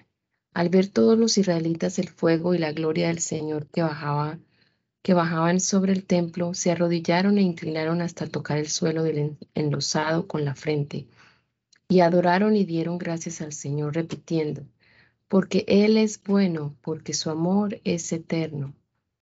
Al 0.54 0.70
ver 0.70 0.88
todos 0.88 1.18
los 1.18 1.40
israelitas 1.40 1.98
el 1.98 2.10
fuego 2.10 2.54
y 2.54 2.60
la 2.60 2.74
gloria 2.74 3.08
del 3.08 3.18
Señor 3.18 3.66
que 3.70 3.82
bajaba, 3.82 4.38
que 5.02 5.16
bajaban 5.16 5.60
sobre 5.60 5.94
el 5.94 6.06
templo, 6.06 6.54
se 6.54 6.70
arrodillaron 6.70 7.40
e 7.40 7.42
inclinaron 7.42 8.04
hasta 8.04 8.28
tocar 8.28 8.60
el 8.60 8.70
suelo 8.70 9.02
del 9.02 9.36
enlosado 9.56 10.28
con 10.28 10.46
la 10.46 10.54
frente, 10.54 11.08
y 11.90 12.02
adoraron 12.02 12.56
y 12.56 12.66
dieron 12.66 13.00
gracias 13.00 13.42
al 13.42 13.52
Señor, 13.52 13.96
repitiendo, 13.96 14.68
porque 15.28 15.66
Él 15.68 15.98
es 15.98 16.22
bueno, 16.24 16.76
porque 16.82 17.14
su 17.14 17.30
amor 17.30 17.82
es 17.84 18.12
eterno. 18.14 18.74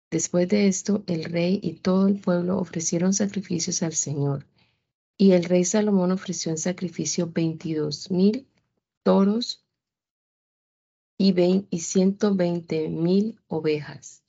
Después 0.09 0.47
de 0.47 0.67
esto, 0.67 1.03
el 1.07 1.25
rey 1.25 1.59
y 1.61 1.73
todo 1.73 2.07
el 2.07 2.19
pueblo 2.19 2.57
ofrecieron 2.57 3.13
sacrificios 3.13 3.83
al 3.83 3.93
Señor. 3.93 4.45
Y 5.17 5.31
el 5.31 5.43
rey 5.43 5.65
Salomón 5.65 6.11
ofreció 6.11 6.51
en 6.51 6.57
sacrificio 6.57 7.31
veintidós 7.33 8.11
mil 8.11 8.47
toros 9.03 9.65
y, 11.17 11.33
y 11.69 11.79
ciento 11.79 12.35
veinte 12.35 12.87
mil 12.89 13.39
ovejas. 13.47 14.23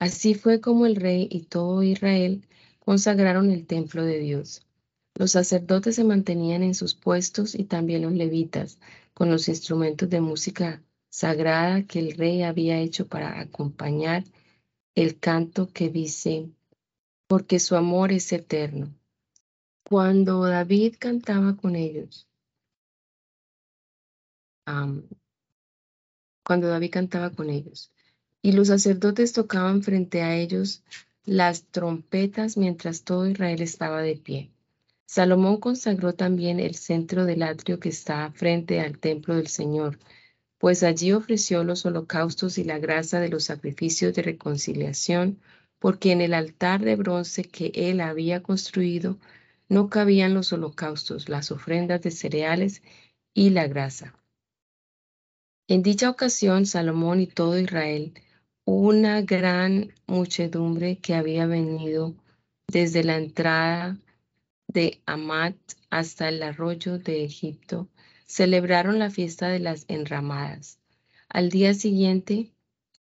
Así 0.00 0.34
fue 0.34 0.60
como 0.60 0.86
el 0.86 0.96
rey 0.96 1.28
y 1.30 1.42
todo 1.42 1.82
Israel 1.82 2.46
consagraron 2.80 3.50
el 3.50 3.66
templo 3.66 4.04
de 4.04 4.18
Dios. 4.18 4.66
Los 5.14 5.32
sacerdotes 5.32 5.96
se 5.96 6.04
mantenían 6.04 6.62
en 6.62 6.74
sus 6.74 6.94
puestos 6.94 7.54
y 7.54 7.64
también 7.64 8.02
los 8.02 8.12
levitas, 8.12 8.78
con 9.14 9.30
los 9.30 9.48
instrumentos 9.48 10.08
de 10.10 10.20
música 10.20 10.82
sagrada 11.08 11.82
que 11.84 11.98
el 11.98 12.12
rey 12.16 12.42
había 12.42 12.78
hecho 12.78 13.06
para 13.08 13.40
acompañar 13.40 14.24
el 14.94 15.18
canto 15.18 15.68
que 15.72 15.88
dice, 15.88 16.50
porque 17.26 17.60
su 17.60 17.76
amor 17.76 18.12
es 18.12 18.32
eterno. 18.32 18.94
Cuando 19.88 20.42
David 20.44 20.96
cantaba 20.98 21.56
con 21.56 21.76
ellos, 21.76 22.26
cuando 26.44 26.68
David 26.68 26.90
cantaba 26.90 27.30
con 27.30 27.48
ellos, 27.48 27.90
y 28.42 28.52
los 28.52 28.68
sacerdotes 28.68 29.32
tocaban 29.32 29.82
frente 29.82 30.22
a 30.22 30.36
ellos 30.36 30.82
las 31.24 31.64
trompetas 31.64 32.56
mientras 32.56 33.02
todo 33.04 33.26
Israel 33.26 33.60
estaba 33.62 34.02
de 34.02 34.16
pie. 34.16 34.50
Salomón 35.06 35.58
consagró 35.58 36.14
también 36.14 36.60
el 36.60 36.74
centro 36.74 37.24
del 37.24 37.42
atrio 37.42 37.80
que 37.80 37.88
está 37.88 38.30
frente 38.32 38.80
al 38.80 38.98
templo 38.98 39.36
del 39.36 39.48
Señor, 39.48 39.98
pues 40.58 40.82
allí 40.82 41.12
ofreció 41.12 41.64
los 41.64 41.86
holocaustos 41.86 42.58
y 42.58 42.64
la 42.64 42.78
grasa 42.78 43.20
de 43.20 43.28
los 43.28 43.44
sacrificios 43.44 44.14
de 44.14 44.22
reconciliación, 44.22 45.38
porque 45.78 46.12
en 46.12 46.20
el 46.20 46.34
altar 46.34 46.84
de 46.84 46.96
bronce 46.96 47.44
que 47.44 47.70
él 47.74 48.00
había 48.00 48.42
construido 48.42 49.18
no 49.68 49.88
cabían 49.88 50.34
los 50.34 50.52
holocaustos, 50.52 51.28
las 51.28 51.52
ofrendas 51.52 52.02
de 52.02 52.10
cereales 52.10 52.82
y 53.34 53.50
la 53.50 53.68
grasa. 53.68 54.14
En 55.68 55.82
dicha 55.82 56.10
ocasión, 56.10 56.66
Salomón 56.66 57.20
y 57.20 57.26
todo 57.26 57.58
Israel, 57.58 58.14
una 58.64 59.22
gran 59.22 59.92
muchedumbre 60.06 60.98
que 60.98 61.14
había 61.14 61.46
venido 61.46 62.14
desde 62.66 63.04
la 63.04 63.16
entrada 63.16 63.98
de 64.66 65.00
Amat 65.06 65.56
hasta 65.90 66.28
el 66.28 66.42
arroyo 66.42 66.98
de 66.98 67.24
Egipto, 67.24 67.88
celebraron 68.28 68.98
la 68.98 69.10
fiesta 69.10 69.48
de 69.48 69.58
las 69.58 69.86
enramadas. 69.88 70.78
Al 71.30 71.48
día 71.48 71.72
siguiente 71.74 72.52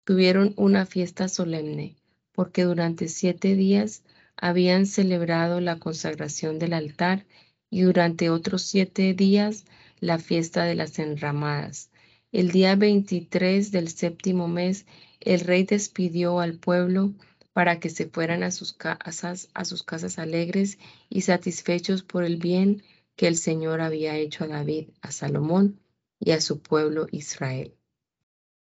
tuvieron 0.05 0.53
una 0.55 0.85
fiesta 0.85 1.27
solemne, 1.27 1.97
porque 2.31 2.63
durante 2.63 3.09
siete 3.09 3.55
días 3.55 4.03
habían 4.37 4.85
celebrado 4.85 5.59
la 5.59 5.79
consagración 5.79 6.59
del 6.59 6.73
altar 6.73 7.25
y 7.69 7.81
durante 7.81 8.29
otros 8.29 8.61
siete 8.61 9.13
días 9.13 9.65
la 9.99 10.17
fiesta 10.17 10.63
de 10.63 10.75
las 10.75 10.97
enramadas. 10.97 11.89
El 12.31 12.51
día 12.51 12.75
23 12.75 13.71
del 13.71 13.89
séptimo 13.89 14.47
mes, 14.47 14.85
el 15.19 15.41
rey 15.41 15.63
despidió 15.63 16.39
al 16.39 16.53
pueblo 16.53 17.11
para 17.51 17.79
que 17.79 17.89
se 17.89 18.05
fueran 18.05 18.43
a 18.43 18.51
sus 18.51 18.71
casas, 18.71 19.49
a 19.53 19.65
sus 19.65 19.83
casas 19.83 20.19
alegres 20.19 20.77
y 21.09 21.21
satisfechos 21.21 22.03
por 22.03 22.23
el 22.23 22.37
bien 22.37 22.83
que 23.17 23.27
el 23.27 23.35
Señor 23.35 23.81
había 23.81 24.15
hecho 24.15 24.45
a 24.45 24.47
David, 24.47 24.89
a 25.01 25.11
Salomón 25.11 25.81
y 26.19 26.31
a 26.31 26.39
su 26.39 26.61
pueblo 26.61 27.07
Israel. 27.11 27.73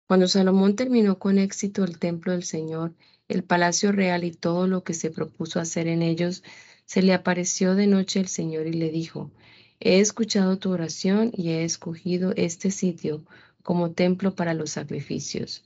Cuando 0.07 0.27
Salomón 0.27 0.75
terminó 0.75 1.17
con 1.19 1.39
éxito 1.39 1.83
el 1.83 1.97
templo 1.97 2.31
del 2.31 2.43
Señor, 2.43 2.93
el 3.27 3.43
palacio 3.43 3.91
real 3.91 4.23
y 4.23 4.31
todo 4.31 4.67
lo 4.67 4.83
que 4.83 4.93
se 4.93 5.09
propuso 5.09 5.59
hacer 5.59 5.87
en 5.87 6.03
ellos, 6.03 6.43
se 6.85 7.01
le 7.01 7.13
apareció 7.13 7.73
de 7.73 7.87
noche 7.87 8.19
el 8.19 8.27
Señor 8.27 8.67
y 8.67 8.73
le 8.73 8.89
dijo, 8.89 9.31
He 9.79 9.99
escuchado 9.99 10.59
tu 10.59 10.71
oración 10.71 11.31
y 11.35 11.49
he 11.49 11.63
escogido 11.63 12.33
este 12.35 12.69
sitio 12.69 13.25
como 13.63 13.91
templo 13.91 14.35
para 14.35 14.53
los 14.53 14.69
sacrificios. 14.69 15.63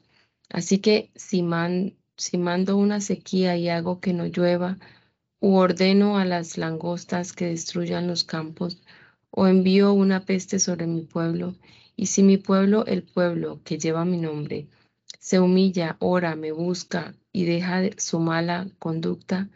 Así 0.49 0.79
que 0.79 1.11
si, 1.15 1.43
si 2.15 2.37
mando 2.37 2.77
una 2.77 3.01
sequía 3.01 3.57
y 3.57 3.67
hago 3.67 3.99
que 3.99 4.13
no 4.13 4.25
llueva, 4.27 4.77
u 5.39 5.55
ordeno 5.55 6.17
a 6.17 6.25
las 6.25 6.57
langostas 6.57 7.31
que 7.33 7.45
destruyan 7.45 8.07
los 8.07 8.23
campos, 8.23 8.81
o 9.29 9.47
envío 9.47 9.93
una 9.93 10.25
peste 10.25 10.59
sobre 10.59 10.87
mi 10.87 11.01
pueblo, 11.01 11.55
y 11.95 12.07
si 12.07 12.23
mi 12.23 12.37
pueblo, 12.37 12.85
el 12.85 13.03
pueblo 13.03 13.61
que 13.63 13.77
lleva 13.77 14.05
mi 14.05 14.17
nombre, 14.17 14.67
se 15.19 15.39
humilla, 15.39 15.97
ora, 15.99 16.35
me 16.35 16.51
busca 16.51 17.13
y 17.31 17.45
deja 17.45 17.81
su 17.97 18.19
mala 18.19 18.67
conducta, 18.79 19.49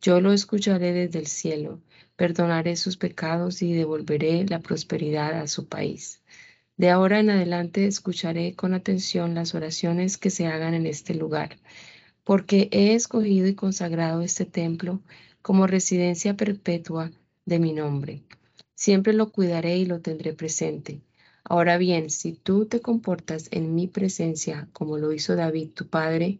yo 0.00 0.20
lo 0.20 0.32
escucharé 0.32 0.92
desde 0.92 1.18
el 1.18 1.26
cielo, 1.26 1.80
perdonaré 2.16 2.76
sus 2.76 2.96
pecados 2.96 3.62
y 3.62 3.74
devolveré 3.74 4.46
la 4.46 4.60
prosperidad 4.60 5.40
a 5.40 5.46
su 5.48 5.66
país. 5.68 6.22
De 6.76 6.90
ahora 6.90 7.18
en 7.18 7.30
adelante 7.30 7.86
escucharé 7.86 8.54
con 8.54 8.72
atención 8.72 9.34
las 9.34 9.54
oraciones 9.54 10.16
que 10.16 10.30
se 10.30 10.46
hagan 10.46 10.74
en 10.74 10.86
este 10.86 11.14
lugar 11.14 11.58
porque 12.28 12.68
he 12.72 12.92
escogido 12.92 13.46
y 13.46 13.54
consagrado 13.54 14.20
este 14.20 14.44
templo 14.44 15.00
como 15.40 15.66
residencia 15.66 16.36
perpetua 16.36 17.10
de 17.46 17.58
mi 17.58 17.72
nombre. 17.72 18.22
Siempre 18.74 19.14
lo 19.14 19.32
cuidaré 19.32 19.78
y 19.78 19.86
lo 19.86 20.02
tendré 20.02 20.34
presente. 20.34 21.00
Ahora 21.42 21.78
bien, 21.78 22.10
si 22.10 22.34
tú 22.34 22.66
te 22.66 22.80
comportas 22.80 23.48
en 23.50 23.74
mi 23.74 23.86
presencia 23.86 24.68
como 24.74 24.98
lo 24.98 25.14
hizo 25.14 25.36
David 25.36 25.70
tu 25.70 25.88
padre, 25.88 26.38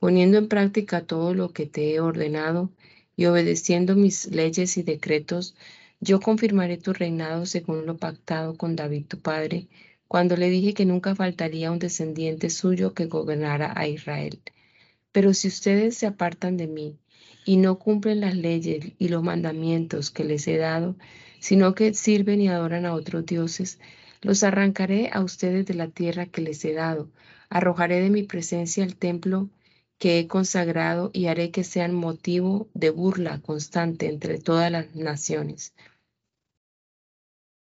poniendo 0.00 0.36
en 0.36 0.48
práctica 0.48 1.06
todo 1.06 1.32
lo 1.32 1.52
que 1.52 1.66
te 1.66 1.94
he 1.94 2.00
ordenado 2.00 2.72
y 3.14 3.26
obedeciendo 3.26 3.94
mis 3.94 4.26
leyes 4.32 4.78
y 4.78 4.82
decretos, 4.82 5.54
yo 6.00 6.18
confirmaré 6.18 6.76
tu 6.76 6.92
reinado 6.92 7.46
según 7.46 7.86
lo 7.86 7.98
pactado 7.98 8.56
con 8.56 8.74
David 8.74 9.06
tu 9.06 9.20
padre, 9.20 9.68
cuando 10.08 10.36
le 10.36 10.50
dije 10.50 10.74
que 10.74 10.86
nunca 10.86 11.14
faltaría 11.14 11.70
un 11.70 11.78
descendiente 11.78 12.50
suyo 12.50 12.94
que 12.94 13.06
gobernara 13.06 13.72
a 13.76 13.86
Israel. 13.86 14.40
Pero 15.12 15.34
si 15.34 15.48
ustedes 15.48 15.96
se 15.96 16.06
apartan 16.06 16.56
de 16.56 16.68
mí 16.68 16.98
y 17.44 17.56
no 17.56 17.78
cumplen 17.78 18.20
las 18.20 18.36
leyes 18.36 18.92
y 18.98 19.08
los 19.08 19.22
mandamientos 19.22 20.10
que 20.10 20.24
les 20.24 20.46
he 20.46 20.56
dado, 20.56 20.96
sino 21.40 21.74
que 21.74 21.94
sirven 21.94 22.40
y 22.40 22.48
adoran 22.48 22.86
a 22.86 22.94
otros 22.94 23.26
dioses, 23.26 23.80
los 24.22 24.42
arrancaré 24.42 25.10
a 25.12 25.22
ustedes 25.22 25.66
de 25.66 25.74
la 25.74 25.88
tierra 25.88 26.26
que 26.26 26.42
les 26.42 26.64
he 26.64 26.74
dado, 26.74 27.10
arrojaré 27.48 28.00
de 28.00 28.10
mi 28.10 28.22
presencia 28.22 28.84
el 28.84 28.96
templo 28.96 29.50
que 29.98 30.18
he 30.18 30.28
consagrado 30.28 31.10
y 31.12 31.26
haré 31.26 31.50
que 31.50 31.62
sean 31.62 31.94
motivo 31.94 32.70
de 32.72 32.90
burla 32.90 33.40
constante 33.40 34.06
entre 34.08 34.38
todas 34.38 34.70
las 34.70 34.94
naciones. 34.94 35.74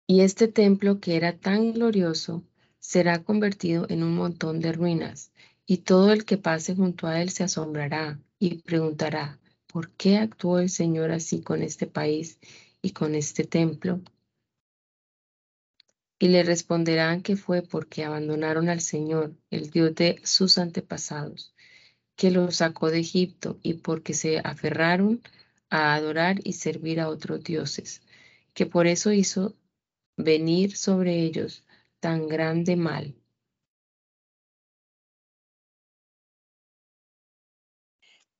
Y 0.07 0.21
este 0.21 0.47
templo 0.47 1.01
que 1.01 1.17
era 1.17 1.37
tan 1.37 1.73
glorioso 1.73 2.43
será 2.79 3.23
convertido 3.23 3.87
en 3.89 4.03
un 4.03 4.15
montón 4.15 4.61
de 4.61 4.71
ruinas 4.71 5.32
y 5.65 5.77
todo 5.77 6.11
el 6.11 6.25
que 6.25 6.37
pase 6.37 6.75
junto 6.75 7.07
a 7.07 7.21
él 7.21 7.29
se 7.29 7.43
asombrará 7.43 8.19
y 8.37 8.61
preguntará, 8.61 9.39
¿por 9.67 9.91
qué 9.91 10.17
actuó 10.17 10.59
el 10.59 10.69
Señor 10.69 11.11
así 11.11 11.41
con 11.41 11.61
este 11.61 11.87
país 11.87 12.39
y 12.81 12.91
con 12.91 13.15
este 13.15 13.45
templo? 13.45 14.01
Y 16.19 16.27
le 16.29 16.43
responderán 16.43 17.21
que 17.21 17.35
fue 17.35 17.61
porque 17.61 18.03
abandonaron 18.03 18.69
al 18.69 18.81
Señor, 18.81 19.35
el 19.49 19.69
Dios 19.71 19.95
de 19.95 20.21
sus 20.23 20.57
antepasados, 20.57 21.53
que 22.15 22.31
los 22.31 22.57
sacó 22.57 22.91
de 22.91 22.99
Egipto 22.99 23.59
y 23.63 23.75
porque 23.75 24.13
se 24.13 24.39
aferraron 24.39 25.21
a 25.69 25.95
adorar 25.95 26.39
y 26.43 26.53
servir 26.53 26.99
a 26.99 27.09
otros 27.09 27.43
dioses, 27.43 28.01
que 28.53 28.65
por 28.65 28.87
eso 28.87 29.11
hizo 29.11 29.55
venir 30.17 30.75
sobre 30.77 31.23
ellos 31.23 31.63
tan 31.99 32.27
grande 32.27 32.75
mal 32.75 33.15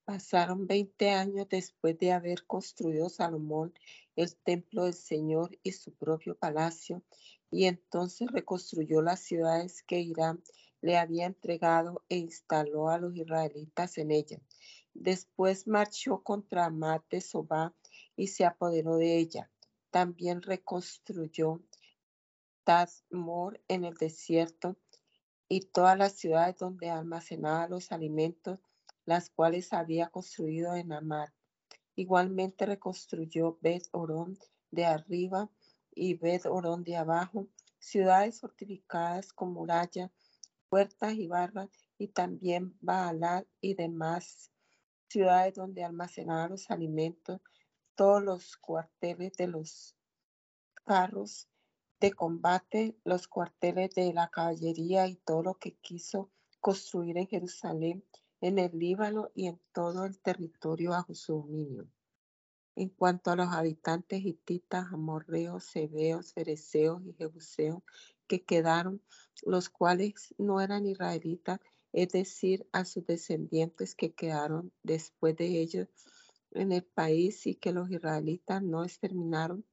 Pasaron 0.06 0.68
veinte 0.68 1.12
años 1.12 1.48
después 1.50 1.98
de 1.98 2.12
haber 2.12 2.46
construido 2.46 3.08
Salomón 3.10 3.74
el 4.16 4.36
templo 4.36 4.84
del 4.84 4.94
Señor 4.94 5.58
y 5.64 5.72
su 5.72 5.94
propio 5.94 6.36
palacio, 6.36 7.04
y 7.50 7.66
entonces 7.66 8.30
reconstruyó 8.32 9.02
las 9.02 9.22
ciudades 9.22 9.82
que 9.84 10.00
Irán, 10.00 10.44
le 10.82 10.98
había 10.98 11.26
entregado 11.26 12.04
e 12.10 12.18
instaló 12.18 12.90
a 12.90 12.98
los 12.98 13.16
israelitas 13.16 13.98
en 13.98 14.12
ella. 14.12 14.42
Después 14.94 15.66
marchó 15.68 16.22
contra 16.22 16.70
Mate 16.70 17.22
Sobá 17.22 17.74
y 18.18 18.28
se 18.28 18.44
apoderó 18.46 18.98
de 18.98 19.18
ella. 19.18 19.50
También 19.90 20.42
reconstruyó 20.42 21.62
Tazmor 22.66 23.62
en 23.70 23.86
el 23.86 23.94
desierto 23.94 24.76
y 25.48 25.62
todas 25.62 25.98
las 25.98 26.14
ciudades 26.14 26.58
donde 26.58 26.90
almacenaba 26.90 27.68
los 27.70 27.92
alimentos, 27.94 28.60
las 29.06 29.30
cuales 29.30 29.74
había 29.74 30.10
construido 30.10 30.76
en 30.76 30.94
Amad. 30.94 31.30
Igualmente 31.96 32.66
reconstruyó 32.66 33.58
Bet 33.62 33.88
Orón 33.92 34.38
de 34.72 34.86
arriba 34.86 35.50
y 35.92 36.16
Bet 36.16 36.46
Orón 36.46 36.84
de 36.84 36.98
abajo, 36.98 37.48
ciudades 37.80 38.40
fortificadas 38.40 39.34
con 39.34 39.54
muralla, 39.54 40.12
puertas 40.70 41.14
y 41.14 41.28
barras, 41.28 41.70
y 41.98 42.08
también 42.08 42.76
Baalat 42.82 43.48
y 43.62 43.76
demás 43.76 44.52
ciudades 45.14 45.54
donde 45.54 45.84
almacenaba 45.84 46.48
los 46.48 46.72
alimentos, 46.72 47.40
todos 47.94 48.24
los 48.24 48.58
cuarteles 48.58 49.34
de 49.34 49.46
los 49.46 49.96
carros 50.86 51.48
de 52.00 52.12
combate, 52.14 52.98
los 53.04 53.28
cuarteles 53.28 53.94
de 53.94 54.12
la 54.12 54.30
caballería 54.30 55.08
y 55.08 55.16
todo 55.18 55.44
lo 55.44 55.54
que 55.60 55.76
quiso 55.76 56.32
construir 56.60 57.18
en 57.20 57.28
Jerusalén, 57.28 58.04
en 58.44 58.60
el 58.60 58.78
Líbano 58.78 59.32
y 59.34 59.48
en 59.48 59.58
todo 59.72 60.04
el 60.04 60.20
territorio 60.20 60.90
bajo 60.90 61.16
su 61.16 61.34
dominio. 61.34 61.88
En 62.76 62.90
cuanto 62.90 63.32
a 63.32 63.38
los 63.38 63.48
habitantes 63.48 64.26
hititas, 64.26 64.92
amorreos, 64.92 65.64
sebeos, 65.64 66.34
fereceos 66.34 67.02
y 67.06 67.14
jebuseos 67.14 67.82
que 68.28 68.44
quedaron, 68.44 69.02
los 69.44 69.70
cuales 69.70 70.36
no 70.38 70.60
eran 70.60 70.86
israelitas, 70.86 71.62
es 71.94 72.10
decir, 72.10 72.68
a 72.74 72.84
sus 72.84 73.06
descendientes 73.06 73.96
que 73.96 74.14
quedaron 74.14 74.74
después 74.84 75.38
de 75.38 75.62
ellos 75.62 75.88
en 76.52 76.74
el 76.74 76.84
país 76.84 77.48
y 77.48 77.56
que 77.56 77.72
los 77.72 77.90
israelitas 77.90 78.62
no 78.62 78.84
exterminaron, 78.84 79.64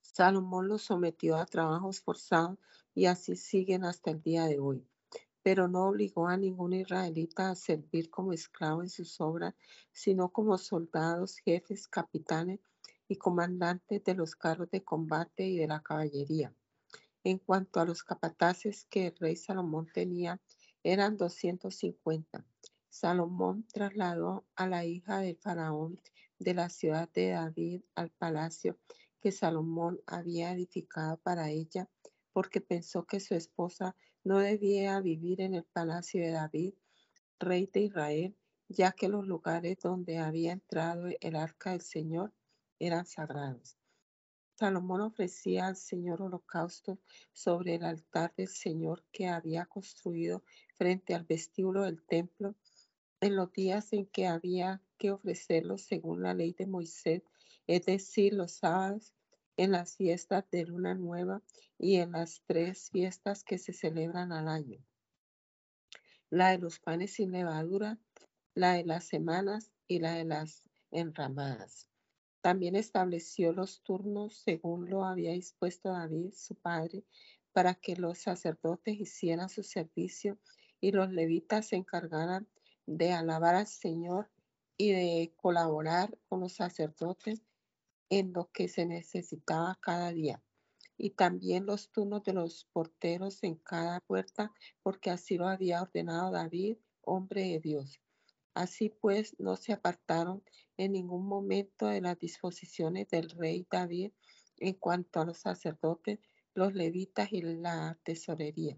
Salomón 0.00 0.66
los 0.66 0.82
sometió 0.82 1.36
a 1.36 1.46
trabajos 1.46 2.00
forzados 2.00 2.58
y 2.92 3.06
así 3.06 3.36
siguen 3.36 3.84
hasta 3.84 4.10
el 4.10 4.20
día 4.20 4.46
de 4.46 4.58
hoy. 4.58 4.89
Pero 5.42 5.68
no 5.68 5.88
obligó 5.88 6.28
a 6.28 6.36
ningún 6.36 6.74
israelita 6.74 7.50
a 7.50 7.54
servir 7.54 8.10
como 8.10 8.32
esclavo 8.32 8.82
en 8.82 8.88
sus 8.88 9.20
obras, 9.20 9.54
sino 9.92 10.30
como 10.30 10.58
soldados, 10.58 11.38
jefes, 11.38 11.88
capitanes 11.88 12.60
y 13.08 13.16
comandantes 13.16 14.04
de 14.04 14.14
los 14.14 14.36
carros 14.36 14.70
de 14.70 14.84
combate 14.84 15.48
y 15.48 15.56
de 15.56 15.66
la 15.66 15.82
caballería. 15.82 16.54
En 17.24 17.38
cuanto 17.38 17.80
a 17.80 17.84
los 17.84 18.02
capataces 18.02 18.86
que 18.88 19.08
el 19.08 19.16
rey 19.16 19.36
Salomón 19.36 19.88
tenía, 19.92 20.40
eran 20.82 21.16
250. 21.16 22.46
Salomón 22.88 23.66
trasladó 23.72 24.46
a 24.56 24.66
la 24.66 24.84
hija 24.84 25.18
del 25.18 25.36
faraón 25.36 26.00
de 26.38 26.54
la 26.54 26.70
ciudad 26.70 27.08
de 27.12 27.30
David 27.30 27.82
al 27.94 28.10
palacio 28.10 28.78
que 29.20 29.32
Salomón 29.32 30.00
había 30.06 30.52
edificado 30.52 31.18
para 31.18 31.50
ella, 31.50 31.88
porque 32.32 32.60
pensó 32.60 33.04
que 33.04 33.20
su 33.20 33.34
esposa 33.34 33.94
no 34.24 34.38
debía 34.38 35.00
vivir 35.00 35.40
en 35.40 35.54
el 35.54 35.64
palacio 35.64 36.22
de 36.22 36.32
David, 36.32 36.74
rey 37.38 37.68
de 37.72 37.80
Israel, 37.80 38.36
ya 38.68 38.92
que 38.92 39.08
los 39.08 39.26
lugares 39.26 39.78
donde 39.82 40.18
había 40.18 40.52
entrado 40.52 41.06
el 41.20 41.36
arca 41.36 41.72
del 41.72 41.80
Señor 41.80 42.32
eran 42.78 43.06
sagrados. 43.06 43.76
Salomón 44.54 45.00
ofrecía 45.00 45.66
al 45.66 45.76
Señor 45.76 46.20
holocausto 46.22 46.98
sobre 47.32 47.76
el 47.76 47.84
altar 47.84 48.34
del 48.36 48.48
Señor 48.48 49.04
que 49.10 49.28
había 49.28 49.66
construido 49.66 50.44
frente 50.76 51.14
al 51.14 51.24
vestíbulo 51.24 51.84
del 51.84 52.02
templo 52.02 52.54
en 53.20 53.36
los 53.36 53.52
días 53.52 53.92
en 53.92 54.06
que 54.06 54.26
había 54.26 54.82
que 54.98 55.10
ofrecerlo 55.10 55.78
según 55.78 56.22
la 56.22 56.34
ley 56.34 56.52
de 56.52 56.66
Moisés 56.66 57.22
es 57.70 57.86
decir, 57.86 58.32
los 58.32 58.50
sábados, 58.50 59.14
en 59.56 59.72
las 59.72 59.96
fiestas 59.96 60.44
de 60.50 60.64
luna 60.64 60.94
nueva 60.94 61.42
y 61.78 61.96
en 61.96 62.12
las 62.12 62.42
tres 62.46 62.90
fiestas 62.90 63.44
que 63.44 63.58
se 63.58 63.72
celebran 63.72 64.32
al 64.32 64.48
año. 64.48 64.78
La 66.30 66.50
de 66.50 66.58
los 66.58 66.78
panes 66.78 67.14
sin 67.14 67.32
levadura, 67.32 67.98
la 68.54 68.74
de 68.74 68.84
las 68.84 69.04
semanas 69.04 69.72
y 69.86 69.98
la 69.98 70.14
de 70.14 70.24
las 70.24 70.62
enramadas. 70.90 71.88
También 72.40 72.74
estableció 72.74 73.52
los 73.52 73.82
turnos 73.82 74.38
según 74.38 74.88
lo 74.88 75.04
había 75.04 75.32
dispuesto 75.32 75.90
David, 75.90 76.32
su 76.32 76.54
padre, 76.54 77.04
para 77.52 77.74
que 77.74 77.96
los 77.96 78.18
sacerdotes 78.18 78.98
hicieran 78.98 79.48
su 79.48 79.62
servicio 79.62 80.38
y 80.80 80.92
los 80.92 81.10
levitas 81.10 81.68
se 81.68 81.76
encargaran 81.76 82.48
de 82.86 83.12
alabar 83.12 83.54
al 83.54 83.66
Señor 83.66 84.30
y 84.76 84.92
de 84.92 85.34
colaborar 85.36 86.16
con 86.28 86.40
los 86.40 86.54
sacerdotes 86.54 87.42
en 88.10 88.32
lo 88.32 88.50
que 88.52 88.68
se 88.68 88.84
necesitaba 88.84 89.78
cada 89.80 90.12
día. 90.12 90.42
Y 90.98 91.10
también 91.10 91.64
los 91.64 91.90
turnos 91.90 92.22
de 92.24 92.34
los 92.34 92.66
porteros 92.72 93.42
en 93.42 93.54
cada 93.54 94.00
puerta, 94.00 94.52
porque 94.82 95.10
así 95.10 95.38
lo 95.38 95.48
había 95.48 95.80
ordenado 95.80 96.30
David, 96.30 96.76
hombre 97.00 97.42
de 97.42 97.60
Dios. 97.60 98.00
Así 98.52 98.90
pues, 98.90 99.34
no 99.38 99.56
se 99.56 99.72
apartaron 99.72 100.42
en 100.76 100.92
ningún 100.92 101.26
momento 101.26 101.86
de 101.86 102.00
las 102.00 102.18
disposiciones 102.18 103.08
del 103.08 103.30
rey 103.30 103.66
David 103.70 104.12
en 104.58 104.74
cuanto 104.74 105.20
a 105.20 105.24
los 105.24 105.38
sacerdotes, 105.38 106.18
los 106.54 106.74
levitas 106.74 107.32
y 107.32 107.40
la 107.40 107.98
tesorería. 108.02 108.76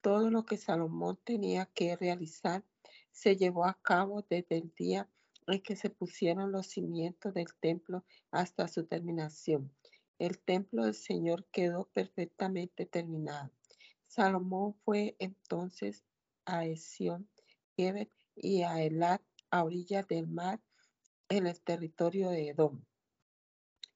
Todo 0.00 0.30
lo 0.30 0.44
que 0.44 0.58
Salomón 0.58 1.18
tenía 1.24 1.66
que 1.66 1.96
realizar 1.96 2.62
se 3.10 3.36
llevó 3.36 3.64
a 3.64 3.78
cabo 3.82 4.24
desde 4.28 4.58
el 4.58 4.72
día 4.76 5.08
en 5.46 5.62
que 5.62 5.76
se 5.76 5.90
pusieron 5.90 6.52
los 6.52 6.66
cimientos 6.66 7.34
del 7.34 7.48
templo 7.60 8.04
hasta 8.30 8.68
su 8.68 8.86
terminación. 8.86 9.72
El 10.18 10.38
templo 10.38 10.84
del 10.84 10.94
Señor 10.94 11.46
quedó 11.52 11.88
perfectamente 11.92 12.86
terminado. 12.86 13.50
Salomón 14.06 14.74
fue 14.84 15.16
entonces 15.18 16.04
a 16.46 16.64
Esión, 16.64 17.28
Geber 17.76 18.10
y 18.34 18.62
a 18.62 18.82
Elat, 18.82 19.22
a 19.50 19.64
orillas 19.64 20.06
del 20.08 20.26
mar, 20.26 20.60
en 21.28 21.46
el 21.46 21.60
territorio 21.60 22.30
de 22.30 22.48
Edom. 22.48 22.84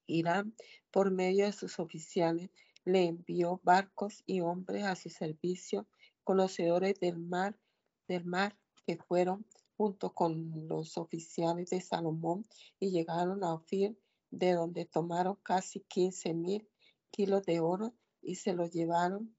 Irán, 0.05 0.53
por 0.91 1.11
medio 1.11 1.45
de 1.45 1.53
sus 1.53 1.79
oficiales, 1.79 2.49
le 2.83 3.05
envió 3.05 3.61
barcos 3.63 4.23
y 4.25 4.41
hombres 4.41 4.83
a 4.83 4.95
su 4.95 5.09
servicio, 5.09 5.87
conocedores 6.23 6.99
del 6.99 7.17
mar, 7.17 7.57
del 8.07 8.25
mar 8.25 8.57
que 8.85 8.97
fueron 8.97 9.45
junto 9.81 10.13
con 10.13 10.67
los 10.67 10.95
oficiales 10.99 11.71
de 11.71 11.81
Salomón 11.81 12.45
y 12.79 12.91
llegaron 12.91 13.43
a 13.43 13.55
Ofir, 13.55 13.97
de 14.29 14.51
donde 14.53 14.85
tomaron 14.85 15.39
casi 15.41 15.79
15 15.79 16.35
mil 16.35 16.69
kilos 17.09 17.43
de 17.47 17.61
oro 17.61 17.91
y 18.21 18.35
se 18.35 18.53
lo 18.53 18.67
llevaron 18.67 19.35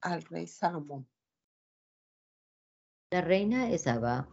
al 0.00 0.22
rey 0.22 0.48
Salomón. 0.48 1.06
La 3.12 3.20
reina 3.20 3.68
de 3.68 3.80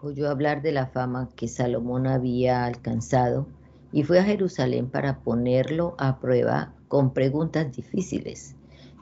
oyó 0.02 0.32
hablar 0.32 0.64
de 0.64 0.72
la 0.72 0.88
fama 0.88 1.30
que 1.36 1.48
Salomón 1.48 2.08
había 2.08 2.66
alcanzado 2.66 3.48
y 3.92 4.02
fue 4.02 4.18
a 4.18 4.24
Jerusalén 4.24 4.90
para 4.90 5.22
ponerlo 5.22 5.94
a 6.00 6.20
prueba 6.20 6.74
con 6.88 7.14
preguntas 7.14 7.72
difíciles. 7.72 8.56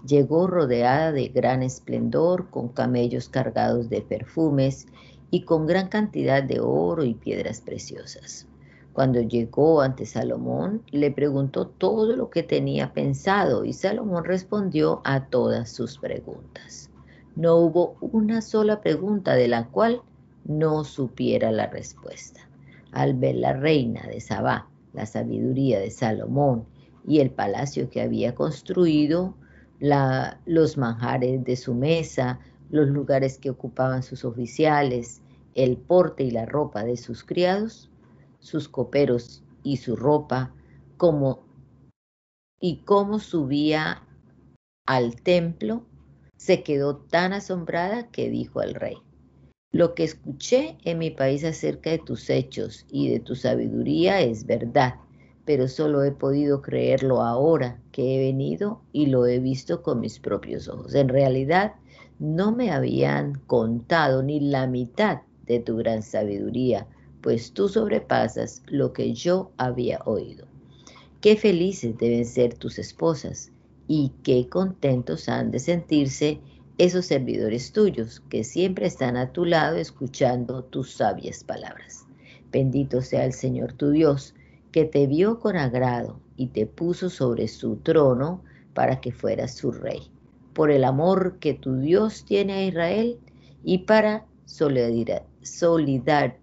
Llegó 0.05 0.47
rodeada 0.47 1.13
de 1.13 1.29
gran 1.29 1.63
esplendor, 1.63 2.49
con 2.49 2.67
camellos 2.67 3.29
cargados 3.29 3.89
de 3.89 4.01
perfumes 4.01 4.87
y 5.33 5.45
con 5.45 5.65
gran 5.65 5.87
cantidad 5.87 6.43
de 6.43 6.59
oro 6.59 7.03
y 7.03 7.15
piedras 7.15 7.59
preciosas. 7.59 8.45
Cuando 8.93 9.19
llegó 9.19 9.81
ante 9.81 10.05
Salomón, 10.05 10.83
le 10.91 11.09
preguntó 11.09 11.65
todo 11.69 12.15
lo 12.15 12.29
que 12.29 12.43
tenía 12.43 12.93
pensado 12.93 13.65
y 13.65 13.73
Salomón 13.73 14.25
respondió 14.25 15.01
a 15.05 15.25
todas 15.25 15.71
sus 15.71 15.97
preguntas. 15.97 16.91
No 17.35 17.55
hubo 17.55 17.95
una 17.99 18.43
sola 18.43 18.79
pregunta 18.81 19.33
de 19.33 19.47
la 19.47 19.65
cual 19.69 20.03
no 20.45 20.83
supiera 20.83 21.51
la 21.51 21.65
respuesta. 21.65 22.41
Al 22.91 23.15
ver 23.15 23.37
la 23.37 23.53
reina 23.53 24.03
de 24.03 24.21
Sabá, 24.21 24.67
la 24.93 25.07
sabiduría 25.07 25.79
de 25.79 25.89
Salomón 25.89 26.65
y 27.07 27.21
el 27.21 27.31
palacio 27.31 27.89
que 27.89 28.03
había 28.03 28.35
construido, 28.35 29.33
los 30.45 30.77
manjares 30.77 31.43
de 31.43 31.55
su 31.55 31.73
mesa, 31.73 32.39
los 32.69 32.87
lugares 32.87 33.39
que 33.39 33.49
ocupaban 33.49 34.03
sus 34.03 34.25
oficiales, 34.25 35.22
el 35.55 35.77
porte 35.77 36.23
y 36.23 36.31
la 36.31 36.45
ropa 36.45 36.83
de 36.83 36.97
sus 36.97 37.23
criados, 37.23 37.89
sus 38.39 38.67
coperos 38.67 39.43
y 39.63 39.77
su 39.77 39.95
ropa, 39.95 40.53
como 40.97 41.43
y 42.59 42.77
cómo 42.85 43.19
subía 43.19 44.03
al 44.85 45.21
templo, 45.21 45.85
se 46.37 46.63
quedó 46.63 46.97
tan 46.97 47.33
asombrada 47.33 48.09
que 48.09 48.29
dijo 48.29 48.59
al 48.59 48.73
rey, 48.73 48.97
lo 49.71 49.95
que 49.95 50.03
escuché 50.03 50.77
en 50.83 50.99
mi 50.99 51.09
país 51.09 51.43
acerca 51.43 51.89
de 51.89 51.99
tus 51.99 52.29
hechos 52.29 52.85
y 52.91 53.09
de 53.09 53.19
tu 53.19 53.35
sabiduría 53.35 54.21
es 54.21 54.45
verdad, 54.45 54.95
pero 55.45 55.67
solo 55.67 56.03
he 56.03 56.11
podido 56.11 56.61
creerlo 56.61 57.21
ahora 57.21 57.81
que 57.91 58.15
he 58.15 58.19
venido 58.19 58.81
y 58.91 59.07
lo 59.07 59.25
he 59.25 59.39
visto 59.39 59.81
con 59.81 59.99
mis 59.99 60.19
propios 60.19 60.67
ojos. 60.67 60.95
En 60.95 61.09
realidad, 61.09 61.73
no 62.19 62.51
me 62.51 62.71
habían 62.71 63.39
contado 63.47 64.23
ni 64.23 64.39
la 64.39 64.67
mitad 64.67 65.21
de 65.45 65.59
tu 65.59 65.77
gran 65.77 66.01
sabiduría, 66.01 66.87
pues 67.21 67.53
tú 67.53 67.69
sobrepasas 67.69 68.63
lo 68.67 68.93
que 68.93 69.13
yo 69.13 69.51
había 69.57 69.99
oído. 70.05 70.45
Qué 71.21 71.37
felices 71.37 71.97
deben 71.97 72.25
ser 72.25 72.53
tus 72.53 72.77
esposas 72.79 73.51
y 73.87 74.11
qué 74.23 74.49
contentos 74.49 75.29
han 75.29 75.51
de 75.51 75.59
sentirse 75.59 76.39
esos 76.77 77.05
servidores 77.05 77.71
tuyos 77.71 78.21
que 78.29 78.43
siempre 78.43 78.87
están 78.87 79.15
a 79.15 79.31
tu 79.31 79.45
lado 79.45 79.77
escuchando 79.77 80.63
tus 80.63 80.91
sabias 80.91 81.43
palabras. 81.43 82.05
Bendito 82.51 83.01
sea 83.01 83.25
el 83.25 83.33
Señor 83.33 83.73
tu 83.73 83.91
Dios, 83.91 84.35
que 84.71 84.85
te 84.85 85.07
vio 85.07 85.39
con 85.39 85.55
agrado 85.55 86.19
y 86.35 86.47
te 86.47 86.65
puso 86.65 87.09
sobre 87.09 87.47
su 87.47 87.77
trono 87.77 88.43
para 88.73 89.01
que 89.01 89.11
fueras 89.11 89.55
su 89.55 89.71
rey, 89.71 90.11
por 90.53 90.71
el 90.71 90.83
amor 90.83 91.37
que 91.39 91.53
tu 91.53 91.77
Dios 91.77 92.25
tiene 92.25 92.53
a 92.53 92.65
Israel 92.65 93.19
y 93.63 93.79
para 93.79 94.25
solidar, 94.45 95.25
solidar 95.43 96.37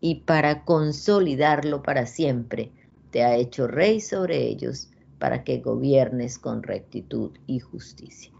y 0.00 0.22
para 0.22 0.64
consolidarlo 0.64 1.82
para 1.82 2.06
siempre, 2.06 2.72
te 3.10 3.24
ha 3.24 3.36
hecho 3.36 3.66
rey 3.66 4.00
sobre 4.00 4.46
ellos 4.46 4.88
para 5.18 5.44
que 5.44 5.58
gobiernes 5.58 6.38
con 6.38 6.62
rectitud 6.62 7.32
y 7.46 7.58
justicia. 7.58 8.32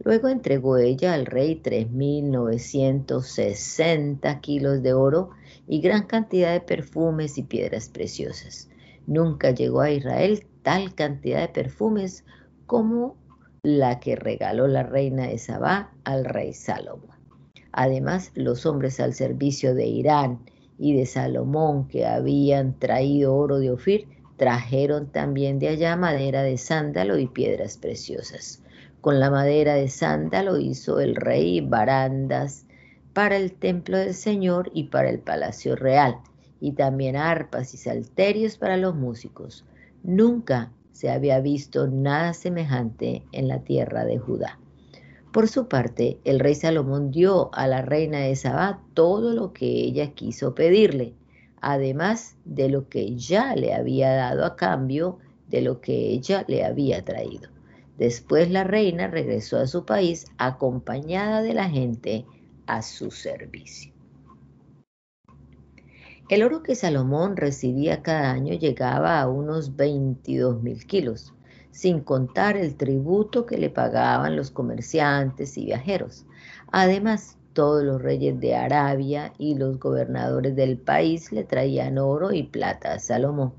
Luego 0.00 0.28
entregó 0.28 0.76
ella 0.76 1.14
al 1.14 1.24
rey 1.26 1.60
3.960 1.62 4.40
kilos 4.40 4.82
de 4.82 4.92
oro 4.92 5.30
y 5.66 5.80
gran 5.80 6.06
cantidad 6.06 6.52
de 6.52 6.60
perfumes 6.60 7.38
y 7.38 7.44
piedras 7.44 7.88
preciosas. 7.88 8.68
Nunca 9.06 9.52
llegó 9.52 9.80
a 9.80 9.90
Israel 9.90 10.46
tal 10.62 10.94
cantidad 10.94 11.40
de 11.40 11.48
perfumes 11.48 12.24
como 12.66 13.16
la 13.62 14.00
que 14.00 14.16
regaló 14.16 14.66
la 14.66 14.82
reina 14.82 15.28
de 15.28 15.38
Sabá 15.38 15.92
al 16.04 16.24
rey 16.24 16.52
Salomón. 16.52 17.13
Además, 17.76 18.30
los 18.36 18.66
hombres 18.66 19.00
al 19.00 19.14
servicio 19.14 19.74
de 19.74 19.86
Irán 19.86 20.38
y 20.78 20.94
de 20.94 21.06
Salomón 21.06 21.88
que 21.88 22.06
habían 22.06 22.78
traído 22.78 23.34
oro 23.34 23.58
de 23.58 23.72
Ofir, 23.72 24.06
trajeron 24.36 25.10
también 25.10 25.58
de 25.58 25.68
allá 25.70 25.96
madera 25.96 26.44
de 26.44 26.56
sándalo 26.56 27.18
y 27.18 27.26
piedras 27.26 27.76
preciosas. 27.76 28.62
Con 29.00 29.18
la 29.18 29.28
madera 29.28 29.74
de 29.74 29.88
sándalo 29.88 30.60
hizo 30.60 31.00
el 31.00 31.16
rey 31.16 31.60
barandas 31.62 32.64
para 33.12 33.36
el 33.36 33.52
templo 33.52 33.98
del 33.98 34.14
Señor 34.14 34.70
y 34.72 34.84
para 34.84 35.10
el 35.10 35.18
palacio 35.18 35.74
real, 35.74 36.18
y 36.60 36.72
también 36.72 37.16
arpas 37.16 37.74
y 37.74 37.76
salterios 37.76 38.56
para 38.56 38.76
los 38.76 38.94
músicos. 38.94 39.64
Nunca 40.04 40.70
se 40.92 41.10
había 41.10 41.40
visto 41.40 41.88
nada 41.88 42.34
semejante 42.34 43.24
en 43.32 43.48
la 43.48 43.64
tierra 43.64 44.04
de 44.04 44.18
Judá. 44.18 44.60
Por 45.34 45.48
su 45.48 45.66
parte, 45.66 46.20
el 46.22 46.38
rey 46.38 46.54
Salomón 46.54 47.10
dio 47.10 47.52
a 47.54 47.66
la 47.66 47.82
reina 47.82 48.20
de 48.20 48.36
Sabá 48.36 48.80
todo 48.94 49.34
lo 49.34 49.52
que 49.52 49.66
ella 49.66 50.12
quiso 50.12 50.54
pedirle, 50.54 51.12
además 51.60 52.36
de 52.44 52.68
lo 52.68 52.88
que 52.88 53.16
ya 53.16 53.56
le 53.56 53.74
había 53.74 54.12
dado 54.12 54.44
a 54.44 54.54
cambio 54.54 55.18
de 55.48 55.60
lo 55.60 55.80
que 55.80 56.10
ella 56.10 56.44
le 56.46 56.64
había 56.64 57.04
traído. 57.04 57.50
Después 57.98 58.48
la 58.48 58.62
reina 58.62 59.08
regresó 59.08 59.58
a 59.58 59.66
su 59.66 59.84
país 59.84 60.26
acompañada 60.38 61.42
de 61.42 61.54
la 61.54 61.68
gente 61.68 62.24
a 62.66 62.80
su 62.82 63.10
servicio. 63.10 63.92
El 66.28 66.44
oro 66.44 66.62
que 66.62 66.76
Salomón 66.76 67.36
recibía 67.36 68.02
cada 68.02 68.30
año 68.30 68.54
llegaba 68.54 69.20
a 69.20 69.28
unos 69.28 69.74
22 69.74 70.62
mil 70.62 70.86
kilos 70.86 71.34
sin 71.74 72.00
contar 72.00 72.56
el 72.56 72.76
tributo 72.76 73.46
que 73.46 73.58
le 73.58 73.68
pagaban 73.68 74.36
los 74.36 74.52
comerciantes 74.52 75.58
y 75.58 75.66
viajeros. 75.66 76.24
Además, 76.70 77.36
todos 77.52 77.82
los 77.82 78.00
reyes 78.00 78.38
de 78.38 78.54
Arabia 78.54 79.32
y 79.38 79.56
los 79.56 79.80
gobernadores 79.80 80.54
del 80.54 80.78
país 80.78 81.32
le 81.32 81.42
traían 81.42 81.98
oro 81.98 82.32
y 82.32 82.44
plata 82.44 82.94
a 82.94 83.00
Salomón. 83.00 83.54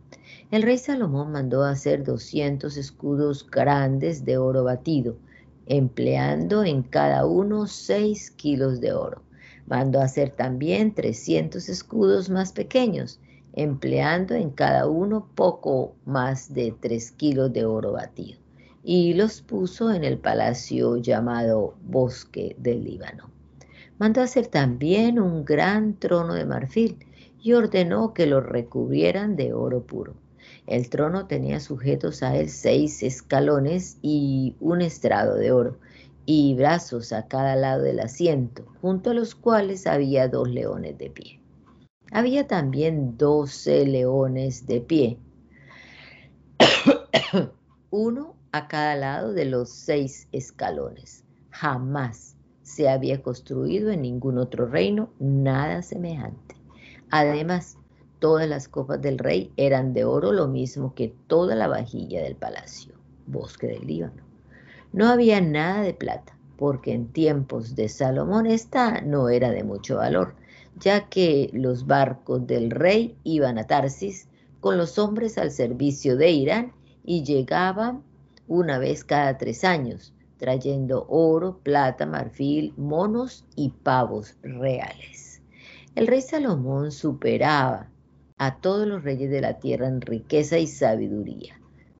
El 0.49 0.63
rey 0.63 0.77
Salomón 0.77 1.33
mandó 1.33 1.65
hacer 1.65 2.05
200 2.05 2.77
escudos 2.77 3.45
grandes 3.51 4.23
de 4.23 4.37
oro 4.37 4.63
batido, 4.63 5.17
empleando 5.65 6.63
en 6.63 6.83
cada 6.83 7.25
uno 7.25 7.67
6 7.67 8.31
kilos 8.31 8.79
de 8.79 8.93
oro. 8.93 9.23
Mandó 9.67 9.99
hacer 9.99 10.29
también 10.29 10.93
300 10.93 11.67
escudos 11.67 12.29
más 12.29 12.53
pequeños, 12.53 13.19
empleando 13.55 14.35
en 14.35 14.49
cada 14.49 14.85
uno 14.87 15.29
poco 15.33 15.95
más 16.05 16.53
de 16.53 16.75
tres 16.79 17.11
kilos 17.11 17.53
de 17.53 17.65
oro 17.65 17.93
batido, 17.93 18.39
y 18.83 19.13
los 19.13 19.41
puso 19.41 19.91
en 19.93 20.03
el 20.03 20.17
palacio 20.17 20.97
llamado 20.97 21.75
Bosque 21.83 22.55
del 22.59 22.83
Líbano. 22.83 23.31
Mandó 23.97 24.21
hacer 24.21 24.47
también 24.47 25.19
un 25.19 25.45
gran 25.45 25.97
trono 25.97 26.33
de 26.33 26.45
marfil 26.45 26.97
y 27.41 27.53
ordenó 27.53 28.13
que 28.13 28.25
lo 28.25 28.41
recubrieran 28.41 29.37
de 29.37 29.53
oro 29.53 29.83
puro. 29.83 30.15
El 30.67 30.89
trono 30.89 31.27
tenía 31.27 31.59
sujetos 31.61 32.23
a 32.23 32.35
él 32.35 32.49
seis 32.49 33.03
escalones 33.03 33.97
y 34.01 34.55
un 34.59 34.81
estrado 34.81 35.35
de 35.35 35.51
oro, 35.51 35.77
y 36.25 36.55
brazos 36.55 37.13
a 37.13 37.27
cada 37.27 37.55
lado 37.55 37.83
del 37.83 37.99
asiento, 37.99 38.65
junto 38.81 39.11
a 39.11 39.13
los 39.13 39.33
cuales 39.35 39.87
había 39.87 40.27
dos 40.27 40.49
leones 40.49 40.97
de 40.97 41.09
pie. 41.09 41.39
Había 42.11 42.47
también 42.47 43.17
doce 43.17 43.85
leones 43.85 44.67
de 44.67 44.79
pie, 44.79 45.17
uno 47.89 48.35
a 48.51 48.67
cada 48.67 48.95
lado 48.95 49.33
de 49.33 49.45
los 49.45 49.69
seis 49.69 50.27
escalones. 50.31 51.23
Jamás 51.49 52.35
se 52.61 52.89
había 52.89 53.21
construido 53.21 53.91
en 53.91 54.01
ningún 54.01 54.37
otro 54.37 54.65
reino 54.65 55.09
nada 55.19 55.81
semejante. 55.81 56.55
Además, 57.09 57.77
todas 58.19 58.47
las 58.47 58.67
copas 58.67 59.01
del 59.01 59.17
rey 59.17 59.51
eran 59.57 59.93
de 59.93 60.05
oro, 60.05 60.31
lo 60.31 60.47
mismo 60.47 60.93
que 60.93 61.13
toda 61.27 61.55
la 61.55 61.67
vajilla 61.67 62.21
del 62.21 62.35
palacio, 62.35 62.93
bosque 63.27 63.67
del 63.67 63.85
Líbano. 63.85 64.23
No 64.93 65.07
había 65.07 65.41
nada 65.41 65.81
de 65.81 65.93
plata, 65.93 66.37
porque 66.57 66.93
en 66.93 67.07
tiempos 67.07 67.75
de 67.75 67.89
Salomón 67.89 68.45
esta 68.45 69.01
no 69.01 69.29
era 69.29 69.51
de 69.51 69.63
mucho 69.63 69.97
valor 69.97 70.35
ya 70.79 71.07
que 71.09 71.49
los 71.53 71.87
barcos 71.87 72.45
del 72.47 72.71
rey 72.71 73.15
iban 73.23 73.57
a 73.57 73.65
Tarsis 73.65 74.27
con 74.59 74.77
los 74.77 74.97
hombres 74.99 75.37
al 75.37 75.51
servicio 75.51 76.17
de 76.17 76.31
Irán 76.31 76.73
y 77.03 77.23
llegaban 77.23 78.03
una 78.47 78.77
vez 78.77 79.03
cada 79.03 79.37
tres 79.37 79.63
años, 79.63 80.13
trayendo 80.37 81.05
oro, 81.07 81.59
plata, 81.63 82.05
marfil, 82.05 82.73
monos 82.77 83.45
y 83.55 83.69
pavos 83.69 84.35
reales. 84.41 85.41
El 85.95 86.07
rey 86.07 86.21
Salomón 86.21 86.91
superaba 86.91 87.89
a 88.37 88.57
todos 88.59 88.85
los 88.85 89.03
reyes 89.03 89.31
de 89.31 89.41
la 89.41 89.59
tierra 89.59 89.87
en 89.87 90.01
riqueza 90.01 90.57
y 90.57 90.67
sabiduría. 90.67 91.59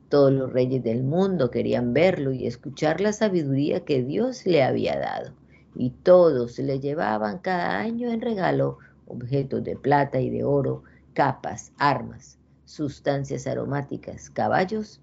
Todos 0.09 0.34
los 0.34 0.51
reyes 0.51 0.84
del 0.84 1.03
mundo 1.03 1.49
querían 1.49 1.93
verlo 1.93 2.32
y 2.32 2.45
escuchar 2.45 2.99
la 2.99 3.13
sabiduría 3.13 3.86
que 3.86 4.03
Dios 4.03 4.45
le 4.45 4.63
había 4.63 4.99
dado 4.99 5.34
y 5.76 5.89
todos 5.91 6.57
le 6.59 6.80
llevaban 6.80 7.39
cada 7.39 7.78
año 7.80 8.09
en 8.09 8.21
regalo 8.21 8.78
objetos 9.07 9.63
de 9.63 9.76
plata 9.76 10.19
y 10.19 10.30
de 10.30 10.43
oro, 10.43 10.84
capas, 11.13 11.71
armas, 11.78 12.38
sustancias 12.65 13.47
aromáticas, 13.47 14.30
caballos 14.30 15.01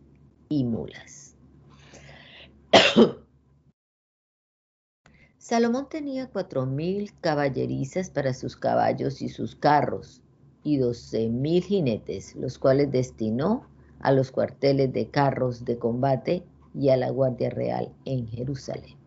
y 0.48 0.64
mulas. 0.64 1.36
Salomón 5.38 5.88
tenía 5.88 6.28
cuatro 6.28 6.66
mil 6.66 7.12
caballerizas 7.20 8.10
para 8.10 8.32
sus 8.32 8.56
caballos 8.56 9.22
y 9.22 9.28
sus 9.28 9.56
carros 9.56 10.22
y 10.62 10.76
doce 10.78 11.28
mil 11.28 11.62
jinetes, 11.62 12.36
los 12.36 12.58
cuales 12.58 12.92
destinó 12.92 13.66
a 14.00 14.12
los 14.12 14.30
cuarteles 14.30 14.92
de 14.92 15.08
carros 15.08 15.64
de 15.64 15.78
combate 15.78 16.44
y 16.74 16.90
a 16.90 16.96
la 16.96 17.10
Guardia 17.10 17.50
Real 17.50 17.92
en 18.04 18.28
Jerusalén. 18.28 19.01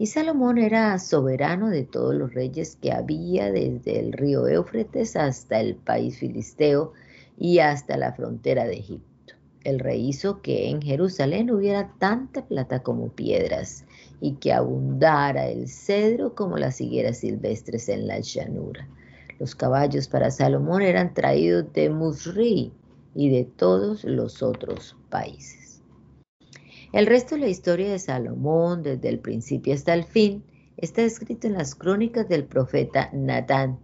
Y 0.00 0.06
Salomón 0.06 0.58
era 0.58 0.96
soberano 1.00 1.70
de 1.70 1.82
todos 1.82 2.14
los 2.14 2.32
reyes 2.32 2.78
que 2.80 2.92
había 2.92 3.50
desde 3.50 3.98
el 3.98 4.12
río 4.12 4.46
Éufrates 4.46 5.16
hasta 5.16 5.58
el 5.58 5.74
país 5.74 6.18
filisteo 6.18 6.92
y 7.36 7.58
hasta 7.58 7.96
la 7.96 8.12
frontera 8.12 8.64
de 8.64 8.74
Egipto. 8.74 9.34
El 9.64 9.80
rey 9.80 10.08
hizo 10.08 10.40
que 10.40 10.70
en 10.70 10.80
Jerusalén 10.80 11.50
hubiera 11.50 11.92
tanta 11.98 12.46
plata 12.46 12.80
como 12.84 13.08
piedras 13.08 13.84
y 14.20 14.34
que 14.34 14.52
abundara 14.52 15.48
el 15.48 15.66
cedro 15.66 16.36
como 16.36 16.58
las 16.58 16.80
higueras 16.80 17.18
silvestres 17.18 17.88
en 17.88 18.06
la 18.06 18.20
llanura. 18.20 18.88
Los 19.40 19.56
caballos 19.56 20.06
para 20.06 20.30
Salomón 20.30 20.82
eran 20.82 21.12
traídos 21.12 21.72
de 21.72 21.90
Musri 21.90 22.72
y 23.16 23.30
de 23.30 23.44
todos 23.44 24.04
los 24.04 24.44
otros 24.44 24.96
países. 25.10 25.57
El 26.92 27.06
resto 27.06 27.34
de 27.34 27.42
la 27.42 27.48
historia 27.48 27.90
de 27.90 27.98
Salomón, 27.98 28.82
desde 28.82 29.10
el 29.10 29.18
principio 29.18 29.74
hasta 29.74 29.92
el 29.92 30.04
fin, 30.04 30.44
está 30.78 31.02
escrito 31.02 31.46
en 31.46 31.52
las 31.52 31.74
crónicas 31.74 32.28
del 32.28 32.44
profeta 32.44 33.10
Natán, 33.12 33.78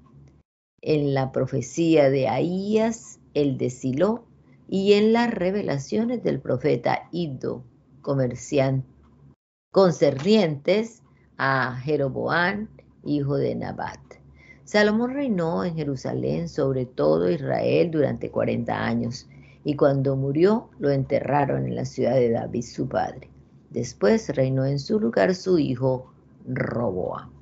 en 0.80 1.12
la 1.12 1.30
profecía 1.30 2.08
de 2.08 2.28
Ahías, 2.28 3.18
el 3.34 3.58
de 3.58 3.68
Silo, 3.68 4.24
y 4.68 4.94
en 4.94 5.12
las 5.12 5.30
revelaciones 5.30 6.22
del 6.22 6.40
profeta 6.40 7.08
Iddo, 7.12 7.62
concernientes 9.70 11.02
a 11.36 11.76
Jeroboán, 11.82 12.70
hijo 13.04 13.36
de 13.36 13.54
Nabat. 13.54 14.00
Salomón 14.64 15.12
reinó 15.12 15.62
en 15.64 15.76
Jerusalén 15.76 16.48
sobre 16.48 16.86
todo 16.86 17.30
Israel 17.30 17.90
durante 17.90 18.30
40 18.30 18.72
años, 18.72 19.28
y 19.64 19.76
cuando 19.76 20.14
murió 20.14 20.70
lo 20.78 20.90
enterraron 20.90 21.66
en 21.66 21.74
la 21.74 21.84
ciudad 21.84 22.14
de 22.14 22.30
David 22.30 22.62
su 22.62 22.88
padre. 22.88 23.30
Después 23.70 24.28
reinó 24.36 24.64
en 24.66 24.78
su 24.78 25.00
lugar 25.00 25.34
su 25.34 25.58
hijo 25.58 26.14
Roboam. 26.46 27.32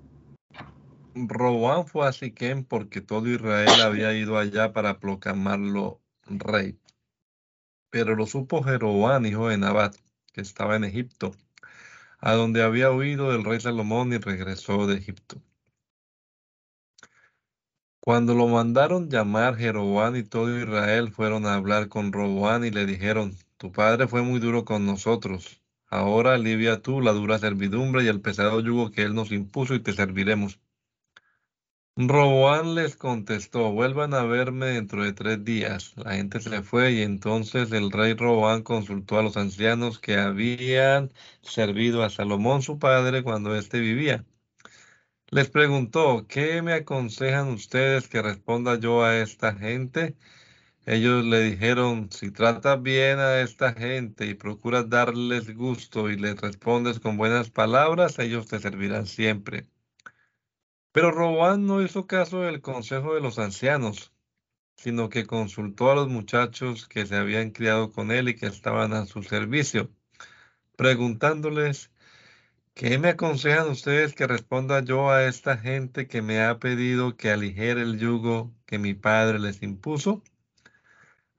Roboam 1.14 1.84
fue 1.84 2.08
a 2.08 2.12
Siquem 2.12 2.64
porque 2.64 3.00
todo 3.00 3.28
Israel 3.28 3.80
había 3.82 4.14
ido 4.14 4.38
allá 4.38 4.72
para 4.72 4.98
proclamarlo 4.98 6.00
rey. 6.26 6.78
Pero 7.90 8.16
lo 8.16 8.26
supo 8.26 8.62
Jeroboam, 8.62 9.26
hijo 9.26 9.48
de 9.48 9.58
Nabat, 9.58 9.96
que 10.32 10.40
estaba 10.40 10.76
en 10.76 10.84
Egipto, 10.84 11.32
a 12.18 12.32
donde 12.32 12.62
había 12.62 12.90
huido 12.90 13.34
el 13.34 13.44
rey 13.44 13.60
Salomón 13.60 14.12
y 14.14 14.18
regresó 14.18 14.86
de 14.86 14.96
Egipto. 14.96 15.42
Cuando 18.04 18.34
lo 18.34 18.48
mandaron 18.48 19.08
llamar, 19.10 19.56
Jeroboam 19.56 20.16
y 20.16 20.24
todo 20.24 20.58
Israel 20.60 21.12
fueron 21.12 21.46
a 21.46 21.54
hablar 21.54 21.88
con 21.88 22.12
Roboam 22.12 22.64
y 22.64 22.72
le 22.72 22.84
dijeron, 22.84 23.36
tu 23.58 23.70
padre 23.70 24.08
fue 24.08 24.22
muy 24.22 24.40
duro 24.40 24.64
con 24.64 24.84
nosotros. 24.84 25.62
Ahora 25.86 26.34
alivia 26.34 26.82
tú 26.82 27.00
la 27.00 27.12
dura 27.12 27.38
servidumbre 27.38 28.02
y 28.02 28.08
el 28.08 28.20
pesado 28.20 28.58
yugo 28.58 28.90
que 28.90 29.02
él 29.02 29.14
nos 29.14 29.30
impuso 29.30 29.76
y 29.76 29.80
te 29.80 29.92
serviremos. 29.92 30.58
Roboán 31.96 32.74
les 32.74 32.96
contestó, 32.96 33.70
vuelvan 33.70 34.14
a 34.14 34.24
verme 34.24 34.66
dentro 34.66 35.04
de 35.04 35.12
tres 35.12 35.44
días. 35.44 35.92
La 35.96 36.16
gente 36.16 36.40
se 36.40 36.60
fue 36.62 36.94
y 36.94 37.02
entonces 37.02 37.70
el 37.70 37.92
rey 37.92 38.14
Roboán 38.14 38.64
consultó 38.64 39.20
a 39.20 39.22
los 39.22 39.36
ancianos 39.36 40.00
que 40.00 40.16
habían 40.16 41.12
servido 41.42 42.02
a 42.02 42.10
Salomón 42.10 42.62
su 42.62 42.80
padre 42.80 43.22
cuando 43.22 43.54
éste 43.54 43.78
vivía. 43.78 44.24
Les 45.32 45.48
preguntó, 45.48 46.26
¿qué 46.28 46.60
me 46.60 46.74
aconsejan 46.74 47.48
ustedes 47.48 48.06
que 48.06 48.20
responda 48.20 48.78
yo 48.78 49.02
a 49.02 49.16
esta 49.16 49.54
gente? 49.54 50.14
Ellos 50.84 51.24
le 51.24 51.40
dijeron, 51.40 52.10
si 52.12 52.30
tratas 52.30 52.82
bien 52.82 53.18
a 53.18 53.40
esta 53.40 53.72
gente 53.72 54.26
y 54.26 54.34
procuras 54.34 54.90
darles 54.90 55.56
gusto 55.56 56.10
y 56.10 56.18
les 56.18 56.38
respondes 56.38 57.00
con 57.00 57.16
buenas 57.16 57.48
palabras, 57.48 58.18
ellos 58.18 58.46
te 58.46 58.60
servirán 58.60 59.06
siempre. 59.06 59.66
Pero 60.92 61.10
Roboán 61.10 61.66
no 61.66 61.80
hizo 61.80 62.06
caso 62.06 62.42
del 62.42 62.60
consejo 62.60 63.14
de 63.14 63.22
los 63.22 63.38
ancianos, 63.38 64.12
sino 64.76 65.08
que 65.08 65.24
consultó 65.26 65.90
a 65.90 65.94
los 65.94 66.08
muchachos 66.08 66.86
que 66.86 67.06
se 67.06 67.16
habían 67.16 67.52
criado 67.52 67.90
con 67.90 68.12
él 68.12 68.28
y 68.28 68.36
que 68.36 68.48
estaban 68.48 68.92
a 68.92 69.06
su 69.06 69.22
servicio, 69.22 69.90
preguntándoles, 70.76 71.91
¿qué 72.74 72.98
me 72.98 73.08
aconsejan 73.08 73.70
ustedes 73.70 74.14
que 74.14 74.26
responda 74.26 74.84
yo 74.84 75.10
a 75.10 75.24
esta 75.24 75.56
gente 75.56 76.06
que 76.06 76.22
me 76.22 76.42
ha 76.42 76.58
pedido 76.58 77.16
que 77.16 77.30
aligere 77.30 77.82
el 77.82 77.98
yugo 77.98 78.54
que 78.66 78.78
mi 78.78 78.94
padre 78.94 79.38
les 79.38 79.62
impuso? 79.62 80.22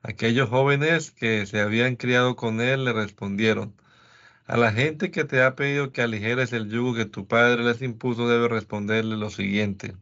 Aquellos 0.01 0.49
jóvenes 0.49 1.11
que 1.11 1.45
se 1.45 1.61
habían 1.61 1.95
criado 1.95 2.35
con 2.35 2.61
él 2.61 2.85
le 2.85 2.93
respondieron, 2.93 3.75
a 4.45 4.57
la 4.57 4.73
gente 4.73 5.11
que 5.11 5.23
te 5.23 5.41
ha 5.41 5.55
pedido 5.55 5.91
que 5.91 6.01
aligeres 6.01 6.51
el 6.51 6.69
yugo 6.69 6.95
que 6.95 7.05
tu 7.05 7.27
padre 7.27 7.63
les 7.63 7.81
impuso, 7.81 8.27
debe 8.27 8.49
responderle 8.49 9.15
lo 9.15 9.29
siguiente. 9.29 9.95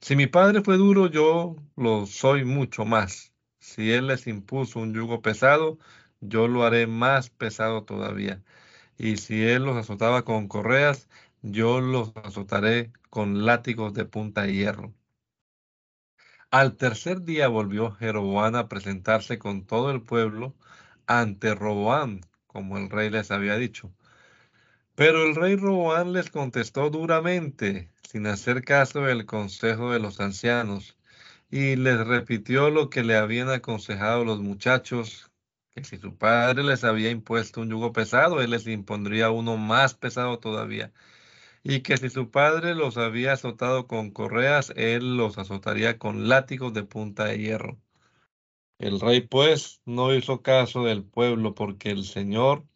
Si 0.00 0.16
mi 0.16 0.26
padre 0.26 0.62
fue 0.62 0.76
duro, 0.78 1.08
yo 1.08 1.56
lo 1.76 2.06
soy 2.06 2.44
mucho 2.44 2.84
más. 2.84 3.32
Si 3.58 3.92
él 3.92 4.06
les 4.06 4.26
impuso 4.26 4.80
un 4.80 4.94
yugo 4.94 5.20
pesado, 5.22 5.78
yo 6.20 6.48
lo 6.48 6.64
haré 6.64 6.86
más 6.86 7.30
pesado 7.30 7.84
todavía. 7.84 8.42
Y 8.98 9.16
si 9.16 9.42
él 9.42 9.64
los 9.64 9.76
azotaba 9.76 10.24
con 10.24 10.48
correas, 10.48 11.08
yo 11.42 11.80
los 11.80 12.12
azotaré 12.16 12.92
con 13.10 13.44
látigos 13.46 13.94
de 13.94 14.04
punta 14.04 14.42
de 14.42 14.54
hierro. 14.54 14.94
Al 16.50 16.76
tercer 16.76 17.22
día 17.22 17.48
volvió 17.48 17.90
Jeroboam 17.92 18.54
a 18.54 18.68
presentarse 18.68 19.38
con 19.38 19.66
todo 19.66 19.90
el 19.90 20.02
pueblo 20.02 20.54
ante 21.06 21.54
Roboam, 21.54 22.20
como 22.46 22.78
el 22.78 22.90
rey 22.90 23.10
les 23.10 23.30
había 23.30 23.56
dicho. 23.56 23.92
Pero 24.94 25.24
el 25.24 25.34
rey 25.34 25.56
Roboán 25.56 26.12
les 26.12 26.30
contestó 26.30 26.90
duramente, 26.90 27.90
sin 28.08 28.26
hacer 28.26 28.64
caso 28.64 29.02
del 29.02 29.26
consejo 29.26 29.90
de 29.92 29.98
los 29.98 30.20
ancianos, 30.20 30.96
y 31.50 31.76
les 31.76 32.06
repitió 32.06 32.70
lo 32.70 32.90
que 32.90 33.02
le 33.04 33.16
habían 33.16 33.48
aconsejado 33.50 34.24
los 34.24 34.40
muchachos, 34.40 35.30
que 35.74 35.84
si 35.84 35.98
su 35.98 36.16
padre 36.16 36.62
les 36.62 36.84
había 36.84 37.10
impuesto 37.10 37.60
un 37.60 37.70
yugo 37.70 37.92
pesado, 37.92 38.40
él 38.40 38.50
les 38.50 38.66
impondría 38.66 39.30
uno 39.30 39.56
más 39.56 39.94
pesado 39.94 40.38
todavía, 40.38 40.92
y 41.64 41.80
que 41.80 41.96
si 41.96 42.10
su 42.10 42.30
padre 42.30 42.74
los 42.74 42.96
había 42.98 43.32
azotado 43.32 43.86
con 43.88 44.10
correas, 44.10 44.72
él 44.76 45.16
los 45.16 45.38
azotaría 45.38 45.98
con 45.98 46.28
látigos 46.28 46.72
de 46.74 46.84
punta 46.84 47.26
de 47.26 47.38
hierro. 47.38 47.80
El 48.78 49.00
rey 49.00 49.22
pues 49.22 49.80
no 49.84 50.14
hizo 50.14 50.42
caso 50.42 50.84
del 50.84 51.04
pueblo 51.04 51.54
porque 51.54 51.90
el 51.90 52.04
Señor 52.04 52.66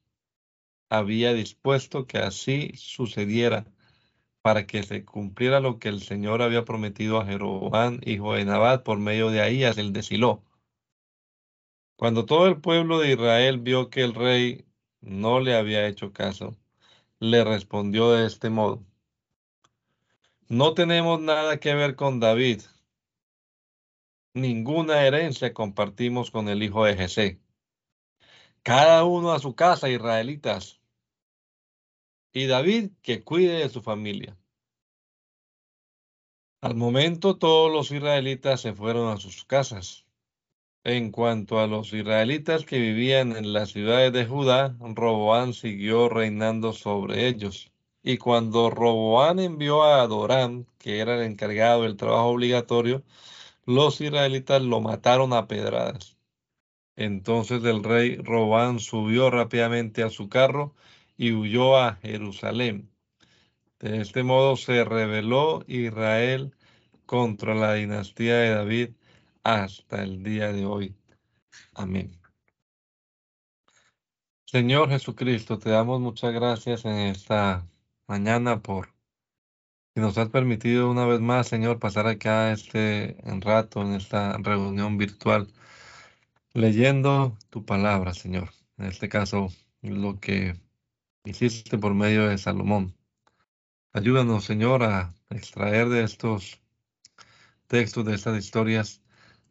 había 0.90 1.34
dispuesto 1.34 2.07
que 2.07 2.18
así 2.18 2.72
sucediera 2.76 3.66
para 4.42 4.66
que 4.66 4.82
se 4.82 5.05
cumpliera 5.05 5.61
lo 5.61 5.78
que 5.78 5.88
el 5.88 6.03
Señor 6.03 6.42
había 6.42 6.64
prometido 6.64 7.20
a 7.20 7.26
Jeroboam, 7.26 8.01
hijo 8.05 8.34
de 8.34 8.44
Nabat, 8.44 8.84
por 8.84 8.99
medio 8.99 9.30
de 9.30 9.42
Ahías, 9.42 9.78
el 9.78 9.92
de 9.92 10.03
Silo. 10.03 10.44
Cuando 11.99 12.26
todo 12.26 12.46
el 12.46 12.61
pueblo 12.61 13.01
de 13.01 13.11
Israel 13.11 13.59
vio 13.59 13.90
que 13.90 14.03
el 14.05 14.14
rey 14.14 14.64
no 15.01 15.40
le 15.40 15.57
había 15.57 15.88
hecho 15.88 16.12
caso, 16.12 16.57
le 17.18 17.42
respondió 17.42 18.12
de 18.12 18.24
este 18.24 18.51
modo. 18.51 18.84
No 20.49 20.74
tenemos 20.74 21.20
nada 21.20 21.59
que 21.59 21.74
ver 21.74 21.96
con 21.96 22.20
David, 22.20 22.61
ninguna 24.32 25.05
herencia 25.05 25.53
compartimos 25.53 26.30
con 26.30 26.49
el 26.49 26.62
hijo 26.62 26.84
de 26.84 26.96
Jesé. 26.96 27.40
Cada 28.62 29.03
uno 29.03 29.32
a 29.32 29.40
su 29.40 29.57
casa, 29.57 29.88
israelitas. 29.88 30.80
Y 32.32 32.46
David 32.46 32.92
que 33.03 33.24
cuide 33.24 33.55
de 33.55 33.68
su 33.70 33.82
familia. 33.82 34.38
Al 36.61 36.76
momento 36.76 37.38
todos 37.38 37.72
los 37.72 37.90
israelitas 37.90 38.61
se 38.61 38.72
fueron 38.72 39.12
a 39.12 39.16
sus 39.16 39.44
casas. 39.44 40.07
En 40.84 41.10
cuanto 41.10 41.60
a 41.60 41.66
los 41.66 41.92
israelitas 41.92 42.64
que 42.64 42.78
vivían 42.78 43.36
en 43.36 43.52
las 43.52 43.70
ciudades 43.70 44.12
de 44.12 44.26
Judá, 44.26 44.76
Roboán 44.80 45.52
siguió 45.52 46.08
reinando 46.08 46.72
sobre 46.72 47.26
ellos. 47.26 47.70
Y 48.02 48.16
cuando 48.16 48.70
Roboán 48.70 49.38
envió 49.38 49.82
a 49.82 50.02
Adorán, 50.02 50.66
que 50.78 51.00
era 51.00 51.16
el 51.16 51.22
encargado 51.22 51.82
del 51.82 51.96
trabajo 51.96 52.28
obligatorio, 52.28 53.02
los 53.66 54.00
israelitas 54.00 54.62
lo 54.62 54.80
mataron 54.80 55.32
a 55.32 55.46
pedradas. 55.46 56.16
Entonces 56.96 57.62
el 57.64 57.84
rey 57.84 58.16
Robán 58.16 58.80
subió 58.80 59.30
rápidamente 59.30 60.02
a 60.02 60.10
su 60.10 60.28
carro 60.28 60.74
y 61.16 61.32
huyó 61.32 61.76
a 61.76 61.96
Jerusalén. 61.96 62.90
De 63.78 64.00
este 64.00 64.22
modo 64.22 64.56
se 64.56 64.84
rebeló 64.84 65.64
Israel 65.66 66.54
contra 67.06 67.54
la 67.54 67.74
dinastía 67.74 68.36
de 68.36 68.50
David 68.50 68.90
hasta 69.49 70.03
el 70.03 70.22
día 70.22 70.53
de 70.53 70.66
hoy. 70.66 70.94
Amén. 71.74 72.20
Señor 74.44 74.90
Jesucristo, 74.90 75.59
te 75.59 75.70
damos 75.70 76.01
muchas 76.01 76.32
gracias 76.32 76.84
en 76.84 76.99
esta 76.99 77.66
mañana 78.07 78.61
por 78.61 78.94
y 79.94 80.01
nos 80.01 80.16
has 80.18 80.28
permitido 80.28 80.90
una 80.90 81.07
vez 81.07 81.20
más, 81.20 81.49
Señor, 81.49 81.78
pasar 81.80 82.07
acá 82.07 82.53
este 82.53 83.16
rato 83.40 83.82
en 83.82 83.94
esta 83.94 84.36
reunión 84.38 84.96
virtual, 84.96 85.49
leyendo 86.55 87.36
tu 87.51 87.64
palabra, 87.64 88.14
Señor. 88.14 88.51
En 88.76 88.86
este 88.86 89.09
caso, 89.09 89.49
lo 89.82 90.20
que 90.20 90.55
hiciste 91.24 91.78
por 91.78 91.94
medio 91.94 92.28
de 92.28 92.38
Salomón. 92.38 92.94
Ayúdanos, 93.92 94.44
Señor, 94.44 94.84
a 94.84 95.14
extraer 95.30 95.88
de 95.88 96.05
estos 96.05 96.61
textos, 97.66 98.05
de 98.05 98.14
estas 98.14 98.38
historias, 98.38 99.03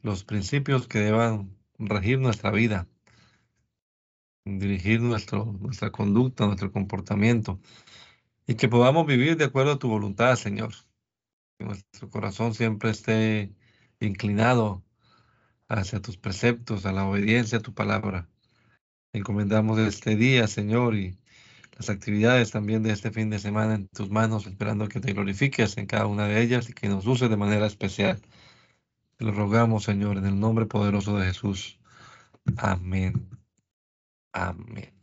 los 0.01 0.23
principios 0.23 0.87
que 0.87 0.99
deban 0.99 1.57
regir 1.77 2.19
nuestra 2.19 2.51
vida, 2.51 2.87
dirigir 4.45 5.01
nuestro, 5.01 5.45
nuestra 5.45 5.91
conducta, 5.91 6.45
nuestro 6.45 6.71
comportamiento 6.71 7.59
y 8.47 8.55
que 8.55 8.69
podamos 8.69 9.05
vivir 9.05 9.37
de 9.37 9.45
acuerdo 9.45 9.73
a 9.73 9.79
tu 9.79 9.89
voluntad, 9.89 10.35
Señor. 10.37 10.73
Que 11.57 11.65
nuestro 11.65 12.09
corazón 12.09 12.53
siempre 12.53 12.91
esté 12.91 13.53
inclinado 13.99 14.83
hacia 15.67 16.01
tus 16.01 16.17
preceptos, 16.17 16.85
a 16.85 16.93
la 16.93 17.05
obediencia 17.05 17.57
a 17.57 17.61
tu 17.61 17.73
palabra. 17.73 18.29
Encomendamos 19.11 19.79
este 19.79 20.15
día, 20.15 20.47
Señor, 20.47 20.95
y 20.95 21.17
las 21.77 21.89
actividades 21.89 22.51
también 22.51 22.83
de 22.83 22.91
este 22.91 23.11
fin 23.11 23.29
de 23.29 23.39
semana 23.39 23.75
en 23.75 23.87
tus 23.89 24.09
manos, 24.09 24.47
esperando 24.47 24.87
que 24.87 25.01
te 25.01 25.13
glorifiques 25.13 25.77
en 25.77 25.85
cada 25.85 26.07
una 26.07 26.27
de 26.27 26.41
ellas 26.41 26.69
y 26.69 26.73
que 26.73 26.87
nos 26.87 27.05
uses 27.05 27.29
de 27.29 27.37
manera 27.37 27.67
especial. 27.67 28.21
Te 29.17 29.25
lo 29.25 29.31
rogamos, 29.31 29.83
Señor, 29.83 30.17
en 30.17 30.27
el 30.27 30.39
nombre 30.39 30.67
poderoso 30.67 31.17
de 31.17 31.25
Jesús. 31.25 31.79
Amén. 32.57 33.29
Amén. 34.31 34.96